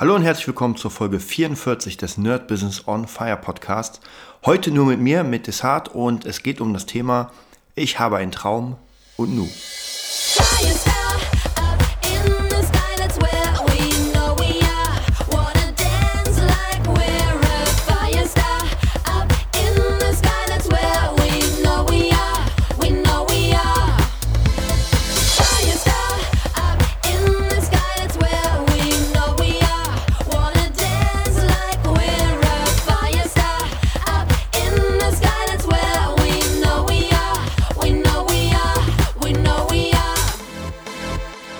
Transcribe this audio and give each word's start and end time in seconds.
Hallo 0.00 0.14
und 0.14 0.22
herzlich 0.22 0.46
willkommen 0.46 0.76
zur 0.76 0.92
Folge 0.92 1.18
44 1.18 1.96
des 1.96 2.18
Nerd 2.18 2.46
Business 2.46 2.86
on 2.86 3.08
Fire 3.08 3.36
Podcast. 3.36 4.00
Heute 4.46 4.70
nur 4.70 4.86
mit 4.86 5.00
mir, 5.00 5.24
mit 5.24 5.48
Desart 5.48 5.88
und 5.88 6.24
es 6.24 6.44
geht 6.44 6.60
um 6.60 6.72
das 6.72 6.86
Thema 6.86 7.32
Ich 7.74 7.98
habe 7.98 8.18
einen 8.18 8.30
Traum 8.30 8.76
und 9.16 9.34
nu. 9.34 9.48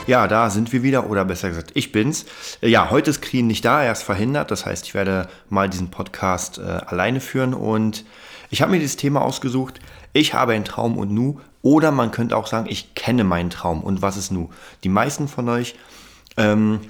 Ja, 0.09 0.27
da 0.27 0.49
sind 0.49 0.73
wir 0.73 0.83
wieder, 0.83 1.11
oder 1.11 1.27
besser 1.27 1.51
gesagt, 1.51 1.73
ich 1.75 1.93
bin's. 1.93 2.25
Äh, 2.63 2.69
ja, 2.69 2.89
heute 2.89 3.11
ist 3.11 3.21
Clean 3.21 3.47
nicht 3.47 3.63
da, 3.63 3.83
er 3.83 3.93
ist 3.93 4.03
verhindert. 4.03 4.51
Das 4.51 4.65
heißt, 4.65 4.87
ich 4.87 4.95
werde 4.95 5.29
mal 5.51 5.69
diesen 5.69 5.91
Podcast 5.91 6.57
äh, 6.57 6.63
alleine 6.63 7.21
führen 7.21 7.53
und 7.53 8.07
ich 8.49 8.63
habe 8.63 8.73
mir 8.73 8.79
dieses 8.79 8.97
Thema 8.97 9.21
ausgesucht. 9.21 9.81
Ich 10.15 10.33
habe 10.33 10.55
einen 10.55 10.65
Traum 10.65 10.97
und 10.97 11.13
nu. 11.13 11.41
Oder 11.61 11.91
man 11.91 12.11
könnte 12.11 12.39
auch 12.39 12.47
sagen, 12.47 12.69
ich 12.71 12.95
kenne 12.95 13.23
meinen 13.23 13.51
Traum 13.51 13.83
und 13.83 14.01
was 14.01 14.17
ist 14.17 14.33
nu. 14.33 14.49
Die 14.83 14.89
meisten 14.89 15.29
von 15.29 15.47
euch, 15.51 15.75
ähm, 16.39 16.81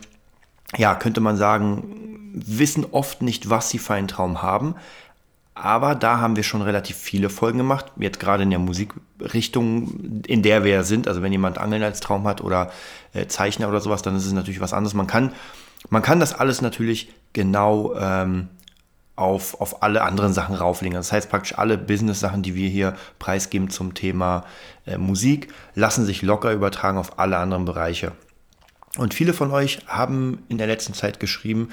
ja, 0.76 0.94
könnte 0.94 1.20
man 1.20 1.36
sagen, 1.36 2.30
wissen 2.34 2.86
oft 2.92 3.20
nicht, 3.20 3.50
was 3.50 3.68
sie 3.68 3.80
für 3.80 3.94
einen 3.94 4.06
Traum 4.06 4.42
haben. 4.42 4.76
Aber 5.60 5.96
da 5.96 6.20
haben 6.20 6.36
wir 6.36 6.44
schon 6.44 6.62
relativ 6.62 6.96
viele 6.96 7.30
Folgen 7.30 7.58
gemacht. 7.58 7.86
Jetzt 7.98 8.20
gerade 8.20 8.44
in 8.44 8.50
der 8.50 8.60
Musikrichtung, 8.60 10.22
in 10.26 10.42
der 10.42 10.62
wir 10.62 10.84
sind. 10.84 11.08
Also 11.08 11.20
wenn 11.20 11.32
jemand 11.32 11.58
Angeln 11.58 11.82
als 11.82 12.00
Traum 12.00 12.28
hat 12.28 12.40
oder 12.42 12.70
äh, 13.12 13.26
Zeichner 13.26 13.68
oder 13.68 13.80
sowas, 13.80 14.02
dann 14.02 14.14
ist 14.14 14.26
es 14.26 14.32
natürlich 14.32 14.60
was 14.60 14.72
anderes. 14.72 14.94
Man 14.94 15.08
kann, 15.08 15.32
man 15.90 16.02
kann 16.02 16.20
das 16.20 16.32
alles 16.32 16.62
natürlich 16.62 17.12
genau 17.32 17.94
ähm, 17.96 18.48
auf, 19.16 19.60
auf 19.60 19.82
alle 19.82 20.02
anderen 20.02 20.32
Sachen 20.32 20.54
rauflegen. 20.54 20.94
Das 20.94 21.10
heißt 21.10 21.28
praktisch 21.28 21.58
alle 21.58 21.76
Business-Sachen, 21.76 22.42
die 22.42 22.54
wir 22.54 22.68
hier 22.68 22.94
preisgeben 23.18 23.68
zum 23.68 23.94
Thema 23.94 24.44
äh, 24.86 24.96
Musik, 24.96 25.52
lassen 25.74 26.04
sich 26.04 26.22
locker 26.22 26.52
übertragen 26.52 26.98
auf 26.98 27.18
alle 27.18 27.38
anderen 27.38 27.64
Bereiche. 27.64 28.12
Und 28.96 29.12
viele 29.12 29.32
von 29.32 29.50
euch 29.50 29.80
haben 29.88 30.44
in 30.48 30.56
der 30.56 30.68
letzten 30.68 30.94
Zeit 30.94 31.18
geschrieben, 31.18 31.70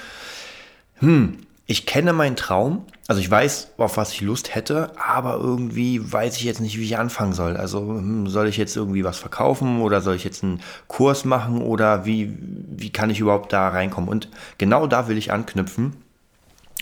hm, 0.96 1.45
ich 1.68 1.86
kenne 1.86 2.14
meinen 2.14 2.36
Traum, 2.36 2.86
also 3.08 3.20
ich 3.20 3.30
weiß, 3.30 3.74
auf 3.78 3.98
was 3.98 4.12
ich 4.14 4.22
Lust 4.22 4.54
hätte, 4.54 4.92
aber 5.00 5.36
irgendwie 5.36 6.12
weiß 6.12 6.38
ich 6.38 6.44
jetzt 6.44 6.62
nicht, 6.62 6.78
wie 6.78 6.84
ich 6.84 6.98
anfangen 6.98 7.34
soll. 7.34 7.58
Also 7.58 7.80
hm, 7.80 8.28
soll 8.28 8.48
ich 8.48 8.58
jetzt 8.58 8.76
irgendwie 8.76 9.04
was 9.04 9.18
verkaufen 9.18 9.82
oder 9.82 10.02
soll 10.02 10.16
ich 10.16 10.24
jetzt 10.24 10.44
einen 10.44 10.62
Kurs 10.88 11.26
machen 11.26 11.62
oder 11.62 12.06
wie, 12.06 12.38
wie 12.40 12.92
kann 12.92 13.10
ich 13.10 13.20
überhaupt 13.20 13.52
da 13.52 13.68
reinkommen? 13.70 14.10
Und 14.10 14.30
genau 14.58 14.86
da 14.86 15.08
will 15.08 15.18
ich 15.18 15.32
anknüpfen. 15.32 15.96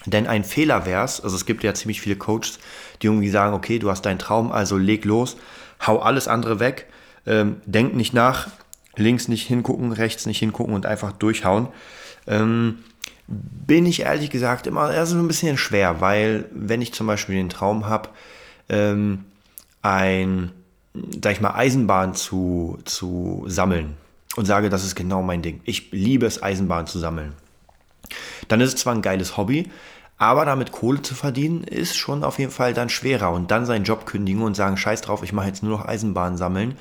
Denn 0.06 0.28
ein 0.28 0.44
Fehler 0.44 0.86
wäre 0.86 1.06
es, 1.06 1.22
also 1.22 1.36
es 1.36 1.46
gibt 1.46 1.64
ja 1.64 1.74
ziemlich 1.74 2.02
viele 2.02 2.18
Coaches, 2.18 2.60
die 3.02 3.08
irgendwie 3.08 3.30
sagen, 3.30 3.54
okay, 3.54 3.80
du 3.80 3.90
hast 3.90 4.02
deinen 4.02 4.20
Traum, 4.20 4.52
also 4.52 4.78
leg 4.78 5.06
los, 5.06 5.38
hau 5.86 6.00
alles 6.00 6.28
andere 6.28 6.60
weg, 6.60 6.88
ähm, 7.26 7.62
denk 7.66 7.96
nicht 7.96 8.14
nach, 8.14 8.48
links 8.98 9.30
nicht 9.30 9.48
hingucken, 9.48 9.94
rechts 9.94 10.26
nicht 10.26 10.40
hingucken 10.40 10.74
und 10.74 10.86
einfach 10.86 11.14
durchhauen. 11.14 11.70
Ähm, 12.28 12.80
bin 13.28 13.86
ich 13.86 14.02
ehrlich 14.02 14.30
gesagt 14.30 14.68
immer 14.68 14.82
also 14.82 15.18
ein 15.18 15.28
bisschen 15.28 15.58
schwer, 15.58 16.02
weil 16.02 16.46
wenn 16.52 16.82
ich 16.82 16.94
zum 16.94 17.08
Beispiel 17.08 17.36
den 17.36 17.50
Traum 17.50 17.88
habe, 17.88 18.10
ähm, 18.70 19.26
ein, 19.82 20.52
sag 21.22 21.34
ich 21.34 21.42
mal, 21.42 21.54
Eisenbahn 21.56 22.14
zu, 22.16 22.80
zu 22.86 23.44
sammeln 23.48 23.96
und 24.36 24.46
sage, 24.46 24.70
das 24.70 24.84
ist 24.84 24.96
genau 24.96 25.22
mein 25.22 25.42
Ding. 25.42 25.62
Ich 25.64 25.92
liebe 25.92 26.26
es, 26.26 26.42
Eisenbahn 26.42 26.88
zu 26.88 27.00
sammeln. 27.00 27.34
Dann 28.48 28.62
ist 28.62 28.74
es 28.74 28.82
zwar 28.82 28.94
ein 28.94 29.02
geiles 29.02 29.38
Hobby, 29.38 29.70
aber 30.18 30.46
damit 30.46 30.72
Kohle 30.72 31.02
zu 31.02 31.16
verdienen, 31.16 31.64
ist 31.64 31.96
schon 31.96 32.24
auf 32.24 32.40
jeden 32.40 32.52
Fall 32.52 32.74
dann 32.74 32.90
schwerer. 32.90 33.32
Und 33.32 33.52
dann 33.52 33.66
seinen 33.66 33.84
Job 33.84 34.06
kündigen 34.06 34.42
und 34.42 34.56
sagen, 34.56 34.78
scheiß 34.78 35.02
drauf, 35.02 35.24
ich 35.24 35.34
mache 35.34 35.48
jetzt 35.48 35.64
nur 35.64 35.78
noch 35.78 35.86
Eisenbahn 35.86 36.38
sammeln 36.38 36.76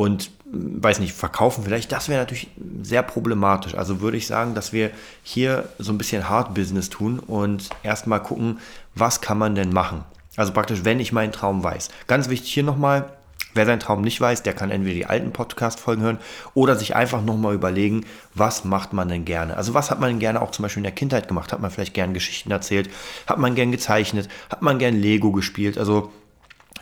und 0.00 0.30
weiß 0.50 0.98
nicht, 0.98 1.12
verkaufen 1.12 1.62
vielleicht, 1.62 1.92
das 1.92 2.08
wäre 2.08 2.20
natürlich 2.20 2.48
sehr 2.80 3.02
problematisch. 3.02 3.74
Also 3.74 4.00
würde 4.00 4.16
ich 4.16 4.26
sagen, 4.26 4.54
dass 4.54 4.72
wir 4.72 4.92
hier 5.22 5.68
so 5.78 5.92
ein 5.92 5.98
bisschen 5.98 6.30
Hard 6.30 6.54
Business 6.54 6.88
tun 6.88 7.18
und 7.18 7.68
erstmal 7.82 8.22
gucken, 8.22 8.60
was 8.94 9.20
kann 9.20 9.36
man 9.36 9.54
denn 9.54 9.74
machen. 9.74 10.04
Also 10.36 10.54
praktisch, 10.54 10.84
wenn 10.84 11.00
ich 11.00 11.12
meinen 11.12 11.32
Traum 11.32 11.62
weiß. 11.62 11.90
Ganz 12.06 12.30
wichtig 12.30 12.50
hier 12.50 12.62
nochmal, 12.62 13.10
wer 13.52 13.66
seinen 13.66 13.80
Traum 13.80 14.00
nicht 14.00 14.18
weiß, 14.18 14.42
der 14.42 14.54
kann 14.54 14.70
entweder 14.70 14.94
die 14.94 15.04
alten 15.04 15.32
Podcast-Folgen 15.32 16.02
hören 16.02 16.18
oder 16.54 16.76
sich 16.76 16.96
einfach 16.96 17.20
nochmal 17.22 17.54
überlegen, 17.54 18.06
was 18.34 18.64
macht 18.64 18.94
man 18.94 19.10
denn 19.10 19.26
gerne. 19.26 19.54
Also 19.54 19.74
was 19.74 19.90
hat 19.90 20.00
man 20.00 20.18
gerne 20.18 20.40
auch 20.40 20.50
zum 20.50 20.62
Beispiel 20.62 20.80
in 20.80 20.84
der 20.84 20.92
Kindheit 20.92 21.28
gemacht? 21.28 21.52
Hat 21.52 21.60
man 21.60 21.70
vielleicht 21.70 21.92
gern 21.92 22.14
Geschichten 22.14 22.50
erzählt? 22.50 22.88
Hat 23.26 23.36
man 23.36 23.54
gern 23.54 23.70
gezeichnet? 23.70 24.30
Hat 24.48 24.62
man 24.62 24.78
gern 24.78 24.96
Lego 24.96 25.30
gespielt? 25.30 25.76
Also 25.76 26.10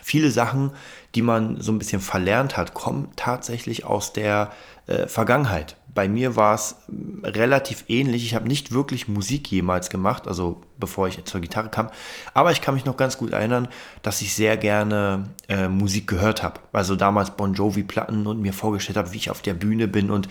viele 0.09 0.31
Sachen, 0.31 0.71
die 1.13 1.21
man 1.21 1.61
so 1.61 1.71
ein 1.71 1.77
bisschen 1.77 2.01
verlernt 2.01 2.57
hat, 2.57 2.73
kommen 2.73 3.09
tatsächlich 3.15 3.85
aus 3.85 4.11
der 4.11 4.51
äh, 4.87 5.07
Vergangenheit. 5.07 5.75
Bei 5.93 6.09
mir 6.09 6.35
war 6.35 6.55
es 6.55 6.77
mm, 6.87 7.25
relativ 7.25 7.85
ähnlich. 7.87 8.25
Ich 8.25 8.33
habe 8.33 8.47
nicht 8.47 8.71
wirklich 8.71 9.07
Musik 9.07 9.51
jemals 9.51 9.91
gemacht, 9.91 10.27
also 10.27 10.61
bevor 10.79 11.07
ich 11.07 11.23
zur 11.25 11.41
Gitarre 11.41 11.69
kam. 11.69 11.89
Aber 12.33 12.51
ich 12.51 12.61
kann 12.61 12.73
mich 12.73 12.85
noch 12.85 12.97
ganz 12.97 13.19
gut 13.19 13.33
erinnern, 13.33 13.67
dass 14.01 14.21
ich 14.21 14.33
sehr 14.33 14.57
gerne 14.57 15.25
äh, 15.47 15.67
Musik 15.67 16.07
gehört 16.07 16.41
habe. 16.41 16.59
Also 16.73 16.95
damals 16.95 17.31
Bon 17.31 17.53
Jovi-Platten 17.53 18.25
und 18.25 18.41
mir 18.41 18.53
vorgestellt 18.53 18.97
habe, 18.97 19.13
wie 19.13 19.17
ich 19.17 19.29
auf 19.29 19.43
der 19.43 19.53
Bühne 19.53 19.87
bin. 19.87 20.09
Und 20.09 20.27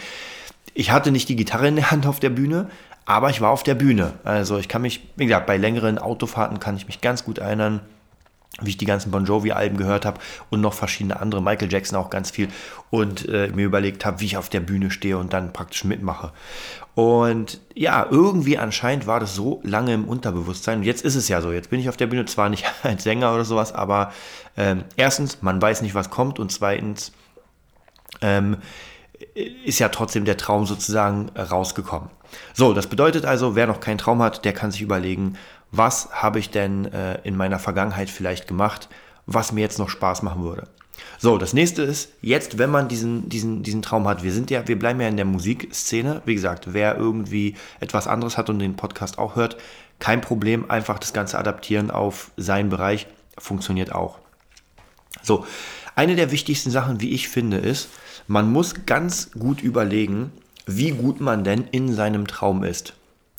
ich 0.74 0.90
hatte 0.90 1.12
nicht 1.12 1.28
die 1.28 1.36
Gitarre 1.36 1.68
in 1.68 1.76
der 1.76 1.92
Hand 1.92 2.04
auf 2.04 2.18
der 2.18 2.30
Bühne, 2.30 2.68
aber 3.04 3.30
ich 3.30 3.40
war 3.40 3.50
auf 3.50 3.62
der 3.62 3.76
Bühne. 3.76 4.14
Also 4.24 4.58
ich 4.58 4.68
kann 4.68 4.82
mich, 4.82 5.08
wie 5.14 5.26
gesagt, 5.26 5.46
bei 5.46 5.56
längeren 5.56 5.98
Autofahrten 5.98 6.58
kann 6.58 6.76
ich 6.76 6.88
mich 6.88 7.00
ganz 7.00 7.24
gut 7.24 7.38
erinnern, 7.38 7.80
wie 8.60 8.70
ich 8.70 8.76
die 8.76 8.86
ganzen 8.86 9.10
Bon 9.10 9.24
Jovi-Alben 9.24 9.76
gehört 9.76 10.04
habe 10.04 10.20
und 10.50 10.60
noch 10.60 10.74
verschiedene 10.74 11.20
andere, 11.20 11.42
Michael 11.42 11.70
Jackson 11.70 11.98
auch 11.98 12.10
ganz 12.10 12.30
viel. 12.30 12.48
Und 12.90 13.28
äh, 13.28 13.48
mir 13.54 13.64
überlegt 13.64 14.04
habe, 14.04 14.20
wie 14.20 14.24
ich 14.24 14.36
auf 14.36 14.48
der 14.48 14.60
Bühne 14.60 14.90
stehe 14.90 15.16
und 15.16 15.32
dann 15.32 15.52
praktisch 15.52 15.84
mitmache. 15.84 16.32
Und 16.94 17.60
ja, 17.74 18.04
irgendwie 18.10 18.58
anscheinend 18.58 19.06
war 19.06 19.20
das 19.20 19.34
so 19.34 19.60
lange 19.62 19.94
im 19.94 20.04
Unterbewusstsein. 20.04 20.78
Und 20.78 20.84
jetzt 20.84 21.04
ist 21.04 21.14
es 21.14 21.28
ja 21.28 21.40
so, 21.40 21.52
jetzt 21.52 21.70
bin 21.70 21.78
ich 21.78 21.88
auf 21.88 21.96
der 21.96 22.08
Bühne, 22.08 22.24
zwar 22.24 22.48
nicht 22.48 22.64
als 22.82 23.04
Sänger 23.04 23.32
oder 23.32 23.44
sowas, 23.44 23.72
aber 23.72 24.12
ähm, 24.56 24.82
erstens, 24.96 25.40
man 25.40 25.62
weiß 25.62 25.82
nicht, 25.82 25.94
was 25.94 26.10
kommt. 26.10 26.40
Und 26.40 26.50
zweitens 26.50 27.12
ähm, 28.20 28.56
ist 29.64 29.78
ja 29.78 29.88
trotzdem 29.90 30.24
der 30.24 30.36
Traum 30.36 30.66
sozusagen 30.66 31.28
rausgekommen. 31.30 32.10
So, 32.52 32.74
das 32.74 32.88
bedeutet 32.88 33.24
also, 33.24 33.54
wer 33.54 33.66
noch 33.66 33.80
keinen 33.80 33.98
Traum 33.98 34.20
hat, 34.20 34.44
der 34.44 34.52
kann 34.52 34.70
sich 34.70 34.82
überlegen, 34.82 35.36
was 35.70 36.10
habe 36.12 36.38
ich 36.38 36.50
denn 36.50 36.86
äh, 36.92 37.20
in 37.22 37.36
meiner 37.36 37.58
Vergangenheit 37.58 38.10
vielleicht 38.10 38.46
gemacht, 38.46 38.88
was 39.26 39.52
mir 39.52 39.60
jetzt 39.60 39.78
noch 39.78 39.90
Spaß 39.90 40.22
machen 40.22 40.42
würde. 40.42 40.66
So, 41.18 41.38
das 41.38 41.52
nächste 41.52 41.82
ist, 41.82 42.10
jetzt, 42.22 42.58
wenn 42.58 42.70
man 42.70 42.88
diesen, 42.88 43.28
diesen, 43.28 43.62
diesen 43.62 43.82
Traum 43.82 44.08
hat, 44.08 44.22
wir 44.22 44.32
sind 44.32 44.50
ja, 44.50 44.66
wir 44.66 44.78
bleiben 44.78 45.00
ja 45.00 45.08
in 45.08 45.16
der 45.16 45.24
Musikszene. 45.24 46.22
Wie 46.24 46.34
gesagt, 46.34 46.72
wer 46.72 46.96
irgendwie 46.96 47.56
etwas 47.80 48.06
anderes 48.06 48.36
hat 48.36 48.50
und 48.50 48.58
den 48.58 48.76
Podcast 48.76 49.18
auch 49.18 49.36
hört, 49.36 49.56
kein 49.98 50.20
Problem, 50.20 50.70
einfach 50.70 50.98
das 50.98 51.12
Ganze 51.12 51.38
adaptieren 51.38 51.90
auf 51.90 52.30
seinen 52.36 52.70
Bereich, 52.70 53.06
funktioniert 53.36 53.92
auch. 53.92 54.18
So, 55.22 55.44
eine 55.94 56.14
der 56.14 56.30
wichtigsten 56.30 56.70
Sachen, 56.70 57.00
wie 57.00 57.10
ich 57.10 57.28
finde, 57.28 57.58
ist, 57.58 57.88
man 58.28 58.52
muss 58.52 58.86
ganz 58.86 59.32
gut 59.32 59.62
überlegen, 59.62 60.32
wie 60.66 60.92
gut 60.92 61.20
man 61.20 61.44
denn 61.44 61.64
in 61.70 61.92
seinem 61.92 62.26
Traum 62.26 62.62
ist. 62.62 62.94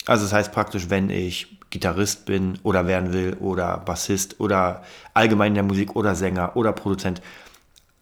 Also 0.06 0.26
das 0.26 0.34
heißt 0.34 0.52
praktisch, 0.52 0.90
wenn 0.90 1.10
ich 1.10 1.59
Gitarrist 1.70 2.26
bin 2.26 2.58
oder 2.64 2.88
werden 2.88 3.14
will 3.14 3.36
oder 3.40 3.78
Bassist 3.78 4.40
oder 4.40 4.84
allgemein 5.14 5.52
in 5.52 5.56
der 5.56 5.64
Musik 5.64 5.96
oder 5.96 6.16
Sänger 6.16 6.56
oder 6.56 6.74
Produzent, 6.74 7.22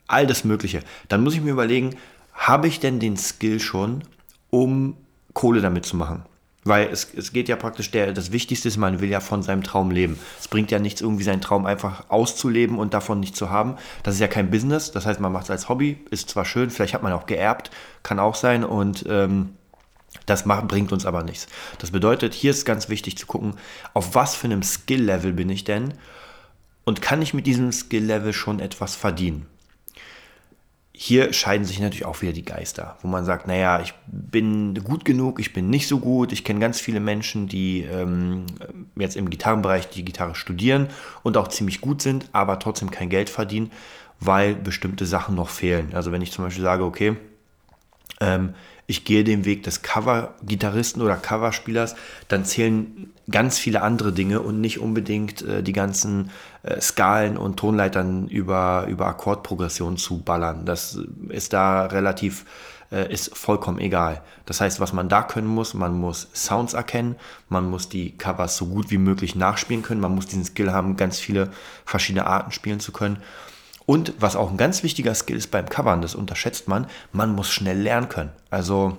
all 0.07 0.25
das 0.25 0.43
Mögliche, 0.43 0.81
dann 1.09 1.23
muss 1.23 1.33
ich 1.33 1.41
mir 1.41 1.51
überlegen, 1.51 1.95
habe 2.33 2.67
ich 2.67 2.79
denn 2.79 2.99
den 2.99 3.17
Skill 3.17 3.59
schon, 3.59 4.03
um 4.49 4.95
Kohle 5.33 5.61
damit 5.61 5.85
zu 5.85 5.97
machen? 5.97 6.23
Weil 6.63 6.89
es, 6.91 7.13
es 7.15 7.31
geht 7.31 7.47
ja 7.47 7.55
praktisch, 7.55 7.91
der, 7.91 8.11
das 8.11 8.31
Wichtigste 8.33 8.67
ist, 8.67 8.75
man 8.75 8.99
will 8.99 9.09
ja 9.09 9.21
von 9.21 9.41
seinem 9.41 9.63
Traum 9.63 9.89
leben. 9.89 10.19
Es 10.39 10.49
bringt 10.49 10.69
ja 10.69 10.79
nichts, 10.79 10.99
irgendwie 10.99 11.23
seinen 11.23 11.39
Traum 11.39 11.65
einfach 11.65 12.09
auszuleben 12.09 12.77
und 12.77 12.93
davon 12.93 13.21
nicht 13.21 13.37
zu 13.37 13.49
haben. 13.49 13.75
Das 14.03 14.15
ist 14.15 14.19
ja 14.19 14.27
kein 14.27 14.51
Business, 14.51 14.91
das 14.91 15.05
heißt, 15.05 15.19
man 15.21 15.31
macht 15.31 15.45
es 15.45 15.51
als 15.51 15.69
Hobby, 15.69 15.97
ist 16.09 16.29
zwar 16.29 16.43
schön, 16.43 16.69
vielleicht 16.69 16.93
hat 16.93 17.03
man 17.03 17.13
auch 17.13 17.25
geerbt, 17.25 17.71
kann 18.03 18.19
auch 18.19 18.35
sein 18.35 18.65
und 18.65 19.05
ähm, 19.07 19.53
das 20.25 20.45
macht, 20.45 20.67
bringt 20.67 20.91
uns 20.91 21.05
aber 21.05 21.23
nichts. 21.23 21.47
Das 21.79 21.91
bedeutet, 21.91 22.33
hier 22.33 22.51
ist 22.51 22.65
ganz 22.65 22.89
wichtig 22.89 23.17
zu 23.17 23.25
gucken, 23.25 23.55
auf 23.93 24.15
was 24.15 24.35
für 24.35 24.45
einem 24.45 24.63
Skill-Level 24.63 25.33
bin 25.33 25.49
ich 25.49 25.63
denn 25.63 25.93
und 26.83 27.01
kann 27.01 27.21
ich 27.21 27.33
mit 27.33 27.47
diesem 27.47 27.71
Skill-Level 27.71 28.33
schon 28.33 28.59
etwas 28.59 28.95
verdienen. 28.95 29.45
hier 30.99 31.31
scheiden 31.31 31.63
sich 31.63 31.79
natürlich 31.79 32.05
auch 32.05 32.23
wieder 32.23 32.33
die 32.33 32.43
Geister, 32.45 32.97
wo 33.03 33.07
man 33.07 33.23
sagt, 33.23 33.45
naja, 33.45 33.81
ich 33.81 33.93
bin 34.07 34.73
gut 34.83 35.05
genug, 35.05 35.39
ich 35.39 35.53
bin 35.53 35.69
nicht 35.69 35.87
so 35.87 35.99
gut. 35.99 36.31
Ich 36.31 36.43
kenne 36.43 36.59
ganz 36.59 36.79
viele 36.79 36.99
Menschen, 36.99 37.47
die 37.47 37.83
ähm, 37.83 38.47
jetzt 38.95 39.15
im 39.15 39.29
Gitarrenbereich 39.29 39.89
die 39.89 40.03
Gitarre 40.03 40.33
studieren 40.33 40.87
und 41.21 41.37
auch 41.37 41.49
ziemlich 41.49 41.81
gut 41.81 42.01
sind, 42.01 42.27
aber 42.31 42.57
trotzdem 42.57 42.89
kein 42.89 43.09
Geld 43.09 43.29
verdienen, 43.29 43.71
weil 44.19 44.55
bestimmte 44.55 45.05
Sachen 45.05 45.35
noch 45.35 45.49
fehlen. 45.49 45.91
Also 45.93 46.11
wenn 46.11 46.23
ich 46.23 46.31
zum 46.31 46.45
Beispiel 46.45 46.63
sage, 46.63 46.83
okay, 46.83 47.15
ähm, 48.19 48.55
ich 48.89 49.03
gehe 49.03 49.25
den 49.25 49.43
Weg 49.43 49.63
des 49.63 49.81
Cover-Gitarristen 49.81 51.01
oder 51.01 51.17
Coverspielers, 51.17 51.95
dann 52.29 52.45
zählen 52.45 53.11
ganz 53.29 53.59
viele 53.59 53.81
andere 53.81 54.13
Dinge 54.13 54.41
und 54.41 54.61
nicht 54.61 54.79
unbedingt 54.79 55.41
äh, 55.41 55.61
die 55.61 55.73
ganzen 55.73 56.31
äh, 56.63 56.79
Skalen 56.79 57.37
und 57.37 57.57
Tonleitern 57.57 58.29
über, 58.29 58.85
über 58.87 59.07
Akkordprogression 59.07 59.97
zu 59.97 60.19
ballern. 60.19 60.65
Das 60.65 60.97
ist 61.27 61.51
da 61.51 61.87
relativ, 61.87 62.45
äh, 62.89 63.11
ist 63.11 63.37
vollkommen 63.37 63.79
egal. 63.79 64.21
Das 64.45 64.61
heißt, 64.61 64.79
was 64.79 64.93
man 64.93 65.09
da 65.09 65.21
können 65.21 65.47
muss, 65.47 65.73
man 65.73 65.99
muss 65.99 66.29
Sounds 66.33 66.73
erkennen, 66.73 67.17
man 67.49 67.69
muss 67.69 67.89
die 67.89 68.17
Covers 68.17 68.55
so 68.55 68.67
gut 68.67 68.89
wie 68.89 68.97
möglich 68.97 69.35
nachspielen 69.35 69.83
können, 69.83 69.99
man 69.99 70.15
muss 70.15 70.27
diesen 70.27 70.45
Skill 70.45 70.71
haben, 70.71 70.95
ganz 70.95 71.19
viele 71.19 71.51
verschiedene 71.83 72.25
Arten 72.25 72.53
spielen 72.53 72.79
zu 72.79 72.93
können. 72.93 73.17
Und 73.87 74.13
was 74.19 74.35
auch 74.35 74.51
ein 74.51 74.57
ganz 74.57 74.83
wichtiger 74.83 75.15
Skill 75.15 75.37
ist 75.37 75.49
beim 75.49 75.69
Covern, 75.69 76.01
das 76.01 76.13
unterschätzt 76.13 76.67
man, 76.67 76.87
man 77.13 77.33
muss 77.33 77.49
schnell 77.49 77.79
lernen 77.79 78.09
können. 78.09 78.31
Also 78.49 78.97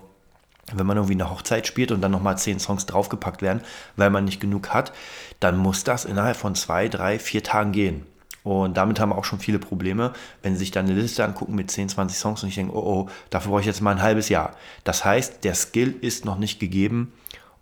wenn 0.73 0.87
man 0.87 0.96
irgendwie 0.96 1.12
eine 1.12 1.31
Hochzeit 1.31 1.67
spielt 1.67 1.93
und 1.93 2.00
dann 2.00 2.11
nochmal 2.11 2.38
zehn 2.38 2.58
Songs 2.58 2.87
draufgepackt 2.87 3.43
werden, 3.43 3.61
weil 3.96 4.08
man 4.08 4.25
nicht 4.25 4.40
genug 4.40 4.70
hat, 4.70 4.93
dann 5.40 5.58
muss 5.58 5.85
das 5.85 6.06
innerhalb 6.06 6.38
von 6.38 6.55
zwei, 6.55 6.88
drei, 6.88 7.19
vier 7.19 7.43
Tagen 7.43 7.73
gehen. 7.73 8.06
Und 8.44 8.79
damit 8.79 8.99
haben 8.99 9.12
auch 9.12 9.25
schon 9.25 9.40
viele 9.40 9.58
Probleme, 9.58 10.14
wenn 10.43 10.55
sie 10.55 10.61
sich 10.61 10.70
dann 10.70 10.87
eine 10.87 10.99
Liste 10.99 11.23
angucken 11.23 11.55
mit 11.55 11.70
10, 11.70 11.90
20 11.90 12.17
Songs 12.17 12.43
und 12.43 12.49
ich 12.49 12.55
denke, 12.55 12.75
oh 12.75 12.81
oh, 12.81 13.08
dafür 13.29 13.50
brauche 13.50 13.61
ich 13.61 13.67
jetzt 13.67 13.82
mal 13.82 13.90
ein 13.90 14.02
halbes 14.02 14.31
Jahr. 14.31 14.56
Das 14.85 15.05
heißt, 15.05 15.44
der 15.44 15.55
Skill 15.55 15.96
ist 16.00 16.25
noch 16.25 16.38
nicht 16.38 16.61
gegeben, 16.61 17.12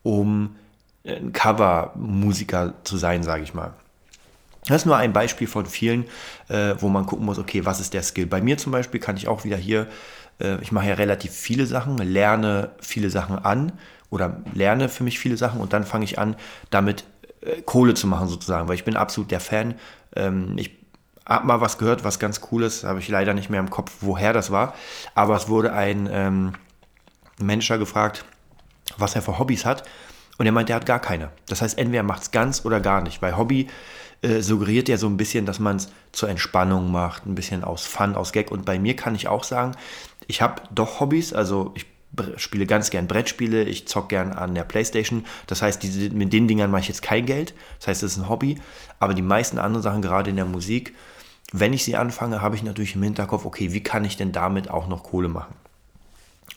um 0.05 0.55
ein 1.05 1.32
Cover-Musiker 1.32 2.75
zu 2.84 2.99
sein, 2.99 3.25
sage 3.25 3.43
ich 3.43 3.52
mal. 3.52 3.75
Das 4.68 4.82
ist 4.82 4.86
nur 4.86 4.96
ein 4.96 5.12
Beispiel 5.12 5.46
von 5.46 5.66
vielen, 5.66 6.04
äh, 6.48 6.74
wo 6.78 6.88
man 6.88 7.06
gucken 7.06 7.24
muss, 7.24 7.38
okay, 7.38 7.64
was 7.64 7.80
ist 7.80 7.94
der 7.94 8.02
Skill? 8.02 8.26
Bei 8.26 8.40
mir 8.40 8.58
zum 8.58 8.72
Beispiel 8.72 9.00
kann 9.00 9.16
ich 9.16 9.28
auch 9.28 9.44
wieder 9.44 9.56
hier, 9.56 9.86
äh, 10.40 10.60
ich 10.60 10.72
mache 10.72 10.88
ja 10.88 10.94
relativ 10.94 11.32
viele 11.32 11.66
Sachen, 11.66 11.98
lerne 11.98 12.70
viele 12.80 13.10
Sachen 13.10 13.38
an 13.38 13.72
oder 14.10 14.42
lerne 14.54 14.88
für 14.88 15.04
mich 15.04 15.18
viele 15.18 15.36
Sachen 15.36 15.60
und 15.60 15.72
dann 15.72 15.84
fange 15.84 16.04
ich 16.04 16.18
an, 16.18 16.36
damit 16.70 17.04
äh, 17.42 17.62
Kohle 17.62 17.94
zu 17.94 18.08
machen 18.08 18.28
sozusagen, 18.28 18.68
weil 18.68 18.74
ich 18.74 18.84
bin 18.84 18.96
absolut 18.96 19.30
der 19.30 19.40
Fan. 19.40 19.74
Ähm, 20.16 20.54
ich 20.56 20.76
habe 21.24 21.46
mal 21.46 21.60
was 21.60 21.78
gehört, 21.78 22.02
was 22.02 22.18
ganz 22.18 22.40
cool 22.50 22.64
ist, 22.64 22.84
habe 22.84 22.98
ich 22.98 23.08
leider 23.08 23.34
nicht 23.34 23.50
mehr 23.50 23.60
im 23.60 23.70
Kopf, 23.70 23.92
woher 24.00 24.32
das 24.32 24.50
war, 24.50 24.74
aber 25.14 25.36
es 25.36 25.48
wurde 25.48 25.72
ein 25.72 26.08
ähm, 26.10 26.52
Manager 27.40 27.78
gefragt, 27.78 28.24
was 28.96 29.14
er 29.14 29.22
für 29.22 29.38
Hobbys 29.38 29.64
hat 29.64 29.84
und 30.38 30.46
er 30.46 30.52
meint, 30.52 30.70
er 30.70 30.76
hat 30.76 30.86
gar 30.86 31.00
keine. 31.00 31.30
Das 31.48 31.62
heißt, 31.62 31.78
entweder 31.78 32.02
macht 32.02 32.22
es 32.22 32.30
ganz 32.30 32.64
oder 32.64 32.80
gar 32.80 33.00
nicht, 33.00 33.22
weil 33.22 33.36
Hobby 33.36 33.68
äh, 34.22 34.40
suggeriert 34.40 34.88
ja 34.88 34.96
so 34.96 35.06
ein 35.06 35.16
bisschen, 35.16 35.46
dass 35.46 35.58
man 35.58 35.76
es 35.76 35.88
zur 36.12 36.28
Entspannung 36.28 36.90
macht, 36.90 37.26
ein 37.26 37.34
bisschen 37.34 37.64
aus 37.64 37.86
Fun, 37.86 38.14
aus 38.14 38.32
Gag. 38.32 38.50
Und 38.50 38.64
bei 38.64 38.78
mir 38.78 38.96
kann 38.96 39.14
ich 39.14 39.28
auch 39.28 39.44
sagen, 39.44 39.72
ich 40.26 40.42
habe 40.42 40.62
doch 40.74 41.00
Hobbys, 41.00 41.32
also 41.32 41.72
ich 41.74 41.86
spiele 42.36 42.66
ganz 42.66 42.90
gern 42.90 43.08
Brettspiele, 43.08 43.64
ich 43.64 43.86
zock 43.88 44.08
gern 44.08 44.32
an 44.32 44.54
der 44.54 44.64
Playstation. 44.64 45.24
Das 45.46 45.62
heißt, 45.62 45.82
diese, 45.82 46.10
mit 46.10 46.32
den 46.32 46.48
Dingern 46.48 46.70
mache 46.70 46.82
ich 46.82 46.88
jetzt 46.88 47.02
kein 47.02 47.26
Geld. 47.26 47.54
Das 47.78 47.88
heißt, 47.88 48.02
es 48.02 48.12
ist 48.12 48.18
ein 48.18 48.28
Hobby. 48.28 48.58
Aber 48.98 49.14
die 49.14 49.22
meisten 49.22 49.58
anderen 49.58 49.82
Sachen, 49.82 50.02
gerade 50.02 50.30
in 50.30 50.36
der 50.36 50.46
Musik, 50.46 50.94
wenn 51.52 51.72
ich 51.72 51.84
sie 51.84 51.96
anfange, 51.96 52.42
habe 52.42 52.56
ich 52.56 52.62
natürlich 52.62 52.94
im 52.94 53.02
Hinterkopf, 53.02 53.44
okay, 53.44 53.72
wie 53.72 53.82
kann 53.82 54.04
ich 54.04 54.16
denn 54.16 54.32
damit 54.32 54.70
auch 54.70 54.88
noch 54.88 55.04
Kohle 55.04 55.28
machen? 55.28 55.54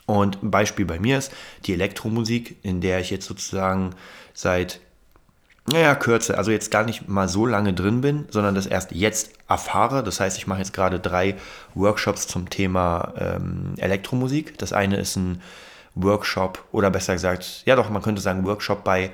Und 0.06 0.42
ein 0.42 0.52
Beispiel 0.52 0.86
bei 0.86 1.00
mir 1.00 1.20
ist 1.20 1.32
die 1.66 1.74
Elektromusik, 1.74 2.58
in 2.64 2.82
der 2.82 3.00
ich 3.00 3.12
jetzt 3.12 3.26
sozusagen 3.26 3.92
seit 4.34 4.80
naja, 5.70 5.96
kürzer, 5.96 6.38
also 6.38 6.52
jetzt 6.52 6.72
gar 6.72 6.84
nicht 6.84 7.08
mal 7.08 7.28
so 7.28 7.46
lange 7.46 7.74
drin 7.74 8.02
bin, 8.02 8.26
sondern 8.30 8.56
das 8.56 8.66
erst 8.66 8.92
jetzt 8.92 9.32
erfahre. 9.48 10.04
Das 10.04 10.20
heißt, 10.20 10.38
ich 10.38 10.48
mache 10.48 10.60
jetzt 10.60 10.74
gerade 10.74 11.00
drei 11.00 11.36
Workshops 11.74 12.28
zum 12.28 12.50
Thema 12.50 13.14
ähm, 13.18 13.74
Elektromusik. 13.78 14.58
Das 14.58 14.74
eine 14.74 14.98
ist 14.98 15.16
ein 15.16 15.42
Workshop 15.96 16.64
oder 16.72 16.90
besser 16.92 17.14
gesagt, 17.14 17.64
ja 17.66 17.76
doch, 17.76 17.90
man 17.90 18.02
könnte 18.02 18.22
sagen 18.22 18.46
Workshop 18.46 18.84
bei 18.84 19.12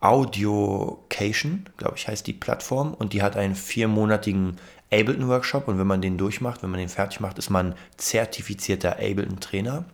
Audiocation, 0.00 1.68
glaube 1.76 1.94
ich, 1.96 2.08
heißt 2.08 2.26
die 2.26 2.32
Plattform. 2.32 2.92
Und 2.94 3.12
die 3.12 3.22
hat 3.22 3.36
einen 3.36 3.54
viermonatigen 3.54 4.58
Ableton-Workshop. 4.92 5.68
Und 5.68 5.78
wenn 5.78 5.86
man 5.86 6.02
den 6.02 6.18
durchmacht, 6.18 6.62
wenn 6.62 6.70
man 6.70 6.80
den 6.80 6.88
fertig 6.88 7.20
macht, 7.20 7.38
ist 7.38 7.50
man 7.50 7.74
zertifizierter 7.96 8.96
Ableton-Trainer. 8.96 9.84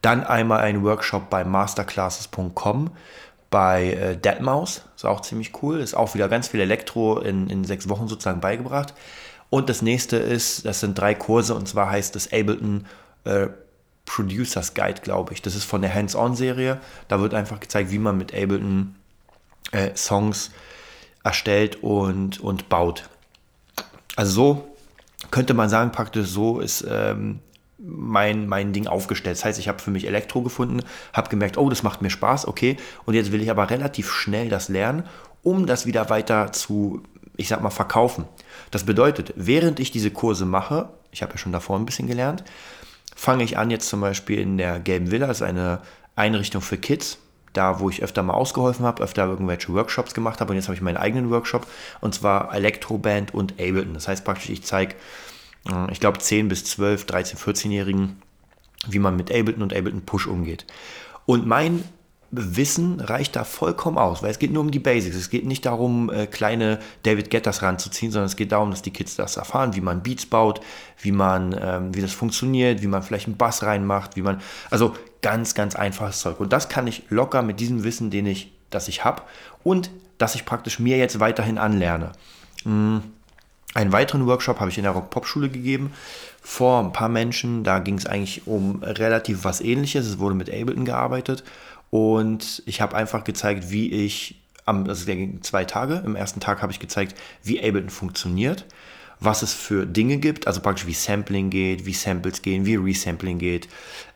Dann 0.00 0.24
einmal 0.24 0.60
ein 0.60 0.82
Workshop 0.82 1.28
bei 1.28 1.44
masterclasses.com 1.44 2.90
bei 3.50 3.92
äh, 3.92 4.16
Deadmau5, 4.16 4.80
ist 4.94 5.04
auch 5.04 5.20
ziemlich 5.20 5.62
cool, 5.62 5.80
ist 5.80 5.94
auch 5.94 6.14
wieder 6.14 6.28
ganz 6.28 6.48
viel 6.48 6.60
Elektro 6.60 7.18
in, 7.18 7.48
in 7.48 7.64
sechs 7.64 7.88
Wochen 7.88 8.08
sozusagen 8.08 8.40
beigebracht. 8.40 8.94
Und 9.50 9.68
das 9.68 9.82
nächste 9.82 10.16
ist, 10.16 10.64
das 10.64 10.80
sind 10.80 10.96
drei 10.96 11.14
Kurse 11.14 11.54
und 11.54 11.66
zwar 11.66 11.90
heißt 11.90 12.14
es 12.14 12.32
Ableton 12.32 12.86
äh, 13.24 13.48
Producers 14.06 14.74
Guide, 14.74 15.00
glaube 15.02 15.32
ich. 15.32 15.42
Das 15.42 15.54
ist 15.54 15.64
von 15.64 15.82
der 15.82 15.92
Hands-On-Serie. 15.92 16.80
Da 17.08 17.20
wird 17.20 17.34
einfach 17.34 17.60
gezeigt, 17.60 17.90
wie 17.90 17.98
man 17.98 18.16
mit 18.16 18.32
Ableton 18.32 18.94
äh, 19.72 19.94
Songs 19.96 20.52
erstellt 21.24 21.82
und, 21.82 22.40
und 22.40 22.68
baut. 22.68 23.08
Also 24.16 24.32
so 24.32 24.74
könnte 25.30 25.54
man 25.54 25.68
sagen, 25.68 25.92
praktisch 25.92 26.28
so 26.28 26.60
ist 26.60 26.84
ähm, 26.88 27.40
mein, 27.82 28.46
mein 28.46 28.72
Ding 28.72 28.86
aufgestellt. 28.86 29.36
Das 29.36 29.44
heißt, 29.44 29.58
ich 29.58 29.68
habe 29.68 29.78
für 29.78 29.90
mich 29.90 30.06
Elektro 30.06 30.42
gefunden, 30.42 30.82
habe 31.12 31.30
gemerkt, 31.30 31.56
oh, 31.56 31.68
das 31.68 31.82
macht 31.82 32.02
mir 32.02 32.10
Spaß, 32.10 32.46
okay. 32.46 32.76
Und 33.06 33.14
jetzt 33.14 33.32
will 33.32 33.42
ich 33.42 33.50
aber 33.50 33.70
relativ 33.70 34.12
schnell 34.12 34.48
das 34.48 34.68
lernen, 34.68 35.04
um 35.42 35.66
das 35.66 35.86
wieder 35.86 36.10
weiter 36.10 36.52
zu, 36.52 37.02
ich 37.36 37.48
sag 37.48 37.62
mal, 37.62 37.70
verkaufen. 37.70 38.24
Das 38.70 38.84
bedeutet, 38.84 39.32
während 39.36 39.80
ich 39.80 39.90
diese 39.90 40.10
Kurse 40.10 40.44
mache, 40.44 40.90
ich 41.10 41.22
habe 41.22 41.32
ja 41.32 41.38
schon 41.38 41.52
davor 41.52 41.78
ein 41.78 41.86
bisschen 41.86 42.06
gelernt, 42.06 42.44
fange 43.16 43.44
ich 43.44 43.58
an 43.58 43.70
jetzt 43.70 43.88
zum 43.88 44.00
Beispiel 44.00 44.38
in 44.38 44.58
der 44.58 44.80
Gelben 44.80 45.10
Villa, 45.10 45.26
das 45.26 45.38
ist 45.38 45.46
eine 45.46 45.80
Einrichtung 46.16 46.62
für 46.62 46.76
Kids, 46.76 47.18
da 47.52 47.80
wo 47.80 47.90
ich 47.90 48.02
öfter 48.02 48.22
mal 48.22 48.34
ausgeholfen 48.34 48.84
habe, 48.84 49.02
öfter 49.02 49.26
irgendwelche 49.26 49.72
Workshops 49.72 50.14
gemacht 50.14 50.40
habe 50.40 50.52
und 50.52 50.56
jetzt 50.56 50.68
habe 50.68 50.76
ich 50.76 50.82
meinen 50.82 50.96
eigenen 50.96 51.30
Workshop 51.30 51.66
und 52.00 52.14
zwar 52.14 52.54
Elektroband 52.54 53.34
und 53.34 53.54
Ableton. 53.54 53.94
Das 53.94 54.06
heißt 54.06 54.24
praktisch, 54.24 54.50
ich 54.50 54.62
zeige 54.62 54.94
ich 55.90 56.00
glaube, 56.00 56.18
10 56.18 56.48
bis 56.48 56.64
12, 56.64 57.04
13, 57.06 57.38
14-Jährigen, 57.38 58.20
wie 58.88 58.98
man 58.98 59.16
mit 59.16 59.30
Ableton 59.30 59.62
und 59.62 59.74
Ableton 59.74 60.02
Push 60.02 60.26
umgeht. 60.26 60.66
Und 61.26 61.46
mein 61.46 61.84
Wissen 62.32 63.00
reicht 63.00 63.34
da 63.34 63.42
vollkommen 63.42 63.98
aus, 63.98 64.22
weil 64.22 64.30
es 64.30 64.38
geht 64.38 64.52
nur 64.52 64.62
um 64.62 64.70
die 64.70 64.78
Basics. 64.78 65.16
Es 65.16 65.30
geht 65.30 65.44
nicht 65.44 65.66
darum, 65.66 66.10
äh, 66.10 66.26
kleine 66.26 66.78
David 67.02 67.28
Getters 67.28 67.62
ranzuziehen, 67.62 68.12
sondern 68.12 68.26
es 68.26 68.36
geht 68.36 68.52
darum, 68.52 68.70
dass 68.70 68.82
die 68.82 68.92
Kids 68.92 69.16
das 69.16 69.36
erfahren, 69.36 69.74
wie 69.74 69.80
man 69.80 70.02
Beats 70.02 70.26
baut, 70.26 70.60
wie 71.00 71.10
man, 71.10 71.56
ähm, 71.60 71.94
wie 71.94 72.00
das 72.00 72.12
funktioniert, 72.12 72.82
wie 72.82 72.86
man 72.86 73.02
vielleicht 73.02 73.26
einen 73.26 73.36
Bass 73.36 73.64
reinmacht, 73.64 74.14
wie 74.14 74.22
man, 74.22 74.40
also 74.70 74.94
ganz, 75.22 75.54
ganz 75.54 75.74
einfaches 75.74 76.20
Zeug. 76.20 76.38
Und 76.38 76.52
das 76.52 76.68
kann 76.68 76.86
ich 76.86 77.02
locker 77.08 77.42
mit 77.42 77.58
diesem 77.58 77.82
Wissen, 77.82 78.10
den 78.10 78.26
ich, 78.26 78.52
das 78.70 78.86
ich 78.86 79.04
habe 79.04 79.22
und 79.64 79.90
dass 80.18 80.36
ich 80.36 80.44
praktisch 80.44 80.78
mir 80.78 80.98
jetzt 80.98 81.18
weiterhin 81.18 81.58
anlerne. 81.58 82.12
Hm 82.62 83.02
einen 83.74 83.92
weiteren 83.92 84.26
Workshop 84.26 84.60
habe 84.60 84.70
ich 84.70 84.78
in 84.78 84.84
der 84.84 84.92
Rock-Pop-Schule 84.92 85.48
gegeben 85.48 85.92
vor 86.42 86.80
ein 86.80 86.92
paar 86.92 87.08
Menschen. 87.08 87.62
Da 87.64 87.78
ging 87.78 87.96
es 87.96 88.06
eigentlich 88.06 88.46
um 88.46 88.82
relativ 88.82 89.44
was 89.44 89.60
ähnliches. 89.60 90.06
Es 90.06 90.18
wurde 90.18 90.34
mit 90.34 90.50
Ableton 90.50 90.84
gearbeitet 90.84 91.44
und 91.90 92.62
ich 92.66 92.80
habe 92.80 92.96
einfach 92.96 93.24
gezeigt, 93.24 93.70
wie 93.70 93.90
ich, 93.90 94.40
am, 94.64 94.84
das 94.84 95.06
ging 95.06 95.42
zwei 95.42 95.64
Tage, 95.64 96.02
im 96.04 96.16
ersten 96.16 96.40
Tag 96.40 96.62
habe 96.62 96.72
ich 96.72 96.78
gezeigt, 96.78 97.16
wie 97.42 97.58
Ableton 97.58 97.90
funktioniert, 97.90 98.64
was 99.18 99.42
es 99.42 99.52
für 99.52 99.86
Dinge 99.86 100.16
gibt, 100.16 100.46
also 100.46 100.60
praktisch 100.60 100.86
wie 100.86 100.94
Sampling 100.94 101.50
geht, 101.50 101.86
wie 101.86 101.92
Samples 101.92 102.42
gehen, 102.42 102.64
wie 102.64 102.76
Resampling 102.76 103.38
geht, 103.38 103.68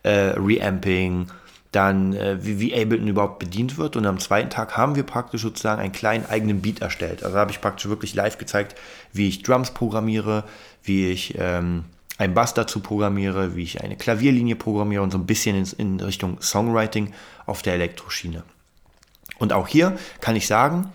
äh, 0.03 0.35
Reamping, 0.37 1.27
dann 1.75 2.13
äh, 2.15 2.45
wie, 2.45 2.61
wie 2.61 2.75
Ableton 2.75 3.09
überhaupt 3.09 3.39
bedient 3.39 3.79
wird. 3.79 3.97
Und 3.97 4.07
am 4.07 4.19
zweiten 4.19 4.51
Tag 4.51 4.77
haben 4.77 4.97
wir 4.97 5.03
praktisch 5.03 5.43
sozusagen 5.43 5.81
einen 5.81 5.93
kleinen 5.93 6.27
eigenen 6.27 6.63
Beat 6.63 6.81
erstellt. 6.81 7.25
Also 7.25 7.37
habe 7.37 7.51
ich 7.51 7.61
praktisch 7.61 7.89
wirklich 7.89 8.15
live 8.15 8.39
gezeigt, 8.39 8.77
wie 9.13 9.29
ich 9.29 9.43
Drums 9.43 9.73
programmiere, 9.73 10.45
wie 10.83 11.11
ich 11.11 11.35
ähm, 11.39 11.85
einen 12.19 12.35
Bass 12.35 12.55
dazu 12.55 12.81
programmiere, 12.81 13.57
wie 13.57 13.63
ich 13.63 13.83
eine 13.83 13.97
Klavierlinie 13.97 14.57
programmiere 14.57 15.03
und 15.03 15.11
so 15.11 15.19
ein 15.19 15.27
bisschen 15.27 15.57
in, 15.57 15.67
in 15.79 16.01
Richtung 16.01 16.41
Songwriting 16.41 17.13
auf 17.47 17.63
der 17.63 17.75
Elektroschiene. 17.75 18.45
Und 19.39 19.53
auch 19.53 19.67
hier 19.67 19.97
kann 20.21 20.37
ich 20.37 20.47
sagen, 20.47 20.93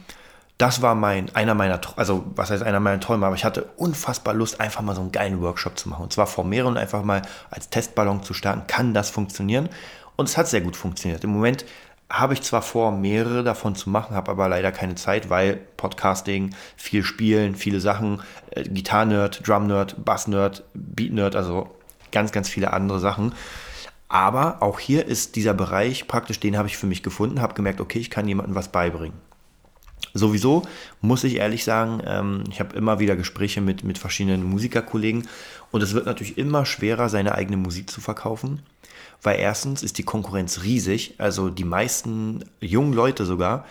das 0.60 0.82
war 0.82 0.94
mein, 0.94 1.34
einer 1.36 1.56
meiner, 1.56 1.80
also 1.96 2.26
was 2.36 2.52
heißt 2.52 2.64
einer 2.64 2.82
meiner 2.82 3.00
Träume, 3.00 3.26
aber 3.26 3.36
ich 3.36 3.46
hatte 3.46 3.64
unfassbar 3.78 4.34
Lust, 4.34 4.60
einfach 4.60 4.82
mal 4.82 4.94
so 4.94 5.00
einen 5.00 5.14
geilen 5.14 5.42
Workshop 5.42 5.80
zu 5.80 5.88
machen. 5.88 6.04
Und 6.04 6.12
zwar 6.12 6.28
vor 6.28 6.44
mehreren 6.44 6.76
einfach 6.76 7.02
mal 7.02 7.22
als 7.50 7.70
Testballon 7.70 8.24
zu 8.24 8.34
starten. 8.34 8.68
Kann 8.68 8.94
das 8.94 9.10
funktionieren? 9.10 9.70
Und 10.20 10.28
es 10.28 10.36
hat 10.36 10.50
sehr 10.50 10.60
gut 10.60 10.76
funktioniert. 10.76 11.24
Im 11.24 11.30
Moment 11.30 11.64
habe 12.10 12.34
ich 12.34 12.42
zwar 12.42 12.62
vor, 12.62 12.92
mehrere 12.92 13.42
davon 13.42 13.74
zu 13.76 13.90
machen, 13.90 14.18
habe 14.18 14.32
aber 14.32 14.50
leider 14.50 14.74
keine 14.74 14.96
Zeit, 14.96 15.30
weil 15.30 15.62
Podcasting, 15.78 16.54
viel 16.76 17.06
Spielen, 17.06 17.56
viele 17.56 17.80
Sachen, 17.80 18.22
äh, 18.52 18.64
Gitarre-Nerd, 18.64 19.48
Drum-Nerd, 19.48 20.04
Bass-Nerd, 20.04 20.66
Beat-Nerd, 20.74 21.38
also 21.38 21.70
ganz, 22.12 22.34
ganz 22.34 22.50
viele 22.50 22.74
andere 22.74 23.00
Sachen. 23.00 23.34
Aber 24.10 24.62
auch 24.62 24.82
hier 24.82 25.06
ist 25.06 25.38
dieser 25.38 25.54
Bereich 25.54 26.06
praktisch, 26.06 26.42
den 26.42 26.58
habe 26.58 26.68
ich 26.68 26.76
für 26.76 26.88
mich 26.88 27.02
gefunden, 27.02 27.40
habe 27.40 27.54
gemerkt, 27.54 27.80
okay, 27.80 28.00
ich 28.00 28.10
kann 28.10 28.28
jemandem 28.28 28.56
was 28.56 28.74
beibringen. 28.74 29.18
Sowieso 30.14 30.64
muss 31.00 31.24
ich 31.24 31.38
ehrlich 31.38 31.64
sagen, 31.64 32.02
ähm, 32.06 32.44
ich 32.52 32.60
habe 32.60 32.76
immer 32.76 33.00
wieder 33.00 33.16
Gespräche 33.16 33.62
mit, 33.62 33.86
mit 33.86 33.98
verschiedenen 33.98 34.44
Musikerkollegen 34.44 35.30
und 35.72 35.82
es 35.82 35.94
wird 35.94 36.08
natürlich 36.08 36.38
immer 36.38 36.66
schwerer, 36.66 37.08
seine 37.08 37.36
eigene 37.36 37.56
Musik 37.56 37.90
zu 37.90 38.02
verkaufen 38.02 38.64
weil 39.22 39.40
erstens 39.40 39.84
ist 39.84 39.98
die 39.98 40.04
Konkurrenz 40.04 40.64
riesig, 40.64 41.16
also 41.18 41.50
die 41.50 41.64
meisten 41.64 42.46
jungen 42.60 42.94
Leute 42.94 43.26
sogar 43.26 43.66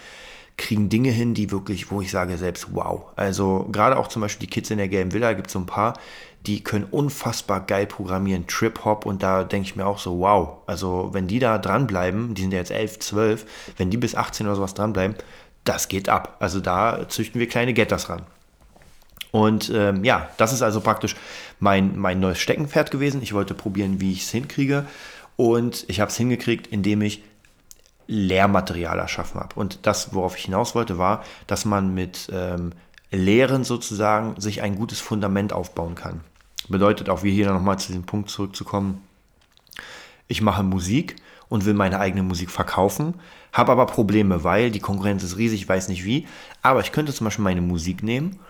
kriegen 0.58 0.88
Dinge 0.90 1.10
hin, 1.10 1.32
die 1.32 1.50
wirklich, 1.50 1.90
wo 1.90 2.02
ich 2.02 2.10
sage 2.10 2.36
selbst, 2.36 2.74
wow. 2.74 3.04
Also 3.16 3.68
gerade 3.72 3.96
auch 3.96 4.08
zum 4.08 4.20
Beispiel 4.20 4.46
die 4.46 4.52
Kids 4.52 4.70
in 4.70 4.78
der 4.78 4.88
gelben 4.88 5.12
Villa, 5.12 5.32
gibt 5.32 5.46
es 5.46 5.52
so 5.54 5.60
ein 5.60 5.66
paar, 5.66 5.94
die 6.46 6.62
können 6.62 6.84
unfassbar 6.84 7.64
geil 7.64 7.86
programmieren, 7.86 8.46
Trip-Hop 8.46 9.06
und 9.06 9.22
da 9.22 9.44
denke 9.44 9.68
ich 9.68 9.76
mir 9.76 9.86
auch 9.86 9.98
so, 9.98 10.18
wow. 10.18 10.58
Also 10.66 11.10
wenn 11.12 11.28
die 11.28 11.38
da 11.38 11.58
dranbleiben, 11.58 12.34
die 12.34 12.42
sind 12.42 12.52
ja 12.52 12.58
jetzt 12.58 12.72
11, 12.72 12.98
12, 12.98 13.46
wenn 13.76 13.90
die 13.90 13.96
bis 13.96 14.14
18 14.14 14.46
oder 14.46 14.56
sowas 14.56 14.74
dranbleiben, 14.74 15.16
das 15.64 15.88
geht 15.88 16.08
ab. 16.08 16.36
Also 16.40 16.60
da 16.60 17.08
züchten 17.08 17.40
wir 17.40 17.48
kleine 17.48 17.72
Getters 17.72 18.08
ran. 18.08 18.22
Und 19.30 19.70
ähm, 19.74 20.04
ja, 20.04 20.30
das 20.38 20.52
ist 20.52 20.62
also 20.62 20.80
praktisch 20.80 21.14
mein, 21.60 21.98
mein 21.98 22.18
neues 22.18 22.38
Steckenpferd 22.38 22.90
gewesen. 22.90 23.22
Ich 23.22 23.34
wollte 23.34 23.54
probieren, 23.54 24.00
wie 24.00 24.12
ich 24.12 24.22
es 24.22 24.30
hinkriege. 24.30 24.86
Und 25.38 25.84
ich 25.86 26.00
habe 26.00 26.10
es 26.10 26.16
hingekriegt, 26.16 26.66
indem 26.66 27.00
ich 27.00 27.22
Lehrmaterial 28.08 28.98
erschaffen 28.98 29.40
habe. 29.40 29.54
Und 29.54 29.86
das, 29.86 30.12
worauf 30.12 30.36
ich 30.36 30.46
hinaus 30.46 30.74
wollte, 30.74 30.98
war, 30.98 31.22
dass 31.46 31.64
man 31.64 31.94
mit 31.94 32.28
ähm, 32.32 32.72
Lehren 33.12 33.62
sozusagen 33.62 34.40
sich 34.40 34.62
ein 34.62 34.74
gutes 34.74 34.98
Fundament 35.00 35.52
aufbauen 35.52 35.94
kann. 35.94 36.22
Bedeutet 36.68 37.08
auch, 37.08 37.22
wie 37.22 37.30
hier 37.30 37.52
nochmal 37.52 37.78
zu 37.78 37.86
diesem 37.86 38.02
Punkt 38.02 38.30
zurückzukommen, 38.30 39.00
ich 40.26 40.42
mache 40.42 40.64
Musik 40.64 41.14
und 41.48 41.66
will 41.66 41.74
meine 41.74 42.00
eigene 42.00 42.24
Musik 42.24 42.50
verkaufen, 42.50 43.14
habe 43.52 43.70
aber 43.70 43.86
Probleme, 43.86 44.42
weil 44.42 44.72
die 44.72 44.80
Konkurrenz 44.80 45.22
ist 45.22 45.36
riesig, 45.36 45.62
ich 45.62 45.68
weiß 45.68 45.88
nicht 45.88 46.04
wie, 46.04 46.26
aber 46.62 46.80
ich 46.80 46.90
könnte 46.90 47.14
zum 47.14 47.26
Beispiel 47.26 47.44
meine 47.44 47.62
Musik 47.62 48.02
nehmen, 48.02 48.40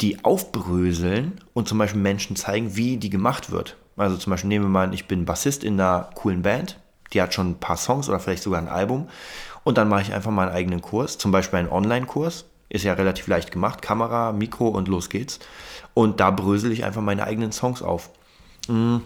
die 0.00 0.24
aufbröseln 0.24 1.40
und 1.52 1.66
zum 1.66 1.78
Beispiel 1.78 2.00
Menschen 2.00 2.36
zeigen, 2.36 2.76
wie 2.76 2.96
die 2.96 3.10
gemacht 3.10 3.50
wird. 3.50 3.76
Also 3.98 4.16
zum 4.16 4.30
Beispiel 4.30 4.48
nehmen 4.48 4.64
wir 4.66 4.70
mal, 4.70 4.94
ich 4.94 5.06
bin 5.06 5.24
Bassist 5.24 5.64
in 5.64 5.80
einer 5.80 6.08
coolen 6.14 6.42
Band, 6.42 6.78
die 7.12 7.20
hat 7.20 7.34
schon 7.34 7.50
ein 7.50 7.60
paar 7.60 7.76
Songs 7.76 8.08
oder 8.08 8.20
vielleicht 8.20 8.42
sogar 8.42 8.60
ein 8.60 8.68
Album. 8.68 9.08
Und 9.64 9.76
dann 9.76 9.88
mache 9.88 10.02
ich 10.02 10.14
einfach 10.14 10.30
mal 10.30 10.48
einen 10.48 10.56
eigenen 10.56 10.80
Kurs, 10.80 11.18
zum 11.18 11.30
Beispiel 11.32 11.58
einen 11.58 11.68
Online-Kurs. 11.68 12.46
Ist 12.70 12.84
ja 12.84 12.92
relativ 12.92 13.26
leicht 13.26 13.50
gemacht, 13.50 13.82
Kamera, 13.82 14.32
Mikro 14.32 14.68
und 14.68 14.88
los 14.88 15.08
geht's. 15.08 15.40
Und 15.94 16.20
da 16.20 16.30
brösel 16.30 16.70
ich 16.70 16.84
einfach 16.84 17.00
meine 17.02 17.24
eigenen 17.24 17.52
Songs 17.52 17.82
auf. 17.82 18.10
Mhm. 18.68 19.02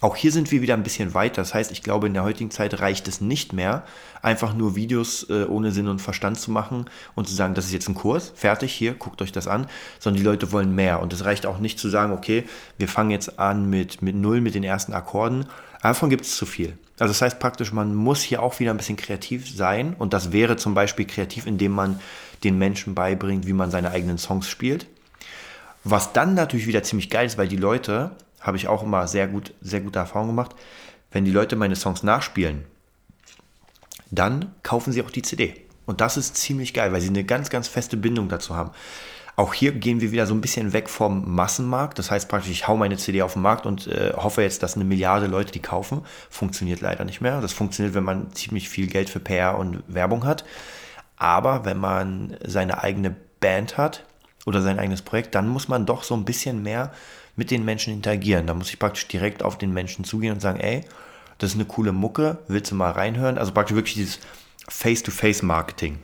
Auch 0.00 0.14
hier 0.14 0.30
sind 0.30 0.52
wir 0.52 0.62
wieder 0.62 0.74
ein 0.74 0.84
bisschen 0.84 1.12
weiter. 1.14 1.42
Das 1.42 1.54
heißt, 1.54 1.72
ich 1.72 1.82
glaube, 1.82 2.06
in 2.06 2.14
der 2.14 2.22
heutigen 2.22 2.50
Zeit 2.50 2.80
reicht 2.80 3.08
es 3.08 3.20
nicht 3.20 3.52
mehr, 3.52 3.84
einfach 4.22 4.54
nur 4.54 4.76
Videos 4.76 5.28
äh, 5.28 5.44
ohne 5.44 5.72
Sinn 5.72 5.88
und 5.88 6.00
Verstand 6.00 6.38
zu 6.38 6.52
machen 6.52 6.86
und 7.16 7.28
zu 7.28 7.34
sagen, 7.34 7.54
das 7.54 7.66
ist 7.66 7.72
jetzt 7.72 7.88
ein 7.88 7.96
Kurs, 7.96 8.32
fertig, 8.36 8.72
hier, 8.72 8.94
guckt 8.94 9.20
euch 9.22 9.32
das 9.32 9.48
an, 9.48 9.66
sondern 9.98 10.22
die 10.22 10.28
Leute 10.28 10.52
wollen 10.52 10.74
mehr. 10.74 11.02
Und 11.02 11.12
es 11.12 11.24
reicht 11.24 11.46
auch 11.46 11.58
nicht 11.58 11.80
zu 11.80 11.88
sagen, 11.88 12.12
okay, 12.12 12.44
wir 12.76 12.88
fangen 12.88 13.10
jetzt 13.10 13.40
an 13.40 13.68
mit, 13.68 14.00
mit 14.00 14.14
Null, 14.14 14.40
mit 14.40 14.54
den 14.54 14.64
ersten 14.64 14.92
Akkorden. 14.92 15.46
Davon 15.82 16.10
gibt 16.10 16.24
es 16.24 16.36
zu 16.36 16.46
viel. 16.46 16.78
Also 16.98 17.12
das 17.12 17.22
heißt 17.22 17.40
praktisch, 17.40 17.72
man 17.72 17.94
muss 17.94 18.22
hier 18.22 18.42
auch 18.42 18.58
wieder 18.60 18.72
ein 18.72 18.76
bisschen 18.76 18.96
kreativ 18.96 19.54
sein. 19.54 19.94
Und 19.98 20.12
das 20.12 20.32
wäre 20.32 20.56
zum 20.56 20.74
Beispiel 20.74 21.06
kreativ, 21.06 21.46
indem 21.46 21.72
man 21.72 22.00
den 22.44 22.58
Menschen 22.58 22.94
beibringt, 22.94 23.46
wie 23.46 23.52
man 23.52 23.70
seine 23.70 23.90
eigenen 23.90 24.18
Songs 24.18 24.48
spielt. 24.48 24.86
Was 25.84 26.12
dann 26.12 26.34
natürlich 26.34 26.66
wieder 26.66 26.82
ziemlich 26.82 27.10
geil 27.10 27.26
ist, 27.26 27.38
weil 27.38 27.48
die 27.48 27.56
Leute 27.56 28.10
habe 28.40 28.56
ich 28.56 28.68
auch 28.68 28.82
immer 28.82 29.06
sehr 29.06 29.28
gut, 29.28 29.54
sehr 29.60 29.80
gute 29.80 29.98
Erfahrungen 29.98 30.30
gemacht. 30.30 30.54
Wenn 31.10 31.24
die 31.24 31.30
Leute 31.30 31.56
meine 31.56 31.76
Songs 31.76 32.02
nachspielen, 32.02 32.64
dann 34.10 34.54
kaufen 34.62 34.92
sie 34.92 35.02
auch 35.02 35.10
die 35.10 35.22
CD. 35.22 35.54
Und 35.86 36.00
das 36.00 36.16
ist 36.16 36.36
ziemlich 36.36 36.74
geil, 36.74 36.92
weil 36.92 37.00
sie 37.00 37.08
eine 37.08 37.24
ganz, 37.24 37.50
ganz 37.50 37.66
feste 37.66 37.96
Bindung 37.96 38.28
dazu 38.28 38.54
haben. 38.54 38.72
Auch 39.36 39.54
hier 39.54 39.72
gehen 39.72 40.00
wir 40.00 40.10
wieder 40.10 40.26
so 40.26 40.34
ein 40.34 40.40
bisschen 40.40 40.72
weg 40.72 40.88
vom 40.88 41.34
Massenmarkt. 41.34 41.98
Das 41.98 42.10
heißt 42.10 42.28
praktisch, 42.28 42.50
ich 42.50 42.66
hau 42.66 42.76
meine 42.76 42.96
CD 42.96 43.22
auf 43.22 43.34
den 43.34 43.42
Markt 43.42 43.66
und 43.66 43.86
äh, 43.86 44.12
hoffe 44.16 44.42
jetzt, 44.42 44.62
dass 44.64 44.74
eine 44.74 44.84
Milliarde 44.84 45.28
Leute 45.28 45.52
die 45.52 45.62
kaufen. 45.62 46.02
Funktioniert 46.28 46.80
leider 46.80 47.04
nicht 47.04 47.20
mehr. 47.20 47.40
Das 47.40 47.52
funktioniert, 47.52 47.94
wenn 47.94 48.02
man 48.02 48.32
ziemlich 48.34 48.68
viel 48.68 48.88
Geld 48.88 49.08
für 49.08 49.20
PR 49.20 49.56
und 49.56 49.82
Werbung 49.86 50.24
hat. 50.24 50.44
Aber 51.16 51.64
wenn 51.64 51.78
man 51.78 52.36
seine 52.44 52.82
eigene 52.82 53.14
Band 53.40 53.78
hat 53.78 54.04
oder 54.44 54.60
sein 54.60 54.78
eigenes 54.78 55.02
Projekt, 55.02 55.34
dann 55.36 55.48
muss 55.48 55.68
man 55.68 55.86
doch 55.86 56.02
so 56.02 56.14
ein 56.14 56.24
bisschen 56.24 56.62
mehr 56.62 56.92
mit 57.38 57.52
den 57.52 57.64
Menschen 57.64 57.94
interagieren. 57.94 58.48
Da 58.48 58.52
muss 58.52 58.68
ich 58.68 58.80
praktisch 58.80 59.06
direkt 59.06 59.44
auf 59.44 59.56
den 59.56 59.72
Menschen 59.72 60.04
zugehen 60.04 60.34
und 60.34 60.40
sagen, 60.40 60.58
ey, 60.58 60.84
das 61.38 61.50
ist 61.50 61.54
eine 61.54 61.66
coole 61.66 61.92
Mucke, 61.92 62.38
willst 62.48 62.72
du 62.72 62.74
mal 62.74 62.90
reinhören? 62.90 63.38
Also 63.38 63.52
praktisch 63.52 63.76
wirklich 63.76 63.94
dieses 63.94 64.18
Face-to-Face-Marketing. 64.68 66.00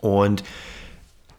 Und 0.00 0.42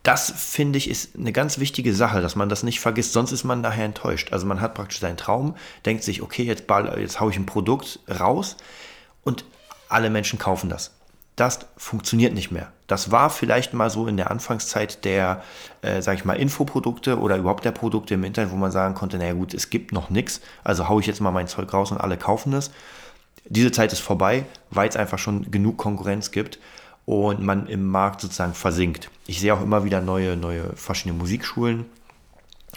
das 0.04 0.32
finde 0.32 0.78
ich 0.78 0.90
ist 0.90 1.18
eine 1.18 1.34
ganz 1.34 1.60
wichtige 1.60 1.94
Sache, 1.94 2.22
dass 2.22 2.38
man 2.38 2.48
das 2.48 2.64
nicht 2.64 2.80
vergisst, 2.80 3.12
sonst 3.12 3.34
ist 3.34 3.44
man 3.44 3.60
nachher 3.60 3.86
enttäuscht. 3.86 4.32
Also 4.32 4.46
man 4.46 4.62
hat 4.62 4.74
praktisch 4.74 5.00
seinen 5.00 5.18
Traum, 5.18 5.56
denkt 5.86 6.04
sich, 6.04 6.22
okay, 6.22 6.44
jetzt, 6.44 6.64
jetzt 6.98 7.20
haue 7.20 7.30
ich 7.30 7.38
ein 7.38 7.46
Produkt 7.46 8.00
raus 8.10 8.56
und 9.26 9.44
alle 9.90 10.10
Menschen 10.10 10.40
kaufen 10.40 10.70
das 10.70 10.92
das 11.36 11.60
funktioniert 11.78 12.34
nicht 12.34 12.52
mehr. 12.52 12.72
Das 12.88 13.12
war 13.12 13.30
vielleicht 13.30 13.74
mal 13.74 13.90
so 13.90 14.08
in 14.08 14.18
der 14.18 14.30
Anfangszeit 14.30 15.04
der, 15.04 15.44
äh, 15.82 16.02
sag 16.02 16.16
ich 16.16 16.26
mal, 16.26 16.36
Infoprodukte 16.36 17.18
oder 17.20 17.38
überhaupt 17.38 17.66
der 17.66 17.72
Produkte 17.72 18.14
im 18.14 18.24
Internet, 18.24 18.52
wo 18.52 18.56
man 18.56 18.72
sagen 18.72 18.94
konnte, 18.94 19.18
naja 19.18 19.34
gut, 19.34 19.54
es 19.54 19.70
gibt 19.70 19.94
noch 19.94 20.10
nichts, 20.10 20.42
also 20.64 20.90
haue 20.90 21.02
ich 21.02 21.08
jetzt 21.08 21.22
mal 21.22 21.32
mein 21.32 21.48
Zeug 21.48 21.74
raus 21.74 21.92
und 21.92 21.98
alle 21.98 22.18
kaufen 22.18 22.54
es. 22.54 22.72
Diese 23.46 23.72
Zeit 23.72 23.92
ist 23.94 24.00
vorbei, 24.00 24.46
weil 24.70 24.88
es 24.88 24.96
einfach 24.96 25.18
schon 25.18 25.50
genug 25.50 25.78
Konkurrenz 25.78 26.32
gibt 26.32 26.60
und 27.06 27.42
man 27.42 27.68
im 27.68 27.88
Markt 27.88 28.22
sozusagen 28.22 28.54
versinkt. 28.54 29.10
Ich 29.26 29.40
sehe 29.40 29.54
auch 29.54 29.62
immer 29.62 29.84
wieder 29.84 30.02
neue, 30.02 30.38
neue 30.38 30.76
verschiedene 30.76 31.18
Musikschulen 31.18 31.86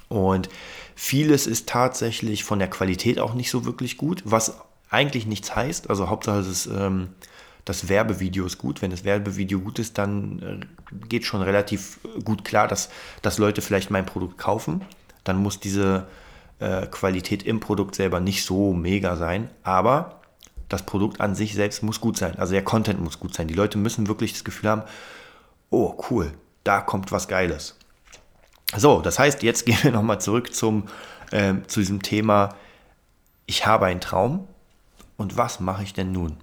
und 0.08 0.48
vieles 0.94 1.46
ist 1.46 1.68
tatsächlich 1.68 2.44
von 2.44 2.58
der 2.58 2.68
Qualität 2.68 3.18
auch 3.18 3.34
nicht 3.34 3.50
so 3.50 3.64
wirklich 3.64 3.96
gut, 3.96 4.22
was 4.24 4.58
eigentlich 4.88 5.26
nichts 5.26 5.54
heißt. 5.54 5.90
Also 5.90 6.08
Hauptsache 6.08 6.38
es 6.38 6.46
ist 6.46 6.66
ähm, 6.66 7.08
das 7.66 7.88
Werbevideo 7.88 8.46
ist 8.46 8.58
gut. 8.58 8.80
Wenn 8.80 8.92
das 8.92 9.04
Werbevideo 9.04 9.60
gut 9.60 9.78
ist, 9.78 9.98
dann 9.98 10.38
äh, 10.92 11.06
geht 11.08 11.24
schon 11.24 11.42
relativ 11.42 11.98
gut 12.24 12.44
klar, 12.44 12.68
dass, 12.68 12.88
dass 13.22 13.38
Leute 13.38 13.60
vielleicht 13.60 13.90
mein 13.90 14.06
Produkt 14.06 14.38
kaufen. 14.38 14.82
Dann 15.24 15.36
muss 15.36 15.60
diese 15.60 16.06
äh, 16.60 16.86
Qualität 16.86 17.42
im 17.42 17.60
Produkt 17.60 17.96
selber 17.96 18.20
nicht 18.20 18.44
so 18.44 18.72
mega 18.72 19.16
sein, 19.16 19.50
aber 19.64 20.20
das 20.68 20.86
Produkt 20.86 21.20
an 21.20 21.34
sich 21.34 21.54
selbst 21.54 21.82
muss 21.82 22.00
gut 22.00 22.16
sein. 22.16 22.38
Also 22.38 22.52
der 22.52 22.64
Content 22.64 23.00
muss 23.02 23.18
gut 23.18 23.34
sein. 23.34 23.48
Die 23.48 23.54
Leute 23.54 23.78
müssen 23.78 24.06
wirklich 24.06 24.32
das 24.32 24.44
Gefühl 24.44 24.70
haben, 24.70 24.82
oh 25.70 25.96
cool, 26.08 26.32
da 26.62 26.80
kommt 26.80 27.10
was 27.10 27.26
Geiles. 27.26 27.76
So, 28.76 29.00
das 29.00 29.18
heißt, 29.18 29.42
jetzt 29.42 29.66
gehen 29.66 29.78
wir 29.82 29.90
nochmal 29.90 30.20
zurück 30.20 30.54
zum, 30.54 30.84
äh, 31.32 31.54
zu 31.66 31.80
diesem 31.80 32.00
Thema, 32.00 32.54
ich 33.46 33.66
habe 33.66 33.86
einen 33.86 34.00
Traum 34.00 34.46
und 35.16 35.36
was 35.36 35.58
mache 35.58 35.82
ich 35.82 35.94
denn 35.94 36.12
nun? 36.12 36.36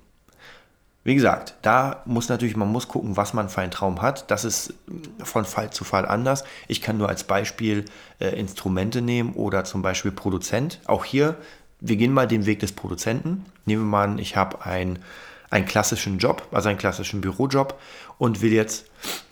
Wie 1.05 1.15
gesagt, 1.15 1.55
da 1.61 2.01
muss 2.05 2.29
natürlich, 2.29 2.55
man 2.55 2.71
muss 2.71 2.87
gucken, 2.87 3.17
was 3.17 3.33
man 3.33 3.49
für 3.49 3.61
einen 3.61 3.71
Traum 3.71 4.01
hat. 4.01 4.31
Das 4.31 4.45
ist 4.45 4.73
von 5.21 5.43
Fall 5.43 5.69
zu 5.71 5.83
Fall 5.83 6.05
anders. 6.05 6.45
Ich 6.69 6.81
kann 6.81 6.97
nur 6.97 7.09
als 7.09 7.25
Beispiel 7.25 7.83
äh, 8.19 8.29
Instrumente 8.39 9.01
nehmen 9.01 9.33
oder 9.33 9.65
zum 9.65 9.81
Beispiel 9.81 10.11
Produzent. 10.11 10.79
Auch 10.85 11.03
hier, 11.03 11.35
wir 11.81 11.97
gehen 11.97 12.13
mal 12.13 12.27
den 12.27 12.45
Weg 12.45 12.59
des 12.59 12.71
Produzenten. 12.71 13.45
Nehmen 13.65 13.83
wir 13.83 13.89
mal 13.89 14.19
ich 14.19 14.37
habe 14.37 14.65
ein, 14.65 14.99
einen 15.49 15.65
klassischen 15.65 16.19
Job, 16.19 16.47
also 16.51 16.69
einen 16.69 16.77
klassischen 16.77 17.19
Bürojob 17.19 17.77
und 18.17 18.41
will 18.41 18.53
jetzt 18.53 18.85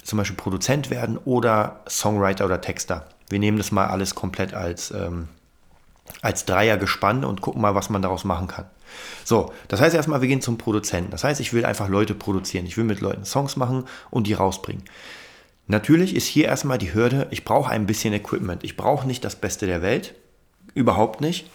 zum 0.04 0.18
Beispiel 0.18 0.36
Produzent 0.36 0.90
werden 0.90 1.18
oder 1.24 1.80
Songwriter 1.88 2.46
oder 2.46 2.60
Texter. 2.60 3.08
Wir 3.30 3.40
nehmen 3.40 3.58
das 3.58 3.72
mal 3.72 3.88
alles 3.88 4.13
komplett 4.13 4.54
als, 4.54 4.92
ähm, 4.92 5.30
als 6.22 6.46
Dreier 6.46 6.77
gespannt 6.77 7.25
und 7.25 7.41
gucken 7.41 7.62
mal, 7.62 7.75
was 7.75 7.89
man 7.89 8.01
daraus 8.01 8.24
machen 8.24 8.48
kann. 8.48 8.65
So, 9.24 9.53
das 9.67 9.81
heißt 9.81 9.96
erstmal, 9.96 10.22
wir 10.22 10.27
gehen 10.27 10.41
zum 10.41 10.58
Produzenten. 10.58 11.12
Das 11.12 11.24
heißt, 11.24 11.39
ich 11.39 11.53
will 11.53 11.65
einfach 11.65 11.88
Leute 11.88 12.13
produzieren. 12.13 12.65
Ich 12.65 12.77
will 12.77 12.84
mit 12.84 13.01
Leuten 13.01 13.25
Songs 13.25 13.55
machen 13.55 13.86
und 14.10 14.27
die 14.27 14.34
rausbringen. 14.34 14.84
Natürlich 15.67 16.15
ist 16.15 16.25
hier 16.25 16.46
erstmal 16.46 16.77
die 16.77 16.93
Hürde, 16.93 17.27
ich 17.31 17.46
brauche 17.46 17.72
ein 17.72 17.86
bisschen 17.86 18.13
Equipment. 18.13 18.63
Ich 18.63 18.75
brauche 18.75 19.08
nicht 19.08 19.24
das 19.24 19.36
Beste 19.36 19.65
der 19.67 19.81
Welt, 19.81 20.15
überhaupt 20.74 21.22
nicht. 21.22 21.50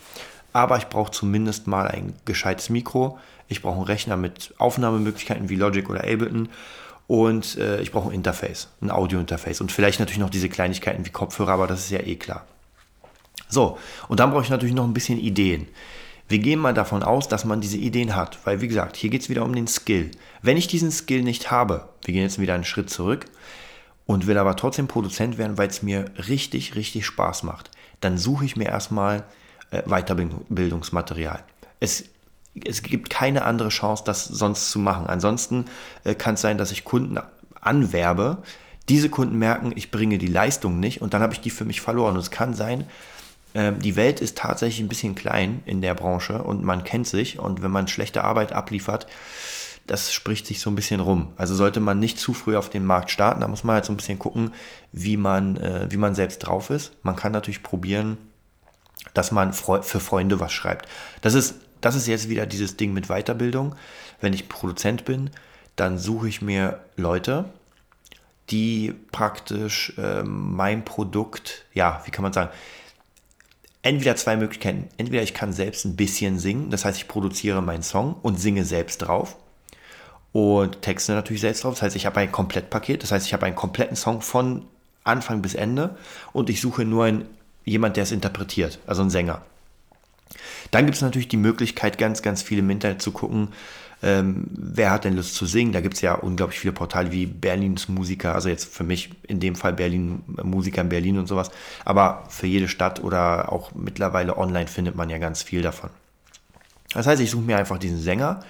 Aber 0.52 0.78
ich 0.78 0.86
brauche 0.86 1.10
zumindest 1.10 1.66
mal 1.66 1.86
ein 1.86 2.14
gescheites 2.24 2.70
Mikro. 2.70 3.18
Ich 3.46 3.60
brauche 3.60 3.76
einen 3.76 3.84
Rechner 3.84 4.16
mit 4.16 4.54
Aufnahmemöglichkeiten 4.56 5.50
wie 5.50 5.56
Logic 5.56 5.90
oder 5.90 6.00
Ableton. 6.00 6.48
Und 7.06 7.58
äh, 7.58 7.80
ich 7.82 7.92
brauche 7.92 8.08
ein 8.08 8.14
Interface, 8.14 8.68
ein 8.80 8.90
Audio-Interface. 8.90 9.60
Und 9.60 9.70
vielleicht 9.70 10.00
natürlich 10.00 10.18
noch 10.18 10.30
diese 10.30 10.48
Kleinigkeiten 10.48 11.04
wie 11.04 11.10
Kopfhörer, 11.10 11.52
aber 11.52 11.66
das 11.66 11.80
ist 11.80 11.90
ja 11.90 12.00
eh 12.00 12.16
klar. 12.16 12.46
So, 13.48 13.78
und 14.08 14.20
dann 14.20 14.30
brauche 14.30 14.42
ich 14.42 14.50
natürlich 14.50 14.74
noch 14.74 14.84
ein 14.84 14.94
bisschen 14.94 15.18
Ideen 15.18 15.68
Wir 16.28 16.38
gehen 16.40 16.58
mal 16.58 16.74
davon 16.74 17.02
aus, 17.02 17.28
dass 17.28 17.44
man 17.44 17.60
diese 17.60 17.76
Ideen 17.76 18.16
hat, 18.16 18.38
weil 18.44 18.60
wie 18.60 18.68
gesagt, 18.68 18.96
hier 18.96 19.10
geht 19.10 19.22
es 19.22 19.28
wieder 19.28 19.44
um 19.44 19.54
den 19.54 19.68
Skill. 19.68 20.10
Wenn 20.42 20.56
ich 20.56 20.66
diesen 20.66 20.90
Skill 20.90 21.22
nicht 21.22 21.50
habe, 21.50 21.88
wir 22.04 22.12
gehen 22.12 22.22
jetzt 22.22 22.40
wieder 22.40 22.54
einen 22.54 22.64
Schritt 22.64 22.90
zurück 22.90 23.26
und 24.06 24.26
will 24.26 24.38
aber 24.38 24.56
trotzdem 24.56 24.88
Produzent 24.88 25.38
werden, 25.38 25.58
weil 25.58 25.68
es 25.68 25.82
mir 25.82 26.06
richtig, 26.28 26.74
richtig 26.74 27.06
Spaß 27.06 27.44
macht, 27.44 27.70
dann 28.00 28.18
suche 28.18 28.44
ich 28.44 28.56
mir 28.56 28.66
erstmal 28.66 29.24
äh, 29.70 29.82
Weiterbildungsmaterial. 29.82 31.44
Es, 31.78 32.04
es 32.64 32.82
gibt 32.82 33.10
keine 33.10 33.44
andere 33.44 33.68
Chance, 33.68 34.02
das 34.04 34.24
sonst 34.24 34.70
zu 34.70 34.78
machen. 34.78 35.06
Ansonsten 35.06 35.66
äh, 36.04 36.14
kann 36.14 36.34
es 36.34 36.40
sein, 36.40 36.58
dass 36.58 36.72
ich 36.72 36.84
Kunden 36.84 37.18
anwerbe, 37.60 38.38
diese 38.88 39.10
Kunden 39.10 39.38
merken, 39.38 39.72
ich 39.74 39.90
bringe 39.90 40.18
die 40.18 40.28
Leistung 40.28 40.78
nicht 40.78 41.02
und 41.02 41.14
dann 41.14 41.22
habe 41.22 41.32
ich 41.32 41.40
die 41.40 41.50
für 41.50 41.64
mich 41.64 41.80
verloren. 41.80 42.14
Und 42.14 42.20
es 42.20 42.30
kann 42.30 42.54
sein, 42.54 42.86
ähm, 43.56 43.78
die 43.78 43.96
Welt 43.96 44.20
ist 44.20 44.36
tatsächlich 44.36 44.80
ein 44.80 44.88
bisschen 44.88 45.14
klein 45.14 45.62
in 45.64 45.80
der 45.80 45.94
Branche 45.94 46.42
und 46.42 46.62
man 46.62 46.84
kennt 46.84 47.06
sich 47.06 47.38
und 47.38 47.62
wenn 47.62 47.70
man 47.70 47.88
schlechte 47.88 48.22
Arbeit 48.22 48.52
abliefert, 48.52 49.06
das 49.86 50.12
spricht 50.12 50.46
sich 50.46 50.60
so 50.60 50.68
ein 50.68 50.74
bisschen 50.74 51.00
rum. 51.00 51.32
Also 51.38 51.54
sollte 51.54 51.80
man 51.80 51.98
nicht 51.98 52.18
zu 52.18 52.34
früh 52.34 52.54
auf 52.54 52.68
den 52.68 52.84
Markt 52.84 53.10
starten, 53.10 53.40
da 53.40 53.48
muss 53.48 53.64
man 53.64 53.76
halt 53.76 53.86
so 53.86 53.94
ein 53.94 53.96
bisschen 53.96 54.18
gucken, 54.18 54.52
wie 54.92 55.16
man, 55.16 55.56
äh, 55.56 55.86
wie 55.88 55.96
man 55.96 56.14
selbst 56.14 56.40
drauf 56.40 56.68
ist. 56.68 56.92
Man 57.02 57.16
kann 57.16 57.32
natürlich 57.32 57.62
probieren, 57.62 58.18
dass 59.14 59.32
man 59.32 59.54
für 59.54 60.00
Freunde 60.00 60.38
was 60.38 60.52
schreibt. 60.52 60.86
Das 61.22 61.32
ist, 61.32 61.54
das 61.80 61.94
ist 61.94 62.06
jetzt 62.08 62.28
wieder 62.28 62.44
dieses 62.44 62.76
Ding 62.76 62.92
mit 62.92 63.06
Weiterbildung. 63.06 63.74
Wenn 64.20 64.34
ich 64.34 64.50
Produzent 64.50 65.06
bin, 65.06 65.30
dann 65.76 65.96
suche 65.96 66.28
ich 66.28 66.42
mir 66.42 66.80
Leute, 66.96 67.46
die 68.50 68.94
praktisch 69.12 69.94
äh, 69.96 70.22
mein 70.24 70.84
Produkt, 70.84 71.64
ja, 71.72 72.02
wie 72.04 72.10
kann 72.10 72.22
man 72.22 72.34
sagen, 72.34 72.50
entweder 73.86 74.16
zwei 74.16 74.36
Möglichkeiten. 74.36 74.88
Entweder 74.96 75.22
ich 75.22 75.32
kann 75.32 75.52
selbst 75.52 75.84
ein 75.84 75.94
bisschen 75.94 76.38
singen, 76.38 76.70
das 76.70 76.84
heißt, 76.84 76.98
ich 76.98 77.08
produziere 77.08 77.62
meinen 77.62 77.84
Song 77.84 78.16
und 78.20 78.40
singe 78.40 78.64
selbst 78.64 78.98
drauf 78.98 79.36
und 80.32 80.82
texte 80.82 81.12
natürlich 81.12 81.40
selbst 81.40 81.62
drauf. 81.62 81.74
Das 81.74 81.82
heißt, 81.82 81.96
ich 81.96 82.04
habe 82.04 82.18
ein 82.18 82.32
Komplettpaket, 82.32 83.02
das 83.02 83.12
heißt, 83.12 83.26
ich 83.26 83.32
habe 83.32 83.46
einen 83.46 83.54
kompletten 83.54 83.96
Song 83.96 84.22
von 84.22 84.66
Anfang 85.04 85.40
bis 85.40 85.54
Ende 85.54 85.96
und 86.32 86.50
ich 86.50 86.60
suche 86.60 86.84
nur 86.84 87.04
einen, 87.04 87.28
jemand, 87.64 87.96
der 87.96 88.02
es 88.02 88.12
interpretiert, 88.12 88.80
also 88.86 89.02
einen 89.02 89.10
Sänger. 89.10 89.42
Dann 90.72 90.84
gibt 90.86 90.96
es 90.96 91.02
natürlich 91.02 91.28
die 91.28 91.36
Möglichkeit, 91.36 91.96
ganz, 91.96 92.22
ganz 92.22 92.42
viel 92.42 92.58
im 92.58 92.70
Internet 92.70 93.00
zu 93.00 93.12
gucken, 93.12 93.52
ähm, 94.02 94.44
wer 94.50 94.90
hat 94.90 95.04
denn 95.04 95.16
Lust 95.16 95.34
zu 95.34 95.46
singen? 95.46 95.72
Da 95.72 95.80
gibt 95.80 95.94
es 95.94 96.00
ja 96.00 96.14
unglaublich 96.14 96.60
viele 96.60 96.72
Portale 96.72 97.12
wie 97.12 97.26
Berlins 97.26 97.88
Musiker, 97.88 98.34
also 98.34 98.48
jetzt 98.48 98.72
für 98.72 98.84
mich 98.84 99.10
in 99.26 99.40
dem 99.40 99.54
Fall 99.54 99.72
Berlin 99.72 100.22
Musiker 100.42 100.82
in 100.82 100.88
Berlin 100.90 101.18
und 101.18 101.26
sowas. 101.26 101.50
Aber 101.84 102.24
für 102.28 102.46
jede 102.46 102.68
Stadt 102.68 103.02
oder 103.02 103.52
auch 103.52 103.74
mittlerweile 103.74 104.36
online 104.36 104.66
findet 104.66 104.96
man 104.96 105.08
ja 105.08 105.18
ganz 105.18 105.42
viel 105.42 105.62
davon. 105.62 105.90
Das 106.92 107.06
heißt, 107.06 107.20
ich 107.20 107.30
suche 107.30 107.44
mir 107.44 107.56
einfach 107.56 107.78
diesen 107.78 108.00
Sänger 108.00 108.40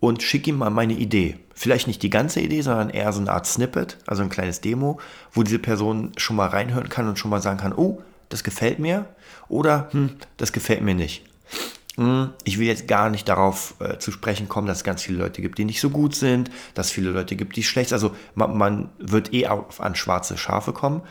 und 0.00 0.22
schicke 0.22 0.50
ihm 0.50 0.58
mal 0.58 0.70
meine 0.70 0.94
Idee. 0.94 1.36
Vielleicht 1.54 1.86
nicht 1.86 2.02
die 2.02 2.10
ganze 2.10 2.40
Idee, 2.40 2.62
sondern 2.62 2.90
eher 2.90 3.12
so 3.12 3.20
eine 3.20 3.30
Art 3.30 3.46
Snippet, 3.46 3.98
also 4.06 4.22
ein 4.22 4.30
kleines 4.30 4.60
Demo, 4.60 4.98
wo 5.32 5.42
diese 5.42 5.58
Person 5.58 6.12
schon 6.16 6.36
mal 6.36 6.48
reinhören 6.48 6.88
kann 6.88 7.08
und 7.08 7.18
schon 7.18 7.30
mal 7.30 7.42
sagen 7.42 7.60
kann, 7.60 7.72
oh, 7.72 8.02
das 8.28 8.42
gefällt 8.42 8.78
mir 8.78 9.04
oder 9.48 9.88
hm, 9.92 10.16
das 10.38 10.52
gefällt 10.52 10.82
mir 10.82 10.94
nicht. 10.94 11.24
Hm, 11.96 12.30
ich 12.44 12.58
will 12.58 12.66
jetzt 12.66 12.88
gar 12.88 13.10
nicht 13.10 13.28
darauf 13.28 13.74
äh, 13.80 13.98
zu 13.98 14.12
sprechen 14.12 14.48
kommen, 14.48 14.66
dass 14.66 14.78
es 14.78 14.84
ganz 14.84 15.02
viele 15.02 15.18
Leute 15.18 15.42
gibt, 15.42 15.58
die 15.58 15.64
nicht 15.64 15.80
so 15.80 15.90
gut 15.90 16.14
sind, 16.14 16.50
dass 16.74 16.86
es 16.86 16.92
viele 16.92 17.10
Leute 17.10 17.36
gibt, 17.36 17.56
die 17.56 17.62
schlecht 17.62 17.90
sind. 17.90 17.96
Also 17.96 18.16
man, 18.34 18.56
man 18.56 18.88
wird 18.98 19.34
eh 19.34 19.46
auf, 19.46 19.80
an 19.80 19.94
schwarze 19.94 20.38
Schafe 20.38 20.72
kommen 20.72 21.02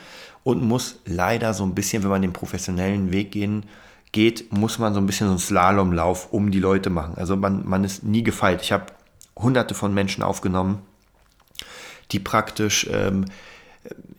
und 0.43 0.63
muss 0.63 0.99
leider 1.05 1.53
so 1.53 1.63
ein 1.63 1.75
bisschen, 1.75 2.01
wenn 2.03 2.09
man 2.09 2.23
den 2.23 2.33
professionellen 2.33 3.11
Weg 3.11 3.31
gehen, 3.31 3.65
geht, 4.11 4.51
muss 4.51 4.79
man 4.79 4.93
so 4.93 4.99
ein 4.99 5.05
bisschen 5.05 5.27
so 5.27 5.31
einen 5.31 5.39
Slalomlauf 5.39 6.33
um 6.33 6.51
die 6.51 6.59
Leute 6.59 6.89
machen. 6.89 7.13
Also 7.15 7.35
man, 7.35 7.67
man 7.67 7.83
ist 7.83 8.03
nie 8.03 8.23
gefeilt. 8.23 8.61
Ich 8.61 8.71
habe 8.71 8.87
hunderte 9.37 9.75
von 9.75 9.93
Menschen 9.93 10.23
aufgenommen, 10.23 10.81
die 12.11 12.19
praktisch 12.19 12.89
ähm, 12.91 13.25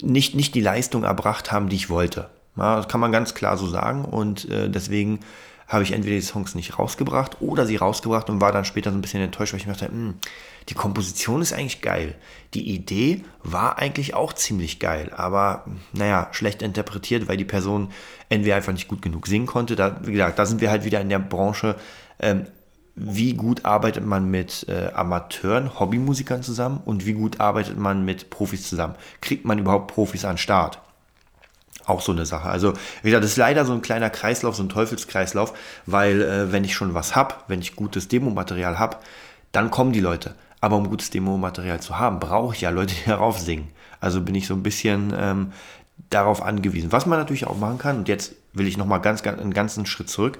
nicht, 0.00 0.34
nicht 0.34 0.54
die 0.54 0.60
Leistung 0.60 1.04
erbracht 1.04 1.52
haben, 1.52 1.68
die 1.68 1.76
ich 1.76 1.90
wollte. 1.90 2.30
Ja, 2.56 2.76
das 2.76 2.88
kann 2.88 3.00
man 3.00 3.12
ganz 3.12 3.34
klar 3.34 3.56
so 3.56 3.66
sagen 3.66 4.04
und 4.04 4.48
äh, 4.50 4.68
deswegen 4.68 5.20
habe 5.72 5.84
ich 5.84 5.92
entweder 5.92 6.16
die 6.16 6.22
Songs 6.22 6.54
nicht 6.54 6.78
rausgebracht 6.78 7.38
oder 7.40 7.66
sie 7.66 7.76
rausgebracht 7.76 8.28
und 8.28 8.40
war 8.40 8.52
dann 8.52 8.64
später 8.64 8.90
so 8.90 8.98
ein 8.98 9.02
bisschen 9.02 9.22
enttäuscht, 9.22 9.52
weil 9.52 9.60
ich 9.60 9.66
mir 9.66 9.72
dachte, 9.72 9.88
hm, 9.88 10.14
die 10.68 10.74
Komposition 10.74 11.42
ist 11.42 11.52
eigentlich 11.52 11.80
geil. 11.80 12.14
Die 12.54 12.72
Idee 12.74 13.24
war 13.42 13.78
eigentlich 13.78 14.14
auch 14.14 14.32
ziemlich 14.32 14.78
geil, 14.78 15.10
aber 15.16 15.64
naja, 15.92 16.28
schlecht 16.32 16.62
interpretiert, 16.62 17.28
weil 17.28 17.36
die 17.36 17.44
Person 17.44 17.88
entweder 18.28 18.56
einfach 18.56 18.72
nicht 18.72 18.88
gut 18.88 19.02
genug 19.02 19.26
singen 19.26 19.46
konnte. 19.46 19.74
Da, 19.74 20.00
wie 20.04 20.12
gesagt, 20.12 20.38
da 20.38 20.46
sind 20.46 20.60
wir 20.60 20.70
halt 20.70 20.84
wieder 20.84 21.00
in 21.00 21.08
der 21.08 21.18
Branche. 21.18 21.76
Ähm, 22.20 22.46
wie 22.94 23.32
gut 23.32 23.64
arbeitet 23.64 24.04
man 24.04 24.30
mit 24.30 24.66
äh, 24.68 24.92
Amateuren, 24.92 25.80
Hobbymusikern 25.80 26.42
zusammen 26.42 26.80
und 26.84 27.06
wie 27.06 27.14
gut 27.14 27.40
arbeitet 27.40 27.78
man 27.78 28.04
mit 28.04 28.28
Profis 28.28 28.68
zusammen? 28.68 28.96
Kriegt 29.22 29.46
man 29.46 29.58
überhaupt 29.58 29.92
Profis 29.92 30.26
an 30.26 30.36
Start? 30.36 30.78
Auch 31.86 32.00
so 32.00 32.12
eine 32.12 32.26
Sache. 32.26 32.48
Also, 32.48 32.72
wie 33.02 33.10
gesagt, 33.10 33.24
das 33.24 33.32
ist 33.32 33.36
leider 33.36 33.64
so 33.64 33.72
ein 33.72 33.82
kleiner 33.82 34.10
Kreislauf, 34.10 34.56
so 34.56 34.62
ein 34.62 34.68
Teufelskreislauf, 34.68 35.52
weil 35.86 36.22
äh, 36.22 36.52
wenn 36.52 36.64
ich 36.64 36.74
schon 36.74 36.94
was 36.94 37.16
habe, 37.16 37.34
wenn 37.48 37.60
ich 37.60 37.76
gutes 37.76 38.08
Demomaterial 38.08 38.78
habe, 38.78 38.98
dann 39.52 39.70
kommen 39.70 39.92
die 39.92 40.00
Leute. 40.00 40.34
Aber 40.60 40.76
um 40.76 40.88
gutes 40.88 41.10
Demomaterial 41.10 41.80
zu 41.80 41.98
haben, 41.98 42.20
brauche 42.20 42.54
ich 42.54 42.60
ja 42.60 42.70
Leute, 42.70 42.94
die 42.94 43.04
darauf 43.10 43.38
singen. 43.38 43.68
Also 44.00 44.20
bin 44.20 44.34
ich 44.34 44.46
so 44.46 44.54
ein 44.54 44.62
bisschen 44.62 45.12
ähm, 45.16 45.52
darauf 46.10 46.42
angewiesen. 46.42 46.92
Was 46.92 47.06
man 47.06 47.18
natürlich 47.18 47.46
auch 47.46 47.58
machen 47.58 47.78
kann, 47.78 47.98
und 47.98 48.08
jetzt 48.08 48.34
will 48.52 48.66
ich 48.66 48.76
nochmal 48.76 49.00
ganz, 49.00 49.22
ganz, 49.22 49.40
einen 49.40 49.54
ganzen 49.54 49.86
Schritt 49.86 50.08
zurück. 50.08 50.38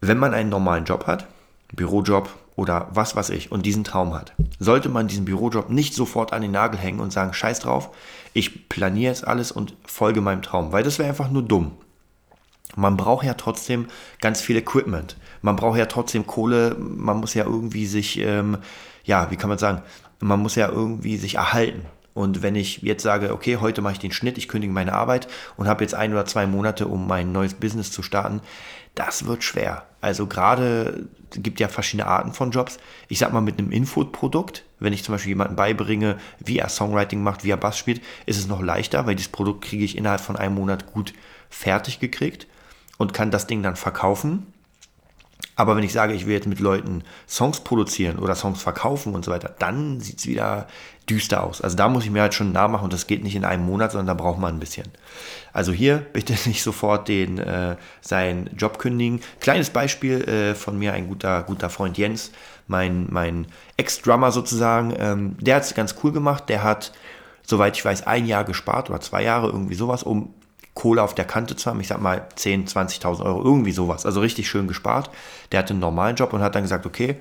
Wenn 0.00 0.18
man 0.18 0.34
einen 0.34 0.50
normalen 0.50 0.84
Job 0.84 1.06
hat, 1.06 1.26
Bürojob 1.72 2.28
oder 2.56 2.88
was 2.92 3.16
weiß 3.16 3.30
ich, 3.30 3.50
und 3.50 3.66
diesen 3.66 3.84
Traum 3.84 4.14
hat, 4.14 4.32
sollte 4.58 4.88
man 4.88 5.08
diesen 5.08 5.24
Bürojob 5.24 5.70
nicht 5.70 5.94
sofort 5.94 6.32
an 6.32 6.42
den 6.42 6.52
Nagel 6.52 6.78
hängen 6.78 7.00
und 7.00 7.12
sagen, 7.12 7.32
scheiß 7.32 7.60
drauf, 7.60 7.90
ich 8.32 8.68
planiere 8.68 9.12
jetzt 9.12 9.26
alles 9.26 9.52
und 9.52 9.76
folge 9.84 10.20
meinem 10.20 10.42
Traum, 10.42 10.72
weil 10.72 10.82
das 10.82 10.98
wäre 10.98 11.08
einfach 11.08 11.30
nur 11.30 11.42
dumm. 11.42 11.72
Man 12.76 12.96
braucht 12.96 13.24
ja 13.24 13.34
trotzdem 13.34 13.86
ganz 14.20 14.40
viel 14.40 14.56
Equipment. 14.56 15.16
Man 15.42 15.56
braucht 15.56 15.78
ja 15.78 15.86
trotzdem 15.86 16.26
Kohle. 16.26 16.74
Man 16.78 17.18
muss 17.18 17.34
ja 17.34 17.44
irgendwie 17.44 17.86
sich, 17.86 18.18
ähm, 18.18 18.58
ja, 19.04 19.30
wie 19.30 19.36
kann 19.36 19.48
man 19.48 19.58
sagen, 19.58 19.82
man 20.18 20.40
muss 20.40 20.56
ja 20.56 20.68
irgendwie 20.68 21.16
sich 21.16 21.36
erhalten. 21.36 21.82
Und 22.14 22.42
wenn 22.42 22.54
ich 22.54 22.82
jetzt 22.82 23.02
sage, 23.02 23.32
okay, 23.32 23.56
heute 23.56 23.82
mache 23.82 23.94
ich 23.94 23.98
den 23.98 24.12
Schnitt, 24.12 24.38
ich 24.38 24.48
kündige 24.48 24.72
meine 24.72 24.92
Arbeit 24.92 25.26
und 25.56 25.66
habe 25.66 25.82
jetzt 25.82 25.94
ein 25.94 26.12
oder 26.12 26.26
zwei 26.26 26.46
Monate, 26.46 26.86
um 26.86 27.08
mein 27.08 27.32
neues 27.32 27.54
Business 27.54 27.90
zu 27.90 28.02
starten, 28.02 28.40
das 28.94 29.26
wird 29.26 29.42
schwer. 29.42 29.84
Also 30.00 30.26
gerade 30.26 31.08
gibt 31.30 31.60
ja 31.60 31.68
verschiedene 31.68 32.06
Arten 32.06 32.32
von 32.32 32.50
Jobs. 32.50 32.78
Ich 33.08 33.18
sag 33.18 33.32
mal 33.32 33.40
mit 33.40 33.58
einem 33.58 33.72
Infoprodukt, 33.72 34.64
wenn 34.78 34.92
ich 34.92 35.02
zum 35.02 35.14
Beispiel 35.14 35.30
jemanden 35.30 35.56
beibringe, 35.56 36.18
wie 36.38 36.58
er 36.58 36.68
Songwriting 36.68 37.22
macht, 37.22 37.44
wie 37.44 37.50
er 37.50 37.56
Bass 37.56 37.76
spielt, 37.78 38.02
ist 38.26 38.38
es 38.38 38.46
noch 38.46 38.62
leichter, 38.62 39.06
weil 39.06 39.16
dieses 39.16 39.32
Produkt 39.32 39.64
kriege 39.64 39.84
ich 39.84 39.96
innerhalb 39.96 40.20
von 40.20 40.36
einem 40.36 40.54
Monat 40.54 40.92
gut 40.92 41.12
fertig 41.50 42.00
gekriegt 42.00 42.46
und 42.98 43.14
kann 43.14 43.30
das 43.30 43.46
Ding 43.46 43.62
dann 43.62 43.76
verkaufen 43.76 44.53
aber 45.56 45.76
wenn 45.76 45.84
ich 45.84 45.92
sage, 45.92 46.14
ich 46.14 46.26
will 46.26 46.34
jetzt 46.34 46.46
mit 46.46 46.60
Leuten 46.60 47.02
Songs 47.28 47.60
produzieren 47.60 48.18
oder 48.18 48.34
Songs 48.34 48.62
verkaufen 48.62 49.14
und 49.14 49.24
so 49.24 49.30
weiter, 49.30 49.54
dann 49.58 50.00
sieht 50.00 50.18
es 50.18 50.26
wieder 50.26 50.66
düster 51.08 51.44
aus. 51.44 51.60
Also 51.60 51.76
da 51.76 51.88
muss 51.88 52.04
ich 52.04 52.10
mir 52.10 52.22
halt 52.22 52.34
schon 52.34 52.52
nah 52.52 52.66
machen 52.66 52.84
und 52.84 52.92
das 52.92 53.06
geht 53.06 53.22
nicht 53.22 53.36
in 53.36 53.44
einem 53.44 53.64
Monat, 53.64 53.92
sondern 53.92 54.06
da 54.06 54.14
braucht 54.14 54.38
man 54.38 54.56
ein 54.56 54.60
bisschen. 54.60 54.88
Also 55.52 55.72
hier 55.72 55.98
bitte 56.12 56.32
nicht 56.48 56.62
sofort 56.62 57.08
den 57.08 57.38
äh, 57.38 57.76
seinen 58.00 58.50
Job 58.56 58.78
kündigen. 58.78 59.20
Kleines 59.40 59.70
Beispiel 59.70 60.22
äh, 60.22 60.54
von 60.54 60.78
mir, 60.78 60.92
ein 60.92 61.08
guter, 61.08 61.42
guter 61.42 61.70
Freund 61.70 61.98
Jens, 61.98 62.32
mein, 62.66 63.06
mein 63.10 63.46
Ex-Drummer 63.76 64.32
sozusagen, 64.32 64.94
ähm, 64.98 65.36
der 65.40 65.56
hat 65.56 65.64
es 65.64 65.74
ganz 65.74 65.94
cool 66.02 66.12
gemacht. 66.12 66.48
Der 66.48 66.62
hat, 66.62 66.92
soweit 67.42 67.76
ich 67.76 67.84
weiß, 67.84 68.06
ein 68.06 68.26
Jahr 68.26 68.44
gespart 68.44 68.90
oder 68.90 69.00
zwei 69.00 69.22
Jahre, 69.22 69.48
irgendwie 69.48 69.74
sowas, 69.74 70.02
um 70.02 70.34
Kohle 70.74 71.02
auf 71.02 71.14
der 71.14 71.24
Kante 71.24 71.56
zu 71.56 71.70
haben. 71.70 71.80
Ich 71.80 71.88
sag 71.88 72.00
mal 72.00 72.28
10, 72.34 72.66
20.000 72.66 73.24
Euro, 73.24 73.42
irgendwie 73.42 73.72
sowas. 73.72 74.04
Also 74.04 74.20
richtig 74.20 74.48
schön 74.48 74.66
gespart. 74.66 75.10
Der 75.52 75.60
hatte 75.60 75.72
einen 75.72 75.80
normalen 75.80 76.16
Job 76.16 76.32
und 76.32 76.42
hat 76.42 76.54
dann 76.54 76.62
gesagt, 76.62 76.84
okay, 76.84 77.16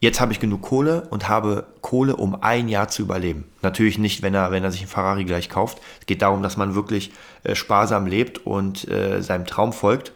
jetzt 0.00 0.20
habe 0.20 0.32
ich 0.32 0.40
genug 0.40 0.62
Kohle 0.62 1.06
und 1.10 1.28
habe 1.28 1.66
Kohle, 1.82 2.16
um 2.16 2.42
ein 2.42 2.68
Jahr 2.68 2.88
zu 2.88 3.02
überleben. 3.02 3.44
Natürlich 3.62 3.98
nicht, 3.98 4.22
wenn 4.22 4.34
er, 4.34 4.50
wenn 4.50 4.64
er 4.64 4.72
sich 4.72 4.80
einen 4.80 4.90
Ferrari 4.90 5.24
gleich 5.24 5.50
kauft. 5.50 5.78
Es 6.00 6.06
geht 6.06 6.22
darum, 6.22 6.42
dass 6.42 6.56
man 6.56 6.74
wirklich 6.74 7.12
äh, 7.44 7.54
sparsam 7.54 8.06
lebt 8.06 8.38
und 8.46 8.88
äh, 8.88 9.22
seinem 9.22 9.44
Traum 9.44 9.72
folgt. 9.72 10.12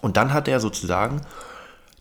Und 0.00 0.16
dann 0.16 0.32
hat 0.32 0.48
er 0.48 0.60
sozusagen 0.60 1.20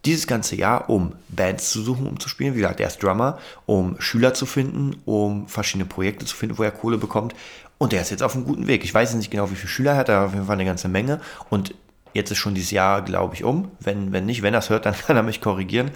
dieses 0.06 0.28
ganze 0.28 0.56
Jahr, 0.56 0.90
um 0.90 1.14
Bands 1.28 1.72
zu 1.72 1.82
suchen, 1.82 2.08
um 2.08 2.20
zu 2.20 2.30
spielen. 2.30 2.54
Wie 2.54 2.60
gesagt, 2.60 2.80
er 2.80 2.88
ist 2.88 3.04
Drummer, 3.04 3.38
um 3.66 4.00
Schüler 4.00 4.34
zu 4.34 4.46
finden, 4.46 4.96
um 5.06 5.48
verschiedene 5.48 5.86
Projekte 5.86 6.26
zu 6.26 6.36
finden, 6.36 6.58
wo 6.58 6.64
er 6.64 6.72
Kohle 6.72 6.98
bekommt. 6.98 7.36
Und 7.80 7.94
der 7.94 8.02
ist 8.02 8.12
jetzt 8.12 8.22
auf 8.22 8.36
einem 8.36 8.46
guten 8.46 8.68
Weg. 8.68 8.84
Ich 8.84 8.94
weiß 8.94 9.16
nicht 9.16 9.32
genau, 9.32 9.50
wie 9.50 9.56
viele 9.56 9.70
Schüler 9.70 9.92
er 9.94 9.98
hat, 9.98 10.10
aber 10.10 10.28
auf 10.28 10.34
jeden 10.34 10.46
Fall 10.46 10.56
eine 10.56 10.66
ganze 10.66 10.90
Menge. 10.90 11.22
Und 11.50 11.74
jetzt 12.14 12.30
ist 12.30 12.38
schon 12.38 12.54
dieses 12.54 12.72
Jahr, 12.72 13.02
glaube 13.02 13.36
ich, 13.36 13.44
um. 13.44 13.72
Wenn, 13.80 14.12
wenn 14.12 14.26
nicht, 14.26 14.42
wenn 14.42 14.54
er 14.54 14.60
es 14.60 14.70
hört, 14.70 14.86
dann 14.86 14.96
kann 15.08 15.16
er 15.16 15.24
mich 15.24 15.42
korrigieren. 15.42 15.92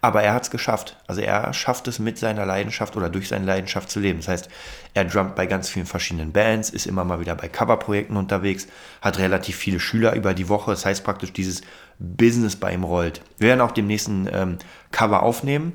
Aber 0.00 0.22
er 0.22 0.34
hat 0.34 0.42
es 0.42 0.50
geschafft. 0.50 0.96
Also 1.06 1.20
er 1.20 1.52
schafft 1.52 1.86
es 1.88 2.00
mit 2.00 2.18
seiner 2.18 2.44
Leidenschaft 2.44 2.96
oder 2.96 3.08
durch 3.08 3.28
seine 3.28 3.44
Leidenschaft 3.44 3.88
zu 3.88 4.00
leben. 4.00 4.18
Das 4.18 4.28
heißt, 4.28 4.48
er 4.94 5.04
drummt 5.04 5.36
bei 5.36 5.46
ganz 5.46 5.68
vielen 5.68 5.86
verschiedenen 5.86 6.32
Bands, 6.32 6.70
ist 6.70 6.86
immer 6.86 7.04
mal 7.04 7.20
wieder 7.20 7.34
bei 7.34 7.48
Coverprojekten 7.48 8.16
unterwegs, 8.16 8.66
hat 9.00 9.18
relativ 9.18 9.56
viele 9.56 9.80
Schüler 9.80 10.14
über 10.14 10.34
die 10.34 10.48
Woche. 10.48 10.72
Das 10.72 10.86
heißt 10.86 11.04
praktisch, 11.04 11.32
dieses 11.32 11.62
Business 11.98 12.56
bei 12.56 12.72
ihm 12.72 12.84
rollt. 12.84 13.22
Wir 13.38 13.48
werden 13.48 13.60
auch 13.60 13.72
dem 13.72 13.86
nächsten 13.86 14.28
ähm, 14.32 14.58
Cover 14.90 15.22
aufnehmen. 15.22 15.72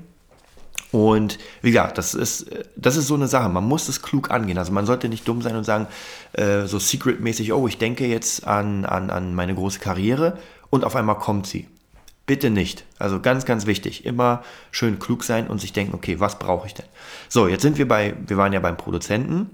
Und 0.94 1.40
wie 1.64 1.72
gesagt, 1.72 1.98
das 1.98 2.14
ist, 2.14 2.46
das 2.76 2.98
ist 2.98 3.08
so 3.08 3.16
eine 3.16 3.28
Sache. 3.28 3.50
Man 3.50 3.64
muss 3.64 3.90
es 3.90 4.04
klug 4.04 4.30
angehen. 4.30 4.60
Also 4.60 4.72
man 4.72 4.86
sollte 4.86 5.10
nicht 5.10 5.28
dumm 5.28 5.42
sein 5.42 5.56
und 5.56 5.64
sagen, 5.64 5.88
äh, 6.34 6.68
so 6.68 6.78
secretmäßig, 6.78 7.52
oh, 7.52 7.68
ich 7.68 7.80
denke 7.80 8.06
jetzt 8.06 8.46
an, 8.46 8.86
an, 8.86 9.10
an 9.10 9.34
meine 9.34 9.56
große 9.56 9.80
Karriere 9.80 10.38
und 10.70 10.86
auf 10.86 10.96
einmal 10.96 11.18
kommt 11.18 11.48
sie. 11.48 11.68
Bitte 12.28 12.52
nicht. 12.52 12.86
Also 13.00 13.20
ganz, 13.20 13.46
ganz 13.46 13.66
wichtig. 13.66 14.06
Immer 14.06 14.44
schön 14.70 15.00
klug 15.00 15.24
sein 15.24 15.48
und 15.48 15.60
sich 15.60 15.74
denken, 15.74 15.96
okay, 15.96 16.20
was 16.20 16.38
brauche 16.38 16.68
ich 16.68 16.76
denn? 16.76 16.86
So, 17.28 17.48
jetzt 17.48 17.64
sind 17.64 17.80
wir 17.80 17.88
bei, 17.88 18.14
wir 18.28 18.38
waren 18.38 18.54
ja 18.54 18.60
beim 18.60 18.78
Produzenten. 18.78 19.50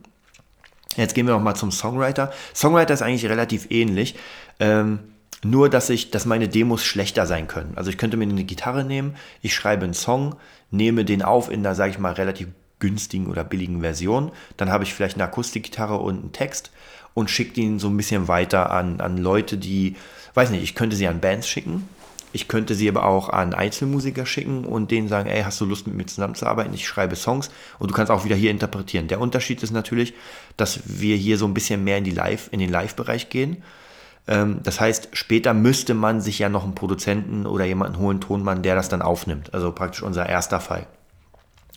Jetzt 0.97 1.15
gehen 1.15 1.25
wir 1.25 1.33
nochmal 1.33 1.55
zum 1.55 1.71
Songwriter. 1.71 2.33
Songwriter 2.53 2.93
ist 2.93 3.01
eigentlich 3.01 3.29
relativ 3.29 3.67
ähnlich. 3.69 4.15
Ähm, 4.59 4.99
nur, 5.43 5.69
dass 5.69 5.89
ich, 5.89 6.11
dass 6.11 6.25
meine 6.25 6.49
Demos 6.49 6.83
schlechter 6.83 7.25
sein 7.25 7.47
können. 7.47 7.73
Also 7.75 7.89
ich 7.89 7.97
könnte 7.97 8.17
mir 8.17 8.25
eine 8.25 8.43
Gitarre 8.43 8.83
nehmen, 8.83 9.15
ich 9.41 9.53
schreibe 9.53 9.85
einen 9.85 9.93
Song, 9.93 10.35
nehme 10.71 11.05
den 11.05 11.21
auf 11.21 11.49
in 11.49 11.65
einer, 11.65 11.75
sage 11.75 11.91
ich 11.91 11.99
mal, 11.99 12.13
relativ 12.13 12.49
günstigen 12.79 13.27
oder 13.27 13.43
billigen 13.43 13.81
Version. 13.81 14.31
Dann 14.57 14.71
habe 14.71 14.83
ich 14.83 14.93
vielleicht 14.93 15.15
eine 15.15 15.25
Akustikgitarre 15.25 15.97
und 15.97 16.19
einen 16.19 16.31
Text 16.31 16.71
und 17.13 17.29
schicke 17.29 17.61
ihn 17.61 17.79
so 17.79 17.87
ein 17.87 17.97
bisschen 17.97 18.27
weiter 18.27 18.71
an, 18.71 19.01
an 19.01 19.17
Leute, 19.17 19.57
die, 19.57 19.95
weiß 20.33 20.49
nicht, 20.51 20.63
ich 20.63 20.75
könnte 20.75 20.95
sie 20.95 21.07
an 21.07 21.19
Bands 21.19 21.47
schicken. 21.47 21.87
Ich 22.31 22.47
könnte 22.47 22.75
sie 22.75 22.87
aber 22.87 23.05
auch 23.05 23.29
an 23.29 23.55
Einzelmusiker 23.55 24.25
schicken 24.25 24.63
und 24.63 24.91
denen 24.91 25.07
sagen, 25.07 25.29
ey, 25.29 25.41
hast 25.41 25.59
du 25.59 25.65
Lust 25.65 25.87
mit 25.87 25.95
mir 25.95 26.05
zusammenzuarbeiten? 26.05 26.73
Ich 26.75 26.87
schreibe 26.87 27.15
Songs 27.15 27.49
und 27.79 27.89
du 27.89 27.95
kannst 27.95 28.11
auch 28.11 28.23
wieder 28.23 28.35
hier 28.35 28.51
interpretieren. 28.51 29.07
Der 29.07 29.19
Unterschied 29.19 29.63
ist 29.63 29.71
natürlich, 29.71 30.13
dass 30.55 30.79
wir 30.85 31.15
hier 31.15 31.39
so 31.39 31.45
ein 31.45 31.55
bisschen 31.55 31.83
mehr 31.83 31.97
in 31.97 32.03
die 32.03 32.11
Live, 32.11 32.49
in 32.51 32.59
den 32.59 32.69
Live-Bereich 32.69 33.29
gehen. 33.29 33.63
Ähm, 34.29 34.59
das 34.63 34.79
heißt, 34.79 35.09
später 35.13 35.53
müsste 35.53 35.93
man 35.95 36.21
sich 36.21 36.39
ja 36.39 36.47
noch 36.47 36.63
einen 36.63 36.75
Produzenten 36.75 37.45
oder 37.45 37.65
jemanden 37.65 37.97
holen, 37.97 38.21
Tonmann, 38.21 38.61
der 38.61 38.75
das 38.75 38.87
dann 38.87 39.01
aufnimmt. 39.01 39.53
Also 39.53 39.71
praktisch 39.71 40.03
unser 40.03 40.29
erster 40.29 40.61
Fall. 40.61 40.85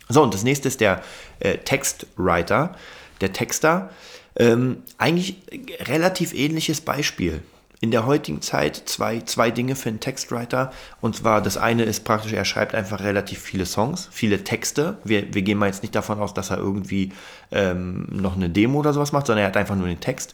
So, 0.07 0.21
und 0.21 0.33
das 0.33 0.43
nächste 0.43 0.67
ist 0.67 0.79
der 0.79 1.01
äh, 1.39 1.57
Textwriter, 1.57 2.75
der 3.21 3.33
Texter. 3.33 3.89
Ähm, 4.35 4.83
eigentlich 4.97 5.37
relativ 5.81 6.33
ähnliches 6.33 6.81
Beispiel. 6.81 7.41
In 7.81 7.91
der 7.91 8.05
heutigen 8.05 8.41
Zeit 8.41 8.75
zwei, 8.85 9.19
zwei 9.21 9.51
Dinge 9.51 9.75
für 9.75 9.89
einen 9.89 9.99
Textwriter. 9.99 10.71
Und 11.01 11.17
zwar 11.17 11.41
das 11.41 11.57
eine 11.57 11.83
ist 11.83 12.05
praktisch, 12.05 12.31
er 12.33 12.45
schreibt 12.45 12.75
einfach 12.75 13.01
relativ 13.01 13.39
viele 13.39 13.65
Songs, 13.65 14.07
viele 14.11 14.43
Texte. 14.43 14.97
Wir, 15.03 15.33
wir 15.33 15.41
gehen 15.41 15.57
mal 15.57 15.65
jetzt 15.65 15.81
nicht 15.81 15.95
davon 15.95 16.19
aus, 16.19 16.33
dass 16.33 16.49
er 16.49 16.57
irgendwie 16.57 17.11
ähm, 17.51 18.07
noch 18.09 18.35
eine 18.35 18.49
Demo 18.49 18.79
oder 18.79 18.93
sowas 18.93 19.11
macht, 19.11 19.27
sondern 19.27 19.43
er 19.43 19.47
hat 19.47 19.57
einfach 19.57 19.75
nur 19.75 19.87
den 19.87 19.99
Text 19.99 20.33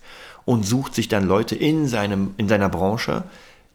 und 0.49 0.65
sucht 0.65 0.95
sich 0.95 1.07
dann 1.07 1.27
Leute 1.27 1.55
in, 1.55 1.87
seinem, 1.87 2.33
in 2.37 2.47
seiner 2.49 2.69
Branche, 2.69 3.21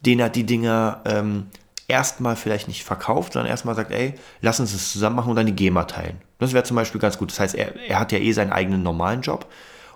denen 0.05 0.19
er 0.19 0.29
die 0.29 0.43
Dinger 0.43 1.03
ähm, 1.05 1.47
erstmal 1.87 2.35
vielleicht 2.35 2.67
nicht 2.67 2.83
verkauft, 2.83 3.35
sondern 3.35 3.49
erstmal 3.49 3.77
sagt, 3.77 3.93
ey, 3.93 4.15
lass 4.41 4.59
uns 4.59 4.73
das 4.73 4.91
zusammen 4.91 5.15
machen 5.15 5.31
und 5.31 5.37
dann 5.37 5.47
die 5.47 5.55
GEMA 5.55 5.85
teilen. 5.85 6.17
Das 6.41 6.53
wäre 6.53 6.65
zum 6.65 6.75
Beispiel 6.75 7.01
ganz 7.01 7.17
gut. 7.17 7.31
Das 7.31 7.39
heißt, 7.39 7.55
er, 7.55 7.77
er 7.89 8.01
hat 8.01 8.11
ja 8.11 8.19
eh 8.19 8.33
seinen 8.33 8.51
eigenen 8.51 8.83
normalen 8.83 9.21
Job 9.21 9.47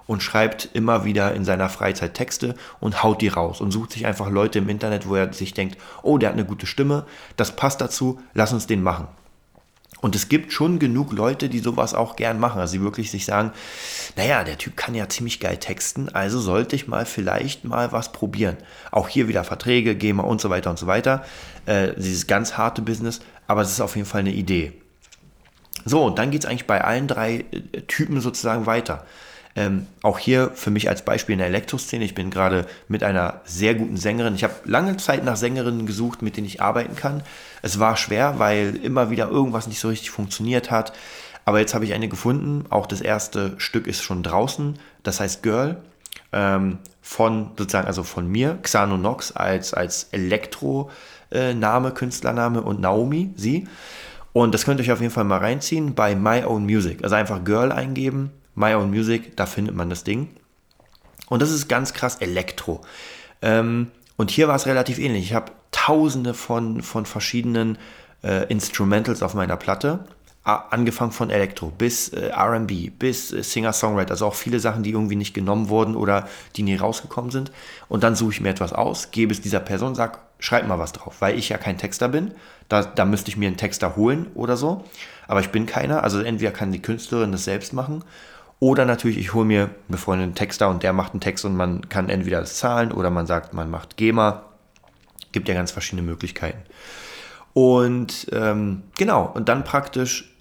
und 0.07 0.23
schreibt 0.23 0.69
immer 0.73 1.05
wieder 1.05 1.35
in 1.35 1.45
seiner 1.45 1.69
Freizeit 1.69 2.14
Texte 2.14 2.55
und 2.79 3.03
haut 3.03 3.23
die 3.23 3.29
raus 3.29 3.61
und 3.61 3.73
sucht 3.73 3.91
sich 3.91 4.07
einfach 4.07 4.31
Leute 4.31 4.61
im 4.61 4.69
Internet, 4.69 5.09
wo 5.09 5.17
er 5.17 5.33
sich 5.33 5.55
denkt, 5.55 5.79
oh, 6.05 6.17
der 6.17 6.29
hat 6.29 6.37
eine 6.37 6.47
gute 6.47 6.67
Stimme, 6.67 7.07
das 7.35 7.57
passt 7.57 7.81
dazu, 7.81 8.21
lass 8.35 8.53
uns 8.53 8.69
den 8.69 8.85
machen. 8.85 9.09
Und 10.01 10.15
es 10.15 10.29
gibt 10.29 10.53
schon 10.53 10.79
genug 10.79 11.13
Leute, 11.13 11.49
die 11.49 11.59
sowas 11.59 11.93
auch 11.93 12.15
gern 12.15 12.39
machen. 12.39 12.61
Also 12.61 12.75
die 12.75 12.83
wirklich 12.83 13.11
sich 13.11 13.25
sagen, 13.25 13.53
naja, 14.17 14.45
der 14.45 14.59
Typ 14.59 14.77
kann 14.77 14.95
ja 14.95 15.09
ziemlich 15.09 15.41
geil 15.41 15.57
texten, 15.57 16.09
also 16.09 16.39
sollte 16.39 16.77
ich 16.77 16.87
mal 16.87 17.05
vielleicht 17.05 17.65
mal 17.65 17.93
was 17.93 18.13
probieren. 18.13 18.57
Auch 18.93 19.09
hier 19.09 19.29
wieder 19.29 19.45
Verträge, 19.45 19.97
GEMA 19.97 20.23
und 20.23 20.41
so 20.41 20.51
weiter 20.51 20.71
und 20.71 20.79
so 20.79 20.87
weiter. 20.87 21.25
Äh, 21.67 21.95
dieses 21.97 22.27
ganz 22.27 22.57
harte 22.57 22.83
Business, 22.83 23.21
aber 23.47 23.63
es 23.63 23.71
ist 23.71 23.81
auf 23.81 23.97
jeden 23.97 24.09
Fall 24.09 24.21
eine 24.21 24.33
Idee. 24.33 24.73
So, 25.85 26.05
und 26.05 26.19
dann 26.19 26.31
geht 26.31 26.45
es 26.45 26.51
eigentlich 26.51 26.67
bei 26.67 26.83
allen 26.83 27.09
drei 27.09 27.45
äh, 27.51 27.83
Typen 27.83 28.21
sozusagen 28.21 28.67
weiter. 28.67 29.05
Ähm, 29.59 29.88
auch 30.03 30.21
hier 30.21 30.53
für 30.55 30.71
mich 30.71 30.88
als 30.88 31.05
Beispiel 31.05 31.33
in 31.33 31.40
der 31.40 31.49
Elektroszene. 31.49 32.05
Ich 32.05 32.14
bin 32.14 32.31
gerade 32.31 32.64
mit 32.87 33.03
einer 33.03 33.40
sehr 33.44 33.75
guten 33.75 33.97
Sängerin. 33.97 34.37
Ich 34.37 34.44
habe 34.44 34.55
lange 34.64 34.97
Zeit 34.99 35.25
nach 35.25 35.35
Sängerinnen 35.35 35.85
gesucht, 35.85 36.23
mit 36.23 36.37
denen 36.37 36.47
ich 36.47 36.62
arbeiten 36.62 36.94
kann. 36.94 37.25
Es 37.61 37.81
war 37.81 37.97
schwer, 37.97 38.38
weil 38.38 38.77
immer 38.77 39.11
wieder 39.11 39.29
irgendwas 39.29 39.66
nicht 39.66 39.81
so 39.81 39.88
richtig 39.88 40.11
funktioniert 40.11 40.71
hat. 40.71 40.92
Aber 41.44 41.59
jetzt 41.59 41.75
habe 41.75 41.85
ich 41.85 41.92
eine 41.92 42.09
gefunden. 42.09 42.66
Auch 42.71 42.87
das 42.87 43.01
erste 43.01 43.55
Stück 43.59 43.88
ist 43.88 44.01
schon 44.01 44.23
draußen. 44.23 44.79
Das 45.03 45.18
heißt 45.18 45.42
Girl. 45.42 45.83
Ähm, 46.33 46.79
von 47.03 47.51
sozusagen, 47.59 47.88
also 47.88 48.05
von 48.05 48.31
mir, 48.31 48.59
Xano 48.62 48.97
Nox 48.97 49.33
als, 49.33 49.75
als 49.75 50.09
Elektro-Name, 50.12 51.90
Künstlername 51.92 52.62
und 52.62 52.81
Naomi, 52.81 53.33
sie. 53.35 53.66
Und 54.35 54.55
das 54.55 54.66
könnt 54.66 54.79
ihr 54.79 54.85
euch 54.85 54.92
auf 54.92 55.01
jeden 55.01 55.12
Fall 55.12 55.25
mal 55.25 55.38
reinziehen 55.38 55.94
bei 55.94 56.14
My 56.14 56.44
Own 56.44 56.64
Music. 56.64 57.03
Also 57.03 57.16
einfach 57.16 57.42
Girl 57.44 57.73
eingeben 57.73 58.31
My 58.59 58.75
Own 58.75 58.90
Music, 58.90 59.37
da 59.37 59.47
findet 59.47 59.75
man 59.75 59.88
das 59.88 60.05
Ding. 60.05 60.29
Und 61.29 61.42
das 61.42 61.51
ist 61.51 61.68
ganz 61.68 61.94
krass 61.94 62.16
Elektro. 62.16 62.81
Ähm, 63.40 63.90
und 64.16 64.31
hier 64.31 64.49
war 64.49 64.57
es 64.57 64.66
relativ 64.66 64.99
ähnlich. 64.99 65.25
Ich 65.25 65.35
habe 65.35 65.53
tausende 65.71 66.35
von, 66.35 66.83
von 66.83 67.07
verschiedenen 67.07 67.79
äh, 68.23 68.47
Instrumentals 68.49 69.23
auf 69.23 69.35
meiner 69.35 69.57
Platte. 69.57 70.01
Angefangen 70.42 71.12
von 71.12 71.29
Elektro 71.29 71.66
bis 71.66 72.09
äh, 72.09 72.33
RB, 72.33 72.99
bis 72.99 73.33
äh, 73.33 73.42
Singer-Songwriter, 73.42 74.12
also 74.12 74.27
auch 74.27 74.35
viele 74.35 74.61
Sachen, 74.61 74.83
die 74.83 74.92
irgendwie 74.92 75.16
nicht 75.16 75.35
genommen 75.35 75.68
wurden 75.68 75.94
oder 75.94 76.27
die 76.57 76.62
nie 76.62 76.77
rausgekommen 76.77 77.31
sind. 77.31 77.53
Und 77.88 78.03
dann 78.03 78.16
suche 78.16 78.33
ich 78.33 78.40
mir 78.40 78.49
etwas 78.49 78.73
aus, 78.73 79.11
gebe 79.11 79.31
es 79.31 79.42
dieser 79.42 79.61
Person, 79.61 79.94
sage, 79.94 80.18
schreib 80.38 80.66
mal 80.66 80.79
was 80.79 80.92
drauf, 80.92 81.16
weil 81.21 81.38
ich 81.38 81.51
ja 81.51 81.59
kein 81.59 81.77
Texter 81.77 82.09
bin. 82.09 82.33
Da, 82.71 82.83
da 82.83 83.05
müsste 83.05 83.29
ich 83.31 83.37
mir 83.37 83.49
einen 83.49 83.59
Texter 83.59 83.94
holen 83.94 84.29
oder 84.35 84.57
so. 84.57 84.85
Aber 85.27 85.40
ich 85.40 85.51
bin 85.51 85.66
keiner. 85.66 86.03
Also 86.03 86.21
entweder 86.21 86.53
kann 86.53 86.73
die 86.73 86.81
Künstlerin 86.81 87.31
das 87.33 87.44
selbst 87.44 87.75
machen 87.75 88.03
oder 88.61 88.85
natürlich, 88.85 89.18
ich 89.18 89.35
hole 89.35 89.44
mir 89.44 89.71
befreundeten 89.88 90.35
Texter 90.35 90.68
und 90.68 90.83
der 90.83 90.92
macht 90.92 91.12
einen 91.12 91.21
Text 91.21 91.44
und 91.44 91.57
man 91.57 91.88
kann 91.88 92.09
entweder 92.09 92.40
das 92.40 92.57
zahlen 92.57 92.92
oder 92.92 93.11
man 93.11 93.27
sagt, 93.27 93.55
man 93.55 93.71
macht 93.71 93.97
GEMA. 93.97 94.42
Gibt 95.31 95.49
ja 95.49 95.55
ganz 95.55 95.71
verschiedene 95.71 96.03
Möglichkeiten. 96.03 96.62
Und 97.53 98.27
ähm, 98.33 98.83
genau, 98.97 99.31
und 99.35 99.49
dann 99.49 99.64
praktisch 99.64 100.35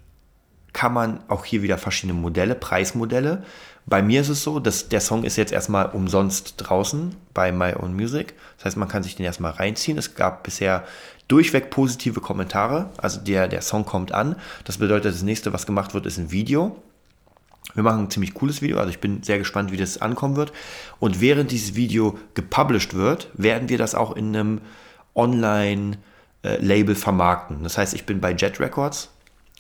kann 0.74 0.94
man 0.94 1.20
auch 1.28 1.46
hier 1.46 1.62
wieder 1.62 1.78
verschiedene 1.78 2.20
Modelle, 2.20 2.56
Preismodelle. 2.56 3.44
Bei 3.86 4.02
mir 4.02 4.22
ist 4.22 4.30
es 4.30 4.44
so, 4.44 4.60
dass 4.60 4.90
der 4.90 5.00
Song 5.00 5.24
ist 5.24 5.38
jetzt 5.38 5.52
erstmal 5.52 5.88
umsonst 5.88 6.56
draußen 6.58 7.16
bei 7.34 7.52
My 7.52 7.74
Own 7.74 7.96
Music. 7.96 8.36
Das 8.58 8.66
heißt, 8.66 8.78
man 8.78 8.88
kann 8.88 9.02
sich 9.02 9.16
den 9.16 9.26
erstmal 9.26 9.54
reinziehen. 9.54 9.98
Es 9.98 10.14
gab 10.14 10.44
bisher 10.44 10.84
durchweg 11.28 11.70
positive 11.70 12.20
Kommentare. 12.20 12.90
Also 12.98 13.22
der, 13.22 13.48
der 13.48 13.62
Song 13.62 13.86
kommt 13.86 14.12
an. 14.12 14.36
Das 14.66 14.78
bedeutet, 14.78 15.14
das 15.14 15.22
nächste, 15.22 15.54
was 15.54 15.66
gemacht 15.66 15.94
wird, 15.94 16.06
ist 16.06 16.18
ein 16.18 16.32
Video. 16.32 16.76
Wir 17.74 17.84
machen 17.84 18.06
ein 18.06 18.10
ziemlich 18.10 18.34
cooles 18.34 18.62
Video, 18.62 18.78
also 18.78 18.90
ich 18.90 19.00
bin 19.00 19.24
sehr 19.24 19.38
gespannt, 19.38 19.72
wie 19.72 19.78
das 19.78 20.02
ankommen 20.02 20.36
wird. 20.36 20.52
Und 21.00 21.22
während 21.22 21.52
dieses 21.52 21.76
Video 21.76 22.18
gepublished 22.34 22.94
wird, 22.94 23.30
werden 23.34 23.70
wir 23.70 23.78
das 23.78 23.94
auch 23.94 24.16
in 24.16 24.36
einem 24.36 24.62
Online-Label 25.16 26.96
vermarkten. 26.96 27.64
Das 27.64 27.78
heißt, 27.78 27.94
ich 27.94 28.06
bin 28.06 28.22
bei 28.22 28.34
Jet 28.34 28.60
Records. 28.60 29.12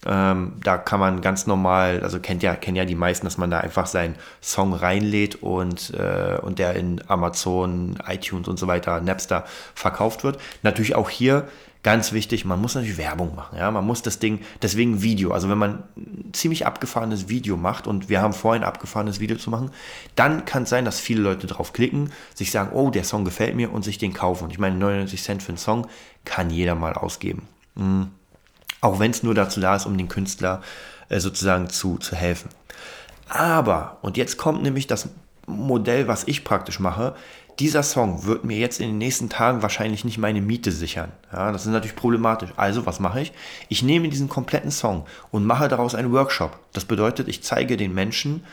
Ähm, 0.06 0.54
da 0.64 0.78
kann 0.78 1.00
man 1.00 1.22
ganz 1.22 1.48
normal, 1.48 2.02
also 2.04 2.20
kennt 2.20 2.44
ja, 2.44 2.56
kennen 2.56 2.78
ja 2.78 2.86
die 2.86 2.96
meisten, 2.96 3.26
dass 3.26 3.38
man 3.38 3.50
da 3.50 3.60
einfach 3.60 3.88
seinen 3.88 4.16
Song 4.42 4.74
reinlädt 4.74 5.36
und, 5.36 5.92
äh, 5.96 6.38
und 6.42 6.60
der 6.60 6.76
in 6.76 7.02
Amazon, 7.08 7.98
iTunes 8.08 8.48
und 8.48 8.58
so 8.60 8.68
weiter, 8.68 9.02
Napster 9.02 9.46
verkauft 9.74 10.24
wird. 10.24 10.40
Natürlich 10.62 10.96
auch 10.96 11.10
hier 11.10 11.48
Ganz 11.88 12.12
wichtig, 12.12 12.44
man 12.44 12.60
muss 12.60 12.76
natürlich 12.76 12.98
Werbung 12.98 13.34
machen. 13.34 13.58
Ja? 13.58 13.72
Man 13.72 13.86
muss 13.86 14.02
das 14.02 14.20
Ding, 14.20 14.42
deswegen 14.62 15.04
Video. 15.04 15.32
Also 15.32 15.48
wenn 15.48 15.58
man 15.58 15.84
ein 15.96 16.32
ziemlich 16.34 16.66
abgefahrenes 16.66 17.30
Video 17.30 17.56
macht 17.56 17.88
und 17.88 18.10
wir 18.10 18.22
haben 18.22 18.34
vorhin 18.34 18.66
abgefahrenes 18.66 19.22
Video 19.22 19.38
zu 19.38 19.50
machen, 19.50 19.72
dann 20.16 20.44
kann 20.44 20.64
es 20.64 20.70
sein, 20.70 20.84
dass 20.84 21.00
viele 21.00 21.22
Leute 21.22 21.48
drauf 21.48 21.72
klicken, 21.72 22.12
sich 22.36 22.52
sagen, 22.52 22.72
oh, 22.74 22.90
der 22.90 23.06
Song 23.06 23.24
gefällt 23.24 23.56
mir 23.56 23.72
und 23.72 23.84
sich 23.84 23.98
den 23.98 24.12
kaufen. 24.12 24.44
Und 24.44 24.52
ich 24.52 24.60
meine, 24.60 24.76
99 24.76 25.24
Cent 25.24 25.42
für 25.42 25.48
einen 25.48 25.58
Song 25.58 25.88
kann 26.26 26.50
jeder 26.50 26.76
mal 26.76 26.92
ausgeben. 26.92 27.48
Mhm. 27.76 28.12
Auch 28.82 29.00
wenn 29.00 29.12
es 29.12 29.24
nur 29.24 29.34
dazu 29.34 29.62
da 29.62 29.78
ist, 29.78 29.86
um 29.86 29.98
den 29.98 30.10
Künstler 30.10 30.62
äh, 31.08 31.22
sozusagen 31.22 31.70
zu, 31.70 32.00
zu 32.00 32.18
helfen. 32.18 32.50
Aber, 33.30 34.00
und 34.02 34.18
jetzt 34.18 34.36
kommt 34.36 34.62
nämlich 34.62 34.88
das 34.88 35.08
Modell, 35.46 36.10
was 36.10 36.26
ich 36.28 36.44
praktisch 36.44 36.82
mache, 36.82 37.16
dieser 37.60 37.82
Song 37.82 38.26
wird 38.26 38.44
mir 38.44 38.58
jetzt 38.58 38.80
in 38.80 38.88
den 38.88 38.98
nächsten 39.00 39.30
Tagen 39.30 39.64
wahrscheinlich 39.64 40.06
nicht 40.06 40.20
meine 40.20 40.42
Miete 40.42 40.72
sichern. 40.72 41.12
Ja, 41.34 41.52
das 41.52 41.66
ist 41.66 41.72
natürlich 41.72 41.96
problematisch. 41.96 42.52
Also, 42.56 42.86
was 42.86 43.00
mache 43.00 43.22
ich? 43.22 43.34
Ich 43.68 43.82
nehme 43.82 44.10
diesen 44.10 44.30
kompletten 44.30 44.70
Song 44.70 45.06
und 45.32 45.46
mache 45.46 45.68
daraus 45.68 45.96
einen 45.96 46.12
Workshop. 46.12 46.60
Das 46.74 46.86
bedeutet, 46.86 47.28
ich 47.28 47.44
zeige 47.44 47.76
den 47.76 47.94
Menschen 47.94 48.44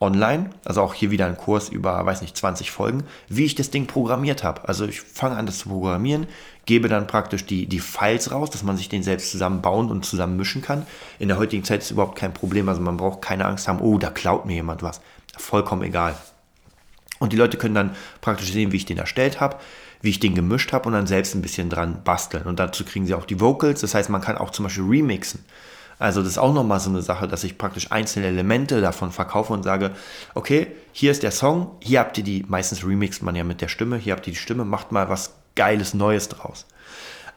online, 0.00 0.50
also 0.64 0.82
auch 0.82 0.94
hier 0.94 1.10
wieder 1.10 1.26
ein 1.26 1.36
Kurs 1.36 1.68
über, 1.68 2.04
weiß 2.04 2.20
nicht, 2.20 2.36
20 2.36 2.70
Folgen, 2.70 3.04
wie 3.28 3.44
ich 3.44 3.54
das 3.54 3.70
Ding 3.70 3.86
programmiert 3.86 4.44
habe. 4.44 4.68
Also 4.68 4.86
ich 4.86 5.00
fange 5.00 5.36
an, 5.36 5.46
das 5.46 5.58
zu 5.58 5.68
programmieren, 5.68 6.26
gebe 6.66 6.88
dann 6.88 7.06
praktisch 7.06 7.46
die, 7.46 7.66
die 7.66 7.80
Files 7.80 8.30
raus, 8.30 8.50
dass 8.50 8.62
man 8.62 8.76
sich 8.76 8.88
den 8.88 9.02
selbst 9.02 9.30
zusammenbauen 9.30 9.90
und 9.90 10.04
zusammen 10.04 10.36
mischen 10.36 10.62
kann. 10.62 10.86
In 11.18 11.28
der 11.28 11.38
heutigen 11.38 11.64
Zeit 11.64 11.82
ist 11.82 11.90
überhaupt 11.90 12.18
kein 12.18 12.34
Problem, 12.34 12.68
also 12.68 12.80
man 12.80 12.96
braucht 12.96 13.22
keine 13.22 13.46
Angst 13.46 13.66
haben, 13.66 13.80
oh, 13.80 13.98
da 13.98 14.10
klaut 14.10 14.46
mir 14.46 14.54
jemand 14.54 14.82
was. 14.82 15.00
Vollkommen 15.36 15.82
egal. 15.82 16.14
Und 17.24 17.32
die 17.32 17.38
Leute 17.38 17.56
können 17.56 17.74
dann 17.74 17.96
praktisch 18.20 18.52
sehen, 18.52 18.70
wie 18.70 18.76
ich 18.76 18.84
den 18.84 18.98
erstellt 18.98 19.40
habe, 19.40 19.56
wie 20.02 20.10
ich 20.10 20.20
den 20.20 20.34
gemischt 20.34 20.74
habe 20.74 20.88
und 20.88 20.92
dann 20.92 21.06
selbst 21.06 21.34
ein 21.34 21.40
bisschen 21.40 21.70
dran 21.70 22.02
basteln. 22.04 22.44
Und 22.44 22.60
dazu 22.60 22.84
kriegen 22.84 23.06
sie 23.06 23.14
auch 23.14 23.24
die 23.24 23.40
Vocals, 23.40 23.80
das 23.80 23.94
heißt, 23.94 24.10
man 24.10 24.20
kann 24.20 24.36
auch 24.36 24.50
zum 24.50 24.64
Beispiel 24.64 24.84
remixen. 24.84 25.42
Also 25.98 26.20
das 26.20 26.32
ist 26.32 26.38
auch 26.38 26.52
nochmal 26.52 26.80
so 26.80 26.90
eine 26.90 27.00
Sache, 27.00 27.26
dass 27.26 27.42
ich 27.42 27.56
praktisch 27.56 27.90
einzelne 27.90 28.26
Elemente 28.26 28.82
davon 28.82 29.10
verkaufe 29.10 29.54
und 29.54 29.62
sage, 29.62 29.92
okay, 30.34 30.66
hier 30.92 31.12
ist 31.12 31.22
der 31.22 31.30
Song, 31.30 31.70
hier 31.80 32.00
habt 32.00 32.18
ihr 32.18 32.24
die, 32.24 32.44
meistens 32.46 32.84
remixt 32.84 33.22
man 33.22 33.36
ja 33.36 33.44
mit 33.44 33.62
der 33.62 33.68
Stimme, 33.68 33.96
hier 33.96 34.12
habt 34.12 34.26
ihr 34.26 34.34
die 34.34 34.38
Stimme, 34.38 34.66
macht 34.66 34.92
mal 34.92 35.08
was 35.08 35.32
Geiles 35.54 35.94
Neues 35.94 36.28
draus. 36.28 36.66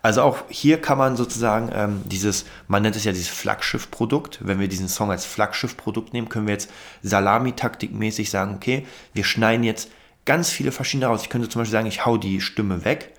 Also 0.07 0.21
auch 0.21 0.45
hier 0.47 0.79
kann 0.79 0.97
man 0.97 1.17
sozusagen 1.17 1.69
ähm, 1.75 2.01
dieses, 2.05 2.45
man 2.69 2.81
nennt 2.81 2.95
es 2.95 3.03
ja 3.03 3.11
dieses 3.11 3.27
Flaggschiff-Produkt. 3.27 4.39
Wenn 4.41 4.57
wir 4.57 4.69
diesen 4.69 4.87
Song 4.87 5.11
als 5.11 5.25
Flaggschiff-Produkt 5.25 6.13
nehmen, 6.13 6.29
können 6.29 6.47
wir 6.47 6.53
jetzt 6.53 6.71
Salami-Taktik-mäßig 7.03 8.29
sagen, 8.29 8.55
okay, 8.55 8.87
wir 9.13 9.25
schneiden 9.25 9.65
jetzt 9.65 9.91
ganz 10.23 10.49
viele 10.49 10.71
verschiedene 10.71 11.07
raus. 11.07 11.23
Ich 11.23 11.29
könnte 11.29 11.49
zum 11.49 11.59
Beispiel 11.59 11.73
sagen, 11.73 11.87
ich 11.87 12.05
hau 12.05 12.15
die 12.15 12.39
Stimme 12.39 12.85
weg 12.85 13.15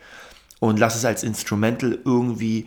und 0.61 0.79
lasse 0.79 0.97
es 0.97 1.05
als 1.05 1.25
Instrumental 1.25 1.99
irgendwie 2.07 2.67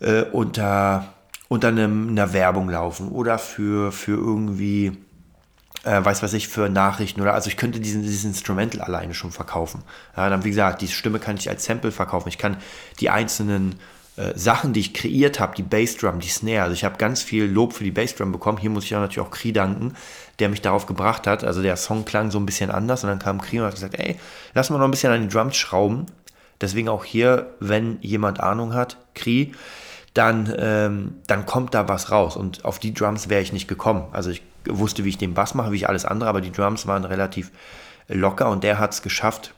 äh, 0.00 0.22
unter, 0.22 1.14
unter 1.46 1.68
einem, 1.68 2.08
einer 2.08 2.32
Werbung 2.32 2.68
laufen 2.68 3.12
oder 3.12 3.38
für, 3.38 3.92
für 3.92 4.16
irgendwie 4.16 4.90
äh, 5.84 6.04
weiß 6.04 6.22
was 6.22 6.32
ich, 6.32 6.48
für 6.48 6.68
Nachrichten 6.68 7.20
oder 7.20 7.34
also 7.34 7.48
ich 7.48 7.56
könnte 7.56 7.80
diesen, 7.80 8.02
dieses 8.02 8.24
Instrumental 8.24 8.82
alleine 8.82 9.14
schon 9.14 9.30
verkaufen. 9.30 9.82
Ja, 10.16 10.28
dann 10.28 10.44
wie 10.44 10.50
gesagt, 10.50 10.82
die 10.82 10.88
Stimme 10.88 11.18
kann 11.18 11.36
ich 11.36 11.48
als 11.48 11.64
Sample 11.64 11.92
verkaufen. 11.92 12.28
Ich 12.28 12.38
kann 12.38 12.56
die 13.00 13.10
einzelnen 13.10 13.76
äh, 14.16 14.32
Sachen, 14.34 14.72
die 14.72 14.80
ich 14.80 14.94
kreiert 14.94 15.40
habe, 15.40 15.54
die 15.54 15.62
Bassdrum, 15.62 16.20
die 16.20 16.28
Snare, 16.28 16.62
also 16.62 16.74
ich 16.74 16.84
habe 16.84 16.96
ganz 16.96 17.22
viel 17.22 17.44
Lob 17.44 17.74
für 17.74 17.84
die 17.84 17.90
Bassdrum 17.90 18.32
bekommen. 18.32 18.58
Hier 18.58 18.70
muss 18.70 18.84
ich 18.84 18.94
auch 18.94 19.00
natürlich 19.00 19.26
auch 19.26 19.30
Kri 19.30 19.52
danken, 19.52 19.94
der 20.38 20.48
mich 20.48 20.62
darauf 20.62 20.86
gebracht 20.86 21.26
hat. 21.26 21.44
Also 21.44 21.62
der 21.62 21.76
Song 21.76 22.04
klang 22.04 22.30
so 22.30 22.38
ein 22.38 22.46
bisschen 22.46 22.70
anders 22.70 23.04
und 23.04 23.10
dann 23.10 23.18
kam 23.18 23.40
Kri 23.40 23.60
und 23.60 23.66
hat 23.66 23.74
gesagt, 23.74 23.98
ey, 23.98 24.18
lass 24.54 24.70
mal 24.70 24.78
noch 24.78 24.86
ein 24.86 24.90
bisschen 24.90 25.12
an 25.12 25.22
die 25.22 25.28
Drums 25.28 25.56
schrauben. 25.56 26.06
Deswegen 26.60 26.88
auch 26.88 27.04
hier, 27.04 27.54
wenn 27.60 27.98
jemand 28.00 28.40
Ahnung 28.40 28.72
hat, 28.72 28.96
Kri, 29.14 29.52
dann, 30.14 30.50
ähm, 30.58 31.16
dann 31.26 31.44
kommt 31.44 31.74
da 31.74 31.86
was 31.88 32.10
raus. 32.10 32.36
Und 32.36 32.64
auf 32.64 32.78
die 32.78 32.94
Drums 32.94 33.28
wäre 33.28 33.42
ich 33.42 33.52
nicht 33.52 33.68
gekommen. 33.68 34.06
Also 34.12 34.30
ich 34.30 34.40
wusste, 34.68 35.04
wie 35.04 35.10
ich 35.10 35.18
den 35.18 35.34
Bass 35.34 35.54
mache, 35.54 35.72
wie 35.72 35.76
ich 35.76 35.88
alles 35.88 36.04
andere, 36.04 36.28
aber 36.28 36.40
die 36.40 36.52
Drums 36.52 36.86
waren 36.86 37.04
relativ 37.04 37.50
locker 38.08 38.50
und 38.50 38.64
der 38.64 38.78
hat 38.78 38.92
es 38.92 39.02
geschafft, 39.02 39.52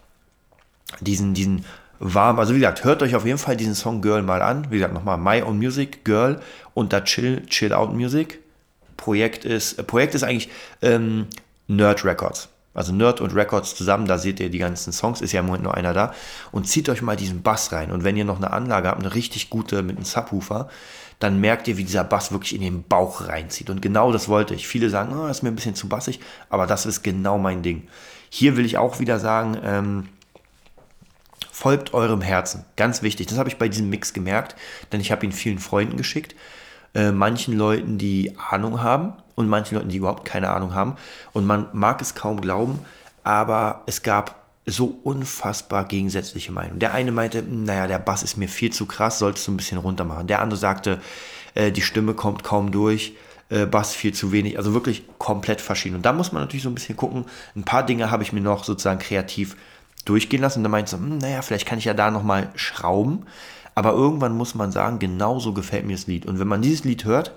diesen, 1.00 1.34
diesen 1.34 1.64
warm, 1.98 2.38
also 2.38 2.54
wie 2.54 2.60
gesagt, 2.60 2.84
hört 2.84 3.02
euch 3.02 3.14
auf 3.14 3.26
jeden 3.26 3.38
Fall 3.38 3.56
diesen 3.56 3.74
Song 3.74 4.00
Girl 4.00 4.22
mal 4.22 4.42
an. 4.42 4.70
Wie 4.70 4.76
gesagt, 4.76 4.94
nochmal 4.94 5.18
My 5.18 5.42
Own 5.42 5.58
Music, 5.58 6.04
Girl 6.04 6.40
und 6.74 6.92
da 6.92 7.00
Chill, 7.00 7.44
Chill 7.46 7.72
Out 7.72 7.92
Music. 7.92 8.40
Projekt 8.96 9.44
ist, 9.44 9.86
Projekt 9.86 10.14
ist 10.14 10.22
eigentlich 10.22 10.48
ähm, 10.82 11.26
Nerd 11.66 12.04
Records. 12.04 12.48
Also 12.74 12.92
Nerd 12.92 13.20
und 13.20 13.34
Records 13.34 13.74
zusammen, 13.74 14.06
da 14.06 14.18
seht 14.18 14.40
ihr 14.40 14.50
die 14.50 14.58
ganzen 14.58 14.92
Songs, 14.92 15.20
ist 15.20 15.32
ja 15.32 15.40
im 15.40 15.46
Moment 15.46 15.64
nur 15.64 15.74
einer 15.74 15.92
da. 15.92 16.14
Und 16.52 16.68
zieht 16.68 16.88
euch 16.88 17.02
mal 17.02 17.16
diesen 17.16 17.42
Bass 17.42 17.72
rein. 17.72 17.90
Und 17.90 18.04
wenn 18.04 18.16
ihr 18.16 18.24
noch 18.24 18.36
eine 18.36 18.52
Anlage 18.52 18.88
habt, 18.88 19.00
eine 19.00 19.14
richtig 19.14 19.50
gute 19.50 19.82
mit 19.82 19.96
einem 19.96 20.04
Subwoofer, 20.04 20.68
dann 21.18 21.40
merkt 21.40 21.66
ihr, 21.66 21.76
wie 21.76 21.84
dieser 21.84 22.04
Bass 22.04 22.30
wirklich 22.30 22.54
in 22.54 22.60
den 22.60 22.84
Bauch 22.84 23.26
reinzieht. 23.26 23.70
Und 23.70 23.82
genau 23.82 24.12
das 24.12 24.28
wollte 24.28 24.54
ich. 24.54 24.68
Viele 24.68 24.90
sagen, 24.90 25.12
oh, 25.18 25.26
das 25.26 25.38
ist 25.38 25.42
mir 25.42 25.48
ein 25.48 25.56
bisschen 25.56 25.74
zu 25.74 25.88
bassig, 25.88 26.20
aber 26.48 26.66
das 26.66 26.86
ist 26.86 27.02
genau 27.02 27.38
mein 27.38 27.62
Ding. 27.62 27.88
Hier 28.30 28.56
will 28.56 28.64
ich 28.64 28.78
auch 28.78 29.00
wieder 29.00 29.18
sagen, 29.18 29.58
ähm, 29.64 30.08
folgt 31.50 31.94
eurem 31.94 32.20
Herzen. 32.20 32.64
Ganz 32.76 33.02
wichtig. 33.02 33.26
Das 33.26 33.38
habe 33.38 33.48
ich 33.48 33.56
bei 33.56 33.68
diesem 33.68 33.90
Mix 33.90 34.12
gemerkt, 34.12 34.54
denn 34.92 35.00
ich 35.00 35.10
habe 35.10 35.26
ihn 35.26 35.32
vielen 35.32 35.58
Freunden 35.58 35.96
geschickt. 35.96 36.36
Äh, 36.94 37.12
manchen 37.12 37.56
Leuten, 37.56 37.98
die 37.98 38.36
Ahnung 38.50 38.82
haben 38.82 39.12
und 39.34 39.48
manchen 39.48 39.76
Leuten, 39.76 39.88
die 39.88 39.98
überhaupt 39.98 40.24
keine 40.24 40.50
Ahnung 40.50 40.74
haben. 40.74 40.96
Und 41.32 41.46
man 41.46 41.68
mag 41.72 42.00
es 42.00 42.14
kaum 42.14 42.40
glauben, 42.40 42.80
aber 43.22 43.82
es 43.86 44.02
gab 44.02 44.38
so 44.66 44.98
unfassbar 45.02 45.84
gegensätzliche 45.84 46.52
Meinungen. 46.52 46.78
Der 46.78 46.92
eine 46.92 47.12
meinte, 47.12 47.42
naja, 47.42 47.86
der 47.86 47.98
Bass 47.98 48.22
ist 48.22 48.36
mir 48.36 48.48
viel 48.48 48.72
zu 48.72 48.86
krass, 48.86 49.18
solltest 49.18 49.46
du 49.46 49.52
ein 49.52 49.56
bisschen 49.56 49.78
runter 49.78 50.04
machen. 50.04 50.26
Der 50.26 50.40
andere 50.42 50.58
sagte, 50.58 51.00
äh, 51.54 51.72
die 51.72 51.82
Stimme 51.82 52.14
kommt 52.14 52.44
kaum 52.44 52.70
durch, 52.70 53.14
äh, 53.48 53.66
Bass 53.66 53.94
viel 53.94 54.12
zu 54.12 54.32
wenig. 54.32 54.58
Also 54.58 54.74
wirklich 54.74 55.04
komplett 55.18 55.60
verschieden. 55.60 55.96
Und 55.96 56.06
da 56.06 56.12
muss 56.12 56.32
man 56.32 56.42
natürlich 56.42 56.62
so 56.62 56.68
ein 56.68 56.74
bisschen 56.74 56.96
gucken. 56.96 57.24
Ein 57.56 57.64
paar 57.64 57.84
Dinge 57.84 58.10
habe 58.10 58.22
ich 58.22 58.32
mir 58.32 58.40
noch 58.40 58.64
sozusagen 58.64 58.98
kreativ 58.98 59.56
durchgehen 60.04 60.42
lassen. 60.42 60.60
Und 60.60 60.64
da 60.64 60.70
meinte 60.70 60.90
so, 60.90 60.96
hm, 60.98 61.18
naja, 61.18 61.42
vielleicht 61.42 61.66
kann 61.66 61.78
ich 61.78 61.84
ja 61.84 61.94
da 61.94 62.10
nochmal 62.10 62.50
schrauben. 62.54 63.26
Aber 63.78 63.92
irgendwann 63.92 64.36
muss 64.36 64.56
man 64.56 64.72
sagen, 64.72 64.98
genauso 64.98 65.52
gefällt 65.52 65.86
mir 65.86 65.94
das 65.94 66.08
Lied. 66.08 66.26
Und 66.26 66.40
wenn 66.40 66.48
man 66.48 66.62
dieses 66.62 66.82
Lied 66.82 67.04
hört, 67.04 67.30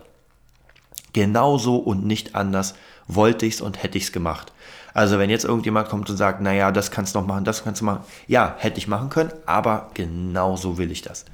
genauso 1.14 1.76
und 1.76 2.04
nicht 2.04 2.34
anders 2.34 2.74
wollte 3.08 3.46
ich 3.46 3.54
es 3.54 3.62
und 3.62 3.84
hätte 3.84 4.00
ich 4.00 4.06
es 4.06 4.12
gemacht. 4.12 4.52
Also 4.96 5.20
wenn 5.20 5.30
jetzt 5.30 5.46
irgendjemand 5.46 5.90
kommt 5.90 6.10
und 6.10 6.18
sagt, 6.18 6.42
naja, 6.42 6.72
das 6.72 6.90
kannst 6.90 7.14
du 7.14 7.20
noch 7.20 7.28
machen, 7.28 7.46
das 7.46 7.64
kannst 7.64 7.82
du 7.82 7.86
machen. 7.86 8.04
Ja, 8.26 8.56
hätte 8.58 8.80
ich 8.80 8.88
machen 8.88 9.12
können, 9.12 9.32
aber 9.46 9.92
genau 9.94 10.58
so 10.58 10.80
will 10.80 10.90
ich 10.90 11.04
das. 11.04 11.26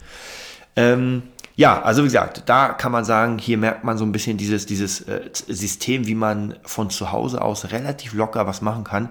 Ähm, 0.75 1.23
ja, 1.55 1.81
also 1.81 2.01
wie 2.01 2.07
gesagt, 2.07 2.43
da 2.47 2.73
kann 2.73 2.91
man 2.91 3.05
sagen, 3.05 3.37
hier 3.37 3.57
merkt 3.57 3.85
man 3.85 3.97
so 3.97 4.03
ein 4.03 4.11
bisschen 4.11 4.35
dieses, 4.35 4.65
dieses 4.65 5.07
äh, 5.07 5.21
System, 5.31 6.05
wie 6.05 6.15
man 6.15 6.57
von 6.63 6.89
zu 6.89 7.13
Hause 7.13 7.41
aus 7.41 7.71
relativ 7.71 8.13
locker 8.13 8.45
was 8.45 8.61
machen 8.61 8.83
kann, 8.83 9.07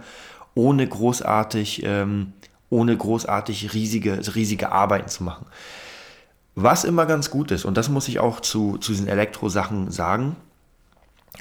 ohne 0.54 0.87
großartig, 0.87 1.85
ähm, 1.87 2.35
ohne 2.70 2.96
großartig 2.96 3.74
riesige, 3.74 4.20
riesige 4.35 4.72
Arbeiten 4.72 5.09
zu 5.09 5.22
machen. 5.24 5.46
Was 6.55 6.85
immer 6.85 7.07
ganz 7.07 7.31
gut 7.31 7.50
ist, 7.50 7.64
und 7.64 7.76
das 7.76 7.88
muss 7.88 8.09
ich 8.09 8.18
auch 8.18 8.40
zu, 8.40 8.79
zu 8.79 8.92
diesen 8.92 9.09
Elektro-Sachen 9.09 9.90
sagen, 9.90 10.37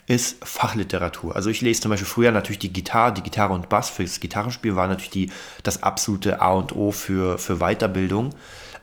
ist 0.08 0.46
Fachliteratur. 0.46 1.36
Also 1.36 1.50
ich 1.50 1.62
lese 1.62 1.82
zum 1.82 1.90
Beispiel 1.92 2.08
früher 2.08 2.32
natürlich 2.32 2.60
die 2.60 2.74
Gitarre, 2.74 3.14
die 3.14 3.24
Gitarre 3.24 3.54
und 3.54 3.70
Bass 3.70 3.90
fürs 3.90 4.20
Gitarrenspiel 4.20 4.76
war 4.76 4.88
natürlich 4.88 5.10
die, 5.10 5.32
das 5.64 5.84
absolute 5.84 6.42
A 6.42 6.52
und 6.52 6.76
O 6.76 6.92
für, 6.92 7.38
für 7.38 7.58
Weiterbildung. 7.58 8.32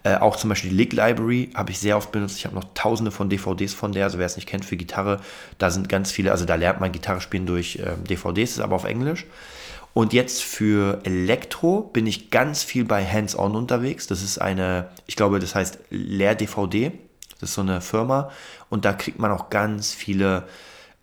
Äh, 0.05 0.17
auch 0.17 0.37
zum 0.37 0.49
Beispiel 0.49 0.71
die 0.71 0.77
Lick 0.77 0.93
Library 0.93 1.51
habe 1.55 1.71
ich 1.71 1.79
sehr 1.79 1.97
oft 1.97 2.11
benutzt. 2.11 2.39
Ich 2.39 2.47
habe 2.47 2.57
noch 2.57 2.65
tausende 2.75 3.13
von 3.13 3.29
DVDs 3.29 3.73
von 3.73 3.93
der. 3.93 4.05
Also 4.05 4.19
wer 4.19 4.27
es 4.27 4.37
nicht 4.37 4.49
kennt 4.49 4.65
für 4.65 4.77
Gitarre, 4.77 5.21
da 5.59 5.71
sind 5.71 5.89
ganz 5.89 6.11
viele, 6.11 6.33
also 6.33 6.45
da 6.45 6.57
lernt 6.57 6.81
man 6.81 6.91
Gitarre 6.91 7.21
spielen 7.21 7.47
durch 7.47 7.77
äh, 7.77 7.93
DVDs, 8.09 8.53
ist 8.53 8.61
aber 8.61 8.75
auf 8.75 8.85
Englisch. 8.85 9.27
Und 9.95 10.13
jetzt 10.13 10.43
für 10.43 11.01
Elektro 11.05 11.83
bin 11.83 12.07
ich 12.07 12.31
ganz 12.31 12.63
viel 12.63 12.85
bei 12.85 13.05
Hands-On 13.05 13.55
unterwegs. 13.55 14.07
Das 14.07 14.23
ist 14.23 14.39
eine, 14.39 14.89
ich 15.07 15.17
glaube, 15.17 15.39
das 15.39 15.55
heißt 15.55 15.79
Lehr 15.91 16.35
DVD. 16.35 16.93
Das 17.41 17.51
ist 17.51 17.55
so 17.57 17.63
eine 17.63 17.81
Firma. 17.81 18.31
Und 18.71 18.85
da 18.85 18.95
kriegt 18.95 19.19
man 19.19 19.31
auch 19.31 19.51
ganz 19.51 19.93
viele 19.93 20.45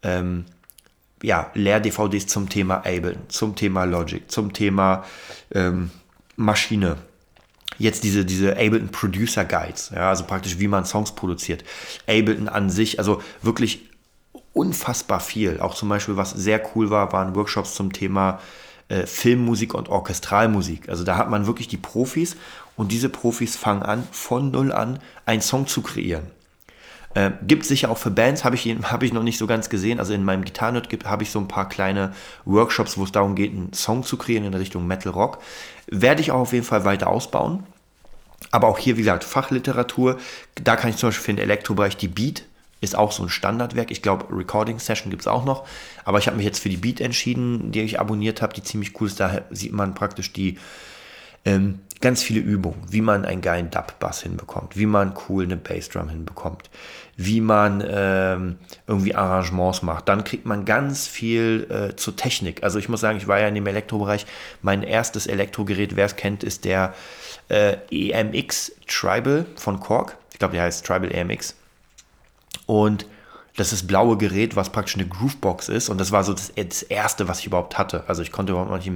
ähm, 0.01 0.45
ja, 1.21 1.51
Lehr-DVDs 1.53 2.27
zum 2.27 2.49
Thema 2.49 2.77
Ableton, 2.77 3.29
zum 3.29 3.55
Thema 3.55 3.83
Logic, 3.83 4.29
zum 4.31 4.53
Thema 4.53 5.03
ähm, 5.53 5.91
Maschine. 6.35 6.97
Jetzt 7.77 8.03
diese, 8.03 8.25
diese 8.25 8.53
Ableton 8.53 8.89
Producer 8.89 9.45
Guides, 9.45 9.91
ja, 9.93 10.09
also 10.09 10.25
praktisch 10.25 10.59
wie 10.59 10.67
man 10.67 10.85
Songs 10.85 11.13
produziert. 11.13 11.63
Ableton 12.07 12.49
an 12.49 12.69
sich, 12.69 12.99
also 12.99 13.21
wirklich 13.41 13.89
unfassbar 14.53 15.19
viel. 15.19 15.59
Auch 15.59 15.75
zum 15.75 15.89
Beispiel, 15.89 16.17
was 16.17 16.31
sehr 16.31 16.61
cool 16.75 16.89
war, 16.89 17.13
waren 17.13 17.35
Workshops 17.35 17.75
zum 17.75 17.93
Thema 17.93 18.39
äh, 18.89 19.05
Filmmusik 19.05 19.73
und 19.73 19.89
Orchestralmusik. 19.89 20.89
Also 20.89 21.03
da 21.03 21.17
hat 21.17 21.29
man 21.29 21.47
wirklich 21.47 21.67
die 21.67 21.77
Profis 21.77 22.35
und 22.75 22.91
diese 22.91 23.09
Profis 23.09 23.55
fangen 23.55 23.83
an, 23.83 24.07
von 24.11 24.51
null 24.51 24.71
an 24.71 24.99
einen 25.25 25.41
Song 25.41 25.67
zu 25.67 25.81
kreieren. 25.81 26.27
Äh, 27.15 27.31
gibt 27.47 27.65
sicher 27.65 27.89
auch 27.89 27.97
für 27.97 28.11
Bands, 28.11 28.43
habe 28.43 28.55
ich, 28.55 28.65
hab 28.83 29.01
ich 29.01 29.13
noch 29.13 29.23
nicht 29.23 29.37
so 29.37 29.47
ganz 29.47 29.69
gesehen. 29.69 29.99
Also 29.99 30.13
in 30.13 30.23
meinem 30.23 30.43
Gitarrennet 30.43 30.87
habe 31.05 31.23
ich 31.23 31.31
so 31.31 31.39
ein 31.39 31.47
paar 31.47 31.67
kleine 31.67 32.13
Workshops, 32.45 32.97
wo 32.97 33.03
es 33.03 33.11
darum 33.11 33.35
geht, 33.35 33.51
einen 33.51 33.73
Song 33.73 34.03
zu 34.03 34.17
kreieren 34.17 34.45
in 34.45 34.53
Richtung 34.53 34.85
Metal 34.85 35.11
Rock. 35.11 35.39
Werde 35.87 36.21
ich 36.21 36.31
auch 36.31 36.39
auf 36.39 36.53
jeden 36.53 36.65
Fall 36.65 36.85
weiter 36.85 37.07
ausbauen. 37.07 37.63
Aber 38.51 38.67
auch 38.67 38.77
hier, 38.77 38.95
wie 38.95 39.01
gesagt, 39.01 39.23
Fachliteratur. 39.23 40.17
Da 40.55 40.75
kann 40.75 40.89
ich 40.91 40.97
zum 40.97 41.09
Beispiel 41.09 41.23
für 41.23 41.33
den 41.33 41.43
Elektrobereich 41.43 41.97
die 41.97 42.07
Beat 42.07 42.45
ist 42.81 42.95
auch 42.95 43.11
so 43.11 43.23
ein 43.23 43.29
Standardwerk. 43.29 43.91
Ich 43.91 44.01
glaube, 44.01 44.25
Recording 44.35 44.79
Session 44.79 45.09
gibt 45.09 45.23
es 45.23 45.27
auch 45.27 45.45
noch. 45.45 45.67
Aber 46.05 46.17
ich 46.17 46.27
habe 46.27 46.37
mich 46.37 46.45
jetzt 46.45 46.59
für 46.59 46.69
die 46.69 46.77
Beat 46.77 47.01
entschieden, 47.01 47.71
die 47.71 47.81
ich 47.81 47.99
abonniert 47.99 48.41
habe, 48.41 48.53
die 48.53 48.63
ziemlich 48.63 48.99
cool 48.99 49.07
ist. 49.07 49.19
Da 49.19 49.41
sieht 49.49 49.73
man 49.73 49.93
praktisch 49.93 50.31
die 50.33 50.57
ähm, 51.45 51.79
ganz 52.01 52.23
viele 52.23 52.39
Übungen, 52.39 52.81
wie 52.89 53.01
man 53.01 53.25
einen 53.25 53.41
geilen 53.41 53.69
Dub-Bass 53.69 54.21
hinbekommt, 54.23 54.77
wie 54.77 54.85
man 54.85 55.13
cool 55.27 55.43
eine 55.43 55.57
Bassdrum 55.57 56.09
hinbekommt, 56.09 56.69
wie 57.17 57.41
man 57.41 57.83
ähm, 57.85 58.57
irgendwie 58.87 59.15
Arrangements 59.15 59.81
macht. 59.81 60.07
Dann 60.07 60.23
kriegt 60.23 60.45
man 60.45 60.63
ganz 60.63 61.07
viel 61.07 61.67
äh, 61.69 61.95
zur 61.95 62.15
Technik. 62.15 62.63
Also 62.63 62.79
ich 62.79 62.87
muss 62.87 63.01
sagen, 63.01 63.17
ich 63.17 63.27
war 63.27 63.39
ja 63.39 63.47
in 63.47 63.55
dem 63.55 63.67
Elektrobereich. 63.67 64.25
Mein 64.61 64.83
erstes 64.83 65.27
Elektrogerät, 65.27 65.95
wer 65.95 66.05
es 66.05 66.15
kennt, 66.15 66.43
ist 66.43 66.63
der 66.63 66.93
äh, 67.49 67.75
EMX 67.91 68.71
Tribal 68.87 69.45
von 69.55 69.79
Korg. 69.81 70.17
Ich 70.31 70.39
glaube, 70.39 70.55
der 70.55 70.63
heißt 70.63 70.85
Tribal 70.85 71.11
EMX. 71.11 71.55
Und 72.69 73.07
das 73.57 73.73
ist 73.73 73.87
blaue 73.87 74.15
Gerät, 74.15 74.55
was 74.55 74.69
praktisch 74.69 74.93
eine 74.93 75.07
Groovebox 75.07 75.69
ist. 75.69 75.89
Und 75.89 75.99
das 75.99 76.11
war 76.11 76.23
so 76.23 76.33
das, 76.33 76.53
das, 76.55 76.83
erste, 76.83 77.27
was 77.27 77.39
ich 77.39 77.47
überhaupt 77.47 77.79
hatte. 77.79 78.03
Also 78.05 78.21
ich 78.21 78.31
konnte 78.31 78.51
überhaupt 78.51 78.69
noch 78.69 78.77
nicht, 78.77 78.91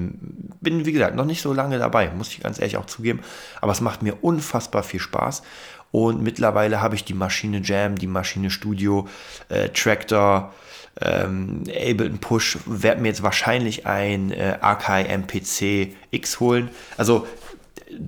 bin 0.62 0.86
wie 0.86 0.91
gesagt 0.91 1.15
noch 1.15 1.25
nicht 1.25 1.41
so 1.41 1.53
lange 1.53 1.79
dabei, 1.79 2.12
muss 2.12 2.27
ich 2.27 2.41
ganz 2.41 2.59
ehrlich 2.59 2.77
auch 2.77 2.86
zugeben. 2.86 3.21
Aber 3.62 3.71
es 3.71 3.81
macht 3.81 4.03
mir 4.03 4.23
unfassbar 4.23 4.83
viel 4.83 4.99
Spaß. 4.99 5.41
Und 5.89 6.21
mittlerweile 6.21 6.81
habe 6.81 6.93
ich 6.93 7.03
die 7.03 7.15
Maschine 7.15 7.62
Jam, 7.63 7.97
die 7.97 8.05
Maschine 8.05 8.51
Studio, 8.51 9.07
äh, 9.49 9.69
Tractor, 9.69 10.53
ähm, 11.01 11.63
Ableton 11.67 12.19
Push, 12.19 12.59
werde 12.67 13.01
mir 13.01 13.07
jetzt 13.07 13.23
wahrscheinlich 13.23 13.88
ein 13.88 14.29
äh, 14.29 14.59
Akai 14.62 15.05
MPC 15.05 15.95
X 16.12 16.39
holen. 16.39 16.69
Also 16.95 17.25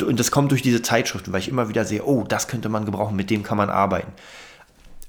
und 0.04 0.20
das 0.20 0.30
kommt 0.30 0.52
durch 0.52 0.62
diese 0.62 0.84
Zeitschriften, 0.84 1.34
weil 1.34 1.40
ich 1.40 1.50
immer 1.50 1.70
wieder 1.70 1.86
sehe, 1.86 2.04
oh, 2.04 2.24
das 2.24 2.48
könnte 2.48 2.70
man 2.70 2.86
gebrauchen, 2.86 3.16
mit 3.16 3.32
dem 3.32 3.42
kann 3.42 3.58
man 3.58 3.72
arbeiten 3.72 4.14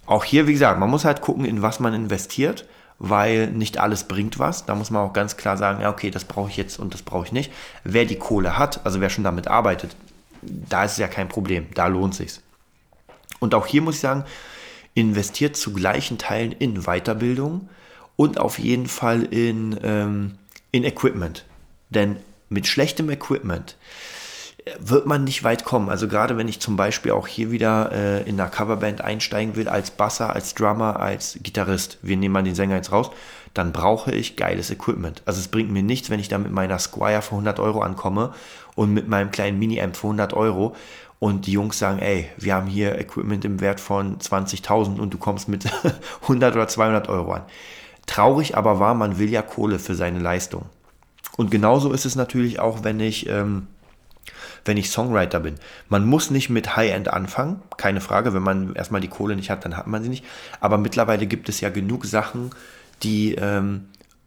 auch 0.07 0.25
hier, 0.25 0.47
wie 0.47 0.53
gesagt, 0.53 0.79
man 0.79 0.91
muss 0.91 1.05
halt 1.05 1.21
gucken, 1.21 1.45
in 1.45 1.63
was 1.63 1.81
man 1.81 1.95
investiert, 1.95 2.67
weil 2.99 3.49
nicht 3.49 3.79
alles 3.79 4.05
bringt 4.05 4.39
was. 4.39 4.65
Da 4.65 4.75
muss 4.75 4.91
man 4.91 5.03
auch 5.03 5.13
ganz 5.13 5.37
klar 5.37 5.57
sagen, 5.57 5.83
ja, 5.83 5.91
okay, 5.91 6.11
das 6.11 6.25
brauche 6.25 6.49
ich 6.49 6.57
jetzt 6.57 6.79
und 6.79 6.95
das 6.95 7.03
brauche 7.03 7.27
ich 7.27 7.33
nicht. 7.33 7.53
Wer 7.85 8.05
die 8.05 8.19
Kohle 8.19 8.57
hat, 8.59 8.85
also 8.85 9.01
wer 9.01 9.11
schon 9.11 9.25
damit 9.25 9.49
arbeitet, 9.49 9.97
da 10.43 10.85
ist 10.85 10.93
es 10.93 10.99
ja 10.99 11.09
kein 11.09 11.29
Problem, 11.29 11.67
da 11.75 11.89
lohnt 11.89 12.15
sich's. 12.15 12.41
Und 13.41 13.55
auch 13.55 13.67
hier 13.67 13.83
muss 13.83 13.97
ich 13.97 14.01
sagen, 14.01 14.25
investiert 14.95 15.57
zu 15.57 15.73
gleichen 15.73 16.19
Teilen 16.19 16.53
in 16.53 16.83
Weiterbildung 16.83 17.69
und 18.17 18.39
auf 18.39 18.59
jeden 18.59 18.87
Fall 18.87 19.25
in, 19.25 19.79
ähm, 19.83 20.39
in 20.73 20.85
Equipment. 20.85 21.45
Denn 21.91 22.17
mit 22.49 22.67
schlechtem 22.67 23.11
Equipment 23.11 23.77
wird 24.81 25.07
man 25.07 25.25
nicht 25.25 25.45
weit 25.45 25.65
kommen. 25.65 25.89
Also 25.89 26.09
gerade 26.09 26.37
wenn 26.37 26.49
ich 26.49 26.61
zum 26.61 26.77
Beispiel 26.77 27.13
auch 27.13 27.29
hier 27.29 27.51
wieder 27.51 27.93
äh, 27.93 28.29
in 28.29 28.41
einer 28.41 28.51
Coverband 28.51 29.01
einsteigen 29.01 29.55
will, 29.55 29.69
als 29.69 29.93
Basser, 29.93 30.35
als 30.35 30.55
Drummer, 30.55 30.99
als 30.99 31.39
Gitarrist, 31.43 31.99
wir 32.03 32.17
nehmen 32.17 32.33
mal 32.33 32.43
den 32.43 32.57
Sänger 32.57 32.75
jetzt 32.75 32.91
raus, 32.91 33.11
dann 33.55 33.73
brauche 33.73 34.13
ich 34.13 34.37
geiles 34.37 34.71
Equipment. 34.71 35.23
Also 35.25 35.41
es 35.41 35.49
bringt 35.49 35.71
mir 35.71 35.83
nichts, 35.83 36.11
wenn 36.11 36.21
ich 36.21 36.29
da 36.29 36.39
mit 36.39 36.51
meiner 36.51 36.79
Squire 36.79 37.23
für 37.23 37.33
100 37.33 37.61
Euro 37.61 37.81
ankomme 37.81 38.35
und 38.75 38.93
mit 38.93 39.09
meinem 39.09 39.31
kleinen 39.31 39.59
Mini-Amp 39.59 39.97
für 39.97 40.09
100 40.09 40.35
Euro 40.35 40.75
und 41.21 41.47
die 41.47 41.53
Jungs 41.53 41.79
sagen, 41.79 42.01
ey, 42.01 42.29
wir 42.37 42.55
haben 42.55 42.67
hier 42.67 42.99
Equipment 42.99 43.45
im 43.45 43.61
Wert 43.61 43.81
von 43.81 44.19
20.000 44.19 44.99
und 44.99 45.15
du 45.15 45.19
kommst 45.19 45.49
mit 45.49 45.65
100 46.23 46.57
oder 46.57 46.67
200 46.67 47.09
Euro 47.09 47.33
an. 47.33 47.43
Traurig 48.07 48.57
aber 48.57 48.81
war, 48.81 48.95
man 48.95 49.19
will 49.19 49.31
ja 49.31 49.43
Kohle 49.43 49.79
für 49.79 49.95
seine 49.95 50.19
Leistung. 50.19 50.67
Und 51.37 51.51
genauso 51.51 51.93
ist 51.93 52.05
es 52.05 52.17
natürlich 52.17 52.59
auch, 52.59 52.83
wenn 52.83 52.99
ich... 52.99 53.29
Ähm, 53.29 53.69
wenn 54.67 54.77
ich 54.77 54.91
Songwriter 54.91 55.41
bin. 55.41 55.57
Man 55.89 56.05
muss 56.05 56.31
nicht 56.31 56.51
mit 56.51 56.77
High-End 56.77 57.09
anfangen, 57.09 57.63
keine 57.77 58.01
Frage. 58.01 58.35
Wenn 58.35 58.43
man 58.43 58.75
erstmal 58.75 59.01
die 59.01 59.09
Kohle 59.09 59.37
nicht 59.37 59.51
hat, 59.51 59.65
dann 59.65 59.77
hat 59.77 59.87
man 59.87 60.03
sie 60.03 60.09
nicht. 60.09 60.25
Aber 60.61 60.79
mittlerweile 60.79 61.27
gibt 61.27 61.49
es 61.49 61.61
ja 61.61 61.71
genug 61.71 62.05
Sachen, 62.05 62.51
die, 63.03 63.35
ähm, 63.35 63.87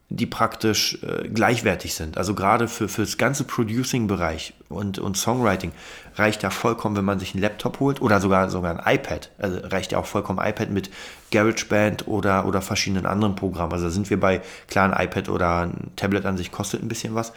die 0.09 0.25
praktisch 0.25 1.03
äh, 1.03 1.27
gleichwertig 1.27 1.93
sind. 1.93 2.17
Also 2.17 2.33
gerade 2.33 2.67
für, 2.67 2.87
für 2.87 3.01
das 3.01 3.17
ganze 3.17 3.43
Producing-Bereich 3.43 4.53
und, 4.67 4.97
und 4.97 5.17
Songwriting 5.17 5.71
reicht 6.15 6.41
ja 6.41 6.49
vollkommen, 6.49 6.95
wenn 6.95 7.05
man 7.05 7.19
sich 7.19 7.33
einen 7.33 7.43
Laptop 7.43 7.79
holt 7.79 8.01
oder 8.01 8.19
sogar, 8.19 8.49
sogar 8.49 8.85
ein 8.85 8.95
iPad. 8.95 9.29
Also 9.37 9.59
reicht 9.63 9.91
ja 9.91 9.99
auch 9.99 10.07
vollkommen 10.07 10.39
iPad 10.39 10.71
mit 10.71 10.89
GarageBand 11.31 12.07
oder, 12.07 12.45
oder 12.45 12.61
verschiedenen 12.61 13.05
anderen 13.05 13.35
Programmen. 13.35 13.71
Also 13.71 13.85
da 13.85 13.91
sind 13.91 14.09
wir 14.09 14.19
bei, 14.19 14.41
klar, 14.67 14.91
ein 14.91 15.05
iPad 15.05 15.29
oder 15.29 15.61
ein 15.61 15.91
Tablet 15.95 16.25
an 16.25 16.37
sich 16.37 16.51
kostet 16.51 16.81
ein 16.81 16.87
bisschen 16.87 17.13
was. 17.13 17.31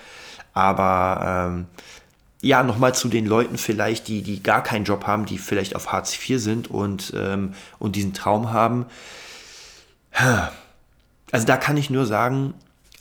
Aber 0.54 1.50
ähm, 1.50 1.66
ja, 2.42 2.64
nochmal 2.64 2.92
zu 2.94 3.08
den 3.08 3.24
Leuten 3.24 3.56
vielleicht, 3.56 4.08
die, 4.08 4.20
die 4.22 4.42
gar 4.42 4.64
keinen 4.64 4.84
Job 4.84 5.06
haben, 5.06 5.26
die 5.26 5.38
vielleicht 5.38 5.76
auf 5.76 5.92
Hartz 5.92 6.12
IV 6.12 6.40
sind 6.40 6.68
und, 6.68 7.12
ähm, 7.16 7.54
und 7.78 7.96
diesen 7.96 8.12
Traum 8.12 8.52
haben. 8.52 8.86
Also 11.30 11.46
da 11.46 11.56
kann 11.56 11.76
ich 11.76 11.88
nur 11.88 12.04
sagen, 12.04 12.52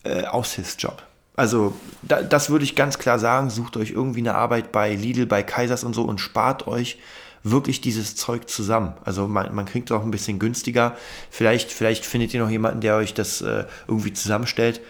äh, 0.04 0.26
Aushilfsjob. 0.26 1.04
Also 1.36 1.74
da, 2.04 2.22
das 2.22 2.50
würde 2.50 2.64
ich 2.64 2.76
ganz 2.76 3.00
klar 3.00 3.18
sagen, 3.18 3.50
sucht 3.50 3.78
euch 3.78 3.92
irgendwie 3.92 4.20
eine 4.20 4.36
Arbeit 4.36 4.72
bei 4.72 4.94
Lidl, 4.94 5.26
bei 5.26 5.44
Kaisers 5.44 5.84
und 5.84 5.94
so 5.94 6.04
und 6.04 6.20
spart 6.20 6.68
euch 6.68 7.00
wirklich 7.44 7.82
dieses 7.82 8.16
Zeug 8.16 8.48
zusammen. 8.48 8.94
Also 9.04 9.28
man, 9.28 9.54
man 9.56 9.66
kriegt 9.66 9.90
es 9.90 9.98
auch 9.98 10.04
ein 10.04 10.12
bisschen 10.12 10.38
günstiger. 10.38 10.96
Vielleicht, 11.32 11.72
vielleicht 11.72 12.06
findet 12.06 12.34
ihr 12.34 12.42
noch 12.42 12.50
jemanden, 12.50 12.82
der 12.82 12.96
euch 12.96 13.16
das 13.16 13.42
äh, 13.42 13.66
irgendwie 13.88 14.14
zusammenstellt. 14.14 14.82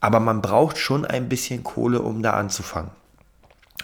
Aber 0.00 0.18
man 0.18 0.42
braucht 0.42 0.78
schon 0.78 1.04
ein 1.04 1.28
bisschen 1.28 1.62
Kohle, 1.62 2.02
um 2.02 2.22
da 2.22 2.32
anzufangen. 2.32 2.90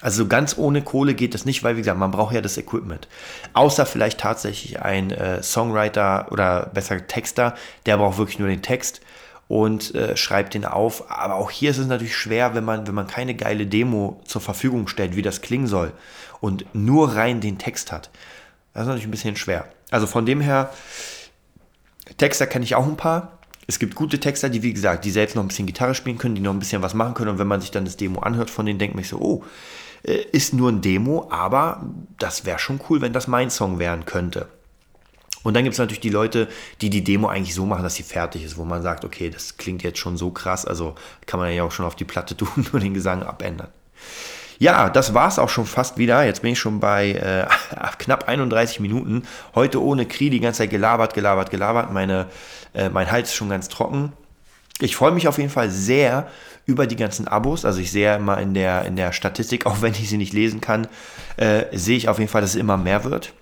Also 0.04 0.26
ganz 0.26 0.58
ohne 0.58 0.82
Kohle 0.82 1.14
geht 1.14 1.32
das 1.32 1.46
nicht, 1.46 1.64
weil 1.64 1.76
wie 1.76 1.80
gesagt, 1.80 1.98
man 1.98 2.10
braucht 2.10 2.34
ja 2.34 2.42
das 2.42 2.58
Equipment. 2.58 3.08
Außer 3.54 3.86
vielleicht 3.86 4.20
tatsächlich 4.20 4.82
ein 4.82 5.10
äh, 5.10 5.42
Songwriter 5.42 6.26
oder 6.30 6.70
besser 6.74 7.06
Texter, 7.06 7.54
der 7.86 7.96
braucht 7.96 8.18
wirklich 8.18 8.38
nur 8.38 8.48
den 8.48 8.60
Text 8.60 9.00
und 9.48 9.94
äh, 9.94 10.14
schreibt 10.14 10.52
den 10.52 10.66
auf. 10.66 11.10
Aber 11.10 11.36
auch 11.36 11.50
hier 11.50 11.70
ist 11.70 11.78
es 11.78 11.86
natürlich 11.86 12.14
schwer, 12.14 12.54
wenn 12.54 12.66
man, 12.66 12.86
wenn 12.86 12.94
man 12.94 13.06
keine 13.06 13.34
geile 13.34 13.66
Demo 13.66 14.20
zur 14.26 14.42
Verfügung 14.42 14.88
stellt, 14.88 15.16
wie 15.16 15.22
das 15.22 15.40
klingen 15.40 15.68
soll 15.68 15.90
und 16.42 16.66
nur 16.74 17.16
rein 17.16 17.40
den 17.40 17.56
Text 17.56 17.90
hat. 17.90 18.10
Das 18.74 18.82
ist 18.82 18.88
natürlich 18.88 19.08
ein 19.08 19.10
bisschen 19.10 19.36
schwer. 19.36 19.70
Also 19.90 20.06
von 20.06 20.26
dem 20.26 20.42
her, 20.42 20.68
Texter 22.18 22.46
kenne 22.46 22.66
ich 22.66 22.74
auch 22.74 22.86
ein 22.86 22.98
paar. 22.98 23.38
Es 23.66 23.78
gibt 23.78 23.94
gute 23.94 24.20
Texter, 24.20 24.50
die, 24.50 24.62
wie 24.62 24.74
gesagt, 24.74 25.06
die 25.06 25.10
selbst 25.10 25.34
noch 25.34 25.42
ein 25.42 25.48
bisschen 25.48 25.64
Gitarre 25.64 25.94
spielen 25.94 26.18
können, 26.18 26.34
die 26.34 26.42
noch 26.42 26.52
ein 26.52 26.58
bisschen 26.58 26.82
was 26.82 26.92
machen 26.92 27.14
können. 27.14 27.30
Und 27.30 27.38
wenn 27.38 27.46
man 27.46 27.62
sich 27.62 27.70
dann 27.70 27.86
das 27.86 27.96
Demo 27.96 28.20
anhört 28.20 28.50
von 28.50 28.66
denen, 28.66 28.78
denkt 28.78 28.94
man 28.94 29.02
sich 29.02 29.08
so, 29.08 29.18
oh, 29.18 29.42
ist 30.04 30.52
nur 30.54 30.70
ein 30.70 30.80
Demo, 30.80 31.28
aber 31.30 31.82
das 32.18 32.44
wäre 32.44 32.58
schon 32.58 32.80
cool, 32.88 33.00
wenn 33.00 33.12
das 33.12 33.26
mein 33.26 33.50
Song 33.50 33.78
werden 33.78 34.04
könnte. 34.04 34.48
Und 35.44 35.54
dann 35.54 35.62
gibt 35.62 35.74
es 35.74 35.78
natürlich 35.78 36.00
die 36.00 36.10
Leute, 36.10 36.48
die 36.80 36.90
die 36.90 37.04
Demo 37.04 37.28
eigentlich 37.28 37.54
so 37.54 37.66
machen, 37.66 37.84
dass 37.84 37.94
sie 37.94 38.02
fertig 38.02 38.42
ist, 38.44 38.56
wo 38.56 38.64
man 38.64 38.82
sagt, 38.82 39.04
okay, 39.04 39.30
das 39.30 39.56
klingt 39.56 39.82
jetzt 39.82 39.98
schon 39.98 40.16
so 40.16 40.30
krass, 40.30 40.64
also 40.64 40.94
kann 41.26 41.38
man 41.38 41.52
ja 41.52 41.62
auch 41.62 41.70
schon 41.70 41.86
auf 41.86 41.94
die 41.94 42.04
Platte 42.04 42.36
tun 42.36 42.66
und 42.72 42.82
den 42.82 42.94
Gesang 42.94 43.22
abändern. 43.22 43.68
Ja, 44.58 44.88
das 44.88 45.14
war 45.14 45.28
es 45.28 45.38
auch 45.38 45.48
schon 45.48 45.66
fast 45.66 45.98
wieder. 45.98 46.24
Jetzt 46.24 46.42
bin 46.42 46.52
ich 46.52 46.58
schon 46.58 46.80
bei 46.80 47.10
äh, 47.10 47.46
knapp 47.98 48.28
31 48.28 48.80
Minuten. 48.80 49.24
Heute 49.54 49.82
ohne 49.82 50.06
Kri 50.06 50.30
die 50.30 50.40
ganze 50.40 50.58
Zeit 50.58 50.70
gelabert, 50.70 51.12
gelabert, 51.12 51.50
gelabert. 51.50 51.92
Meine, 51.92 52.26
äh, 52.72 52.88
mein 52.88 53.10
Hals 53.10 53.30
ist 53.30 53.34
schon 53.34 53.50
ganz 53.50 53.68
trocken. 53.68 54.12
Ich 54.80 54.96
freue 54.96 55.12
mich 55.12 55.28
auf 55.28 55.38
jeden 55.38 55.50
Fall 55.50 55.70
sehr 55.70 56.28
über 56.66 56.86
die 56.86 56.96
ganzen 56.96 57.28
Abos. 57.28 57.64
Also 57.64 57.80
ich 57.80 57.92
sehe 57.92 58.16
immer 58.16 58.38
in 58.38 58.54
der, 58.54 58.84
in 58.84 58.96
der 58.96 59.12
Statistik, 59.12 59.66
auch 59.66 59.82
wenn 59.82 59.92
ich 59.92 60.08
sie 60.08 60.18
nicht 60.18 60.32
lesen 60.32 60.60
kann, 60.60 60.88
äh, 61.36 61.64
sehe 61.72 61.96
ich 61.96 62.08
auf 62.08 62.18
jeden 62.18 62.30
Fall, 62.30 62.40
dass 62.40 62.50
es 62.50 62.56
immer 62.56 62.76
mehr 62.76 63.04
wird. 63.04 63.32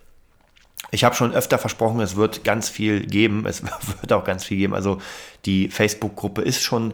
Ich 0.90 1.04
habe 1.04 1.14
schon 1.14 1.32
öfter 1.32 1.58
versprochen, 1.58 2.00
es 2.00 2.16
wird 2.16 2.44
ganz 2.44 2.68
viel 2.68 3.06
geben. 3.06 3.46
Es 3.46 3.62
wird 4.00 4.12
auch 4.12 4.24
ganz 4.24 4.44
viel 4.44 4.58
geben. 4.58 4.74
Also 4.74 5.00
die 5.46 5.68
Facebook-Gruppe 5.68 6.42
ist 6.42 6.62
schon 6.62 6.92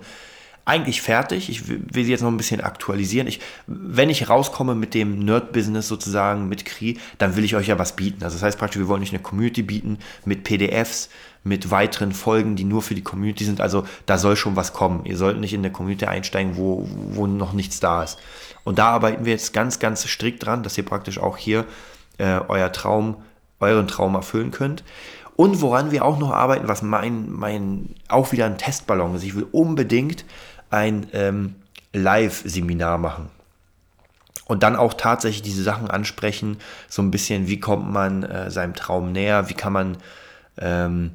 eigentlich 0.68 1.00
fertig. 1.00 1.48
Ich 1.48 1.66
will 1.66 2.04
sie 2.04 2.10
jetzt 2.10 2.20
noch 2.20 2.30
ein 2.30 2.36
bisschen 2.36 2.60
aktualisieren. 2.60 3.26
Ich, 3.26 3.40
wenn 3.66 4.10
ich 4.10 4.28
rauskomme 4.28 4.74
mit 4.74 4.92
dem 4.92 5.18
Nerd-Business 5.18 5.88
sozusagen, 5.88 6.46
mit 6.48 6.66
Kri, 6.66 6.98
dann 7.16 7.36
will 7.36 7.44
ich 7.44 7.56
euch 7.56 7.68
ja 7.68 7.78
was 7.78 7.96
bieten. 7.96 8.22
Also 8.22 8.36
das 8.36 8.42
heißt 8.42 8.58
praktisch, 8.58 8.78
wir 8.78 8.86
wollen 8.86 9.00
nicht 9.00 9.14
eine 9.14 9.22
Community 9.22 9.62
bieten 9.62 9.98
mit 10.26 10.44
PDFs, 10.44 11.08
mit 11.44 11.70
weiteren 11.70 12.12
Folgen, 12.12 12.56
die 12.56 12.64
nur 12.64 12.82
für 12.82 12.94
die 12.94 13.02
Community 13.02 13.44
sind. 13.44 13.60
Also 13.60 13.86
da 14.06 14.18
soll 14.18 14.36
schon 14.36 14.56
was 14.56 14.72
kommen. 14.72 15.04
Ihr 15.04 15.16
sollt 15.16 15.38
nicht 15.40 15.54
in 15.54 15.60
eine 15.60 15.72
Community 15.72 16.06
einsteigen, 16.06 16.56
wo, 16.56 16.88
wo 16.90 17.26
noch 17.26 17.52
nichts 17.52 17.80
da 17.80 18.02
ist. 18.02 18.18
Und 18.64 18.78
da 18.78 18.90
arbeiten 18.90 19.24
wir 19.24 19.32
jetzt 19.32 19.52
ganz, 19.52 19.78
ganz 19.78 20.06
strikt 20.06 20.44
dran, 20.44 20.62
dass 20.62 20.76
ihr 20.76 20.84
praktisch 20.84 21.18
auch 21.18 21.36
hier 21.36 21.64
äh, 22.18 22.40
euer 22.48 22.72
Traum, 22.72 23.16
euren 23.60 23.88
Traum 23.88 24.14
erfüllen 24.14 24.50
könnt. 24.50 24.84
Und 25.36 25.60
woran 25.60 25.92
wir 25.92 26.04
auch 26.04 26.18
noch 26.18 26.32
arbeiten, 26.32 26.68
was 26.68 26.82
mein, 26.82 27.30
mein 27.30 27.94
auch 28.08 28.32
wieder 28.32 28.46
ein 28.46 28.58
Testballon 28.58 29.14
ist. 29.14 29.22
Ich 29.22 29.36
will 29.36 29.46
unbedingt 29.52 30.24
ein 30.70 31.06
ähm, 31.12 31.54
Live-Seminar 31.92 32.98
machen. 32.98 33.30
Und 34.46 34.62
dann 34.62 34.76
auch 34.76 34.94
tatsächlich 34.94 35.42
diese 35.42 35.62
Sachen 35.62 35.90
ansprechen, 35.90 36.56
so 36.88 37.02
ein 37.02 37.10
bisschen, 37.10 37.48
wie 37.48 37.60
kommt 37.60 37.90
man 37.90 38.22
äh, 38.22 38.50
seinem 38.50 38.74
Traum 38.74 39.12
näher, 39.12 39.48
wie 39.48 39.54
kann 39.54 39.72
man, 39.72 39.98
ähm, 40.58 41.12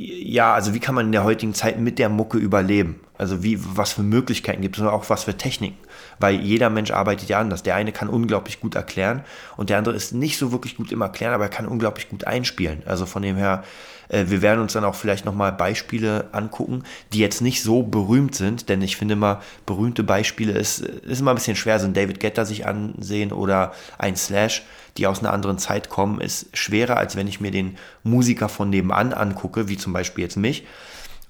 ja, 0.00 0.54
also 0.54 0.74
wie 0.74 0.78
kann 0.78 0.94
man 0.94 1.06
in 1.06 1.12
der 1.12 1.24
heutigen 1.24 1.54
Zeit 1.54 1.80
mit 1.80 1.98
der 1.98 2.08
Mucke 2.08 2.38
überleben? 2.38 3.00
Also 3.18 3.42
wie, 3.42 3.58
was 3.58 3.94
für 3.94 4.04
Möglichkeiten 4.04 4.62
gibt 4.62 4.76
es 4.76 4.82
und 4.82 4.86
auch 4.86 5.10
was 5.10 5.24
für 5.24 5.36
Techniken? 5.36 5.76
Weil 6.20 6.36
jeder 6.36 6.70
Mensch 6.70 6.92
arbeitet 6.92 7.28
ja 7.28 7.40
anders. 7.40 7.64
Der 7.64 7.74
eine 7.74 7.90
kann 7.90 8.08
unglaublich 8.08 8.60
gut 8.60 8.76
erklären 8.76 9.24
und 9.56 9.70
der 9.70 9.78
andere 9.78 9.96
ist 9.96 10.14
nicht 10.14 10.38
so 10.38 10.52
wirklich 10.52 10.76
gut 10.76 10.92
im 10.92 11.00
Erklären, 11.00 11.34
aber 11.34 11.44
er 11.44 11.50
kann 11.50 11.66
unglaublich 11.66 12.08
gut 12.08 12.28
einspielen. 12.28 12.84
Also 12.86 13.06
von 13.06 13.22
dem 13.22 13.34
her, 13.34 13.64
äh, 14.08 14.26
wir 14.28 14.40
werden 14.40 14.60
uns 14.60 14.74
dann 14.74 14.84
auch 14.84 14.94
vielleicht 14.94 15.24
nochmal 15.24 15.50
Beispiele 15.50 16.28
angucken, 16.30 16.84
die 17.12 17.18
jetzt 17.18 17.40
nicht 17.40 17.64
so 17.64 17.82
berühmt 17.82 18.36
sind, 18.36 18.68
denn 18.68 18.80
ich 18.82 18.96
finde 18.96 19.14
immer, 19.14 19.42
berühmte 19.66 20.04
Beispiele 20.04 20.52
ist, 20.52 20.78
ist 20.78 21.18
immer 21.18 21.32
ein 21.32 21.36
bisschen 21.36 21.56
schwer. 21.56 21.80
So 21.80 21.86
ein 21.88 21.94
David 21.94 22.20
Getter 22.20 22.46
sich 22.46 22.68
ansehen 22.68 23.32
oder 23.32 23.72
ein 23.98 24.14
Slash, 24.14 24.62
die 24.98 25.06
aus 25.06 25.20
einer 25.20 25.32
anderen 25.32 25.58
Zeit 25.58 25.88
kommen, 25.88 26.20
ist 26.20 26.56
schwerer, 26.56 26.96
als 26.96 27.16
wenn 27.16 27.28
ich 27.28 27.40
mir 27.40 27.50
den 27.50 27.78
Musiker 28.02 28.48
von 28.48 28.68
nebenan 28.70 29.12
angucke, 29.12 29.68
wie 29.68 29.78
zum 29.78 29.92
Beispiel 29.92 30.24
jetzt 30.24 30.36
mich 30.36 30.64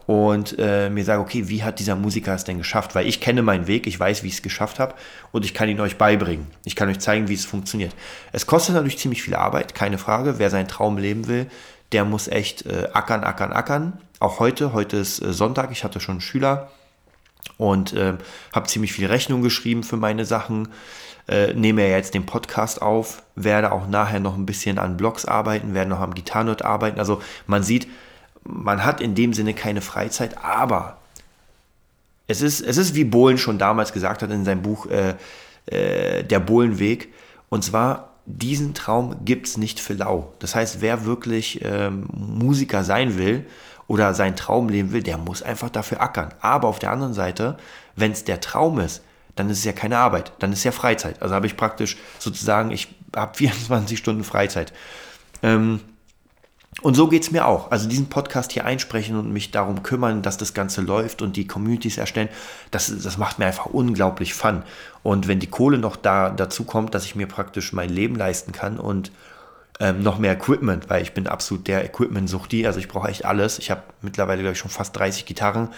und 0.08 0.58
äh, 0.58 0.88
mir 0.88 1.04
sage, 1.04 1.20
okay, 1.20 1.48
wie 1.48 1.62
hat 1.62 1.80
dieser 1.80 1.94
Musiker 1.94 2.34
es 2.34 2.42
denn 2.42 2.56
geschafft? 2.56 2.94
Weil 2.94 3.06
ich 3.06 3.20
kenne 3.20 3.42
meinen 3.42 3.66
Weg, 3.66 3.86
ich 3.86 4.00
weiß, 4.00 4.22
wie 4.22 4.28
ich 4.28 4.36
es 4.36 4.42
geschafft 4.42 4.78
habe 4.78 4.94
und 5.32 5.44
ich 5.44 5.52
kann 5.52 5.68
ihn 5.68 5.78
euch 5.80 5.98
beibringen. 5.98 6.46
Ich 6.64 6.76
kann 6.76 6.88
euch 6.88 6.98
zeigen, 6.98 7.28
wie 7.28 7.34
es 7.34 7.44
funktioniert. 7.44 7.94
Es 8.32 8.46
kostet 8.46 8.74
natürlich 8.74 8.98
ziemlich 8.98 9.22
viel 9.22 9.34
Arbeit, 9.34 9.74
keine 9.74 9.98
Frage. 9.98 10.38
Wer 10.38 10.48
seinen 10.48 10.66
Traum 10.66 10.96
leben 10.96 11.28
will, 11.28 11.46
der 11.92 12.06
muss 12.06 12.26
echt 12.26 12.64
äh, 12.64 12.88
ackern, 12.94 13.22
ackern, 13.22 13.52
ackern. 13.52 14.00
Auch 14.18 14.40
heute, 14.40 14.72
heute 14.72 14.96
ist 14.96 15.20
äh, 15.20 15.34
Sonntag, 15.34 15.72
ich 15.72 15.84
hatte 15.84 16.00
schon 16.00 16.14
einen 16.14 16.20
Schüler 16.22 16.70
und 17.58 17.92
äh, 17.92 18.14
habe 18.54 18.66
ziemlich 18.66 18.94
viel 18.94 19.08
Rechnung 19.08 19.42
geschrieben 19.42 19.82
für 19.82 19.98
meine 19.98 20.24
Sachen. 20.24 20.68
Äh, 21.28 21.52
nehme 21.52 21.82
ja 21.86 21.94
jetzt 21.94 22.14
den 22.14 22.24
Podcast 22.24 22.80
auf, 22.80 23.22
werde 23.36 23.70
auch 23.70 23.86
nachher 23.86 24.18
noch 24.18 24.34
ein 24.34 24.46
bisschen 24.46 24.78
an 24.78 24.96
Blogs 24.96 25.26
arbeiten, 25.26 25.74
werde 25.74 25.90
noch 25.90 26.00
am 26.00 26.14
Gitarrenort 26.14 26.62
arbeiten. 26.62 26.98
Also 26.98 27.20
man 27.46 27.62
sieht, 27.62 27.86
man 28.44 28.82
hat 28.82 29.02
in 29.02 29.14
dem 29.14 29.34
Sinne 29.34 29.52
keine 29.52 29.82
Freizeit, 29.82 30.42
aber 30.42 30.96
es 32.28 32.40
ist, 32.40 32.62
es 32.62 32.78
ist 32.78 32.94
wie 32.94 33.04
Bohlen 33.04 33.36
schon 33.36 33.58
damals 33.58 33.92
gesagt 33.92 34.22
hat 34.22 34.30
in 34.30 34.46
seinem 34.46 34.62
Buch 34.62 34.86
äh, 34.86 35.14
äh, 35.66 36.24
Der 36.24 36.40
Bohlenweg. 36.40 37.12
Und 37.50 37.62
zwar, 37.62 38.14
diesen 38.24 38.72
Traum 38.72 39.16
gibt 39.24 39.48
es 39.48 39.58
nicht 39.58 39.80
für 39.80 39.94
lau. 39.94 40.32
Das 40.38 40.54
heißt, 40.54 40.80
wer 40.80 41.04
wirklich 41.04 41.60
ähm, 41.62 42.06
Musiker 42.12 42.84
sein 42.84 43.18
will 43.18 43.44
oder 43.86 44.14
seinen 44.14 44.36
Traum 44.36 44.68
leben 44.70 44.92
will, 44.92 45.02
der 45.02 45.18
muss 45.18 45.42
einfach 45.42 45.68
dafür 45.68 46.00
ackern. 46.00 46.32
Aber 46.40 46.68
auf 46.68 46.78
der 46.78 46.90
anderen 46.90 47.14
Seite, 47.14 47.58
wenn 47.96 48.12
es 48.12 48.24
der 48.24 48.40
Traum 48.40 48.78
ist, 48.80 49.02
dann 49.38 49.50
ist 49.50 49.58
es 49.58 49.64
ja 49.64 49.72
keine 49.72 49.98
Arbeit, 49.98 50.32
dann 50.38 50.52
ist 50.52 50.58
es 50.58 50.64
ja 50.64 50.72
Freizeit. 50.72 51.22
Also 51.22 51.34
habe 51.34 51.46
ich 51.46 51.56
praktisch 51.56 51.96
sozusagen, 52.18 52.70
ich 52.70 52.88
habe 53.14 53.34
24 53.36 53.98
Stunden 53.98 54.24
Freizeit. 54.24 54.72
Ähm, 55.42 55.80
und 56.80 56.94
so 56.94 57.08
geht 57.08 57.22
es 57.22 57.32
mir 57.32 57.46
auch. 57.46 57.72
Also 57.72 57.88
diesen 57.88 58.08
Podcast 58.08 58.52
hier 58.52 58.64
einsprechen 58.64 59.16
und 59.16 59.32
mich 59.32 59.50
darum 59.50 59.82
kümmern, 59.82 60.22
dass 60.22 60.36
das 60.36 60.54
Ganze 60.54 60.80
läuft 60.80 61.22
und 61.22 61.36
die 61.36 61.46
Communities 61.46 61.98
erstellen, 61.98 62.28
das, 62.70 62.92
das 63.02 63.18
macht 63.18 63.40
mir 63.40 63.46
einfach 63.46 63.66
unglaublich 63.66 64.34
Fun. 64.34 64.62
Und 65.02 65.26
wenn 65.26 65.40
die 65.40 65.48
Kohle 65.48 65.78
noch 65.78 65.96
da 65.96 66.30
dazu 66.30 66.64
kommt, 66.64 66.94
dass 66.94 67.04
ich 67.04 67.16
mir 67.16 67.26
praktisch 67.26 67.72
mein 67.72 67.90
Leben 67.90 68.14
leisten 68.14 68.52
kann 68.52 68.78
und 68.78 69.10
ähm, 69.80 70.02
noch 70.02 70.18
mehr 70.18 70.32
Equipment, 70.32 70.90
weil 70.90 71.02
ich 71.02 71.12
bin 71.12 71.26
absolut 71.26 71.68
der 71.68 71.84
Equipment-Suchti, 71.84 72.66
also 72.66 72.78
ich 72.78 72.88
brauche 72.88 73.08
echt 73.08 73.24
alles. 73.24 73.58
Ich 73.58 73.70
habe 73.70 73.82
mittlerweile, 74.02 74.40
glaube 74.42 74.52
ich, 74.52 74.58
schon 74.58 74.70
fast 74.70 74.96
30 74.96 75.24
Gitarren 75.24 75.68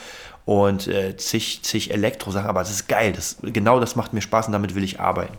und 0.44 0.88
äh, 0.88 1.16
zig, 1.16 1.60
zig 1.62 1.92
Elektro-Sachen, 1.92 2.48
aber 2.48 2.62
es 2.62 2.70
ist 2.70 2.88
geil. 2.88 3.12
Das, 3.12 3.36
genau 3.42 3.78
das 3.78 3.96
macht 3.96 4.12
mir 4.12 4.22
Spaß 4.22 4.46
und 4.46 4.52
damit 4.52 4.74
will 4.74 4.84
ich 4.84 5.00
arbeiten. 5.00 5.36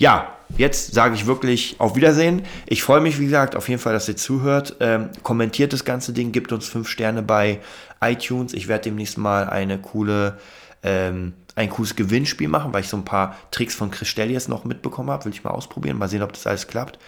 Ja, 0.00 0.34
jetzt 0.56 0.94
sage 0.94 1.14
ich 1.14 1.26
wirklich 1.26 1.76
auf 1.78 1.94
Wiedersehen. 1.94 2.42
Ich 2.66 2.82
freue 2.82 3.02
mich, 3.02 3.18
wie 3.20 3.24
gesagt, 3.24 3.54
auf 3.54 3.68
jeden 3.68 3.80
Fall, 3.80 3.92
dass 3.92 4.08
ihr 4.08 4.16
zuhört. 4.16 4.76
Ähm, 4.80 5.10
kommentiert 5.22 5.74
das 5.74 5.84
ganze 5.84 6.14
Ding, 6.14 6.32
gibt 6.32 6.52
uns 6.52 6.66
fünf 6.66 6.88
Sterne 6.88 7.22
bei 7.22 7.60
iTunes. 8.00 8.54
Ich 8.54 8.66
werde 8.66 8.84
demnächst 8.84 9.18
mal 9.18 9.48
eine 9.48 9.78
coole, 9.78 10.38
ähm, 10.82 11.34
ein 11.54 11.68
cooles 11.68 11.96
Gewinnspiel 11.96 12.48
machen, 12.48 12.72
weil 12.72 12.80
ich 12.80 12.88
so 12.88 12.96
ein 12.96 13.04
paar 13.04 13.36
Tricks 13.50 13.74
von 13.74 13.90
Chris 13.90 14.14
jetzt 14.16 14.48
noch 14.48 14.64
mitbekommen 14.64 15.10
habe. 15.10 15.26
Will 15.26 15.32
ich 15.32 15.44
mal 15.44 15.50
ausprobieren, 15.50 15.98
mal 15.98 16.08
sehen, 16.08 16.22
ob 16.22 16.32
das 16.32 16.46
alles 16.46 16.66
klappt. 16.66 16.98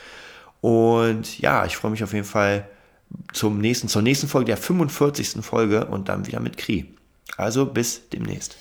Und 0.62 1.40
ja, 1.40 1.66
ich 1.66 1.76
freue 1.76 1.90
mich 1.90 2.02
auf 2.04 2.14
jeden 2.14 2.24
Fall 2.24 2.66
zum 3.32 3.58
nächsten, 3.58 3.88
zur 3.88 4.00
nächsten 4.00 4.28
Folge, 4.28 4.46
der 4.46 4.56
45. 4.56 5.44
Folge 5.44 5.86
und 5.86 6.08
dann 6.08 6.26
wieder 6.26 6.40
mit 6.40 6.56
Kri. 6.56 6.86
Also 7.36 7.66
bis 7.66 8.08
demnächst. 8.08 8.56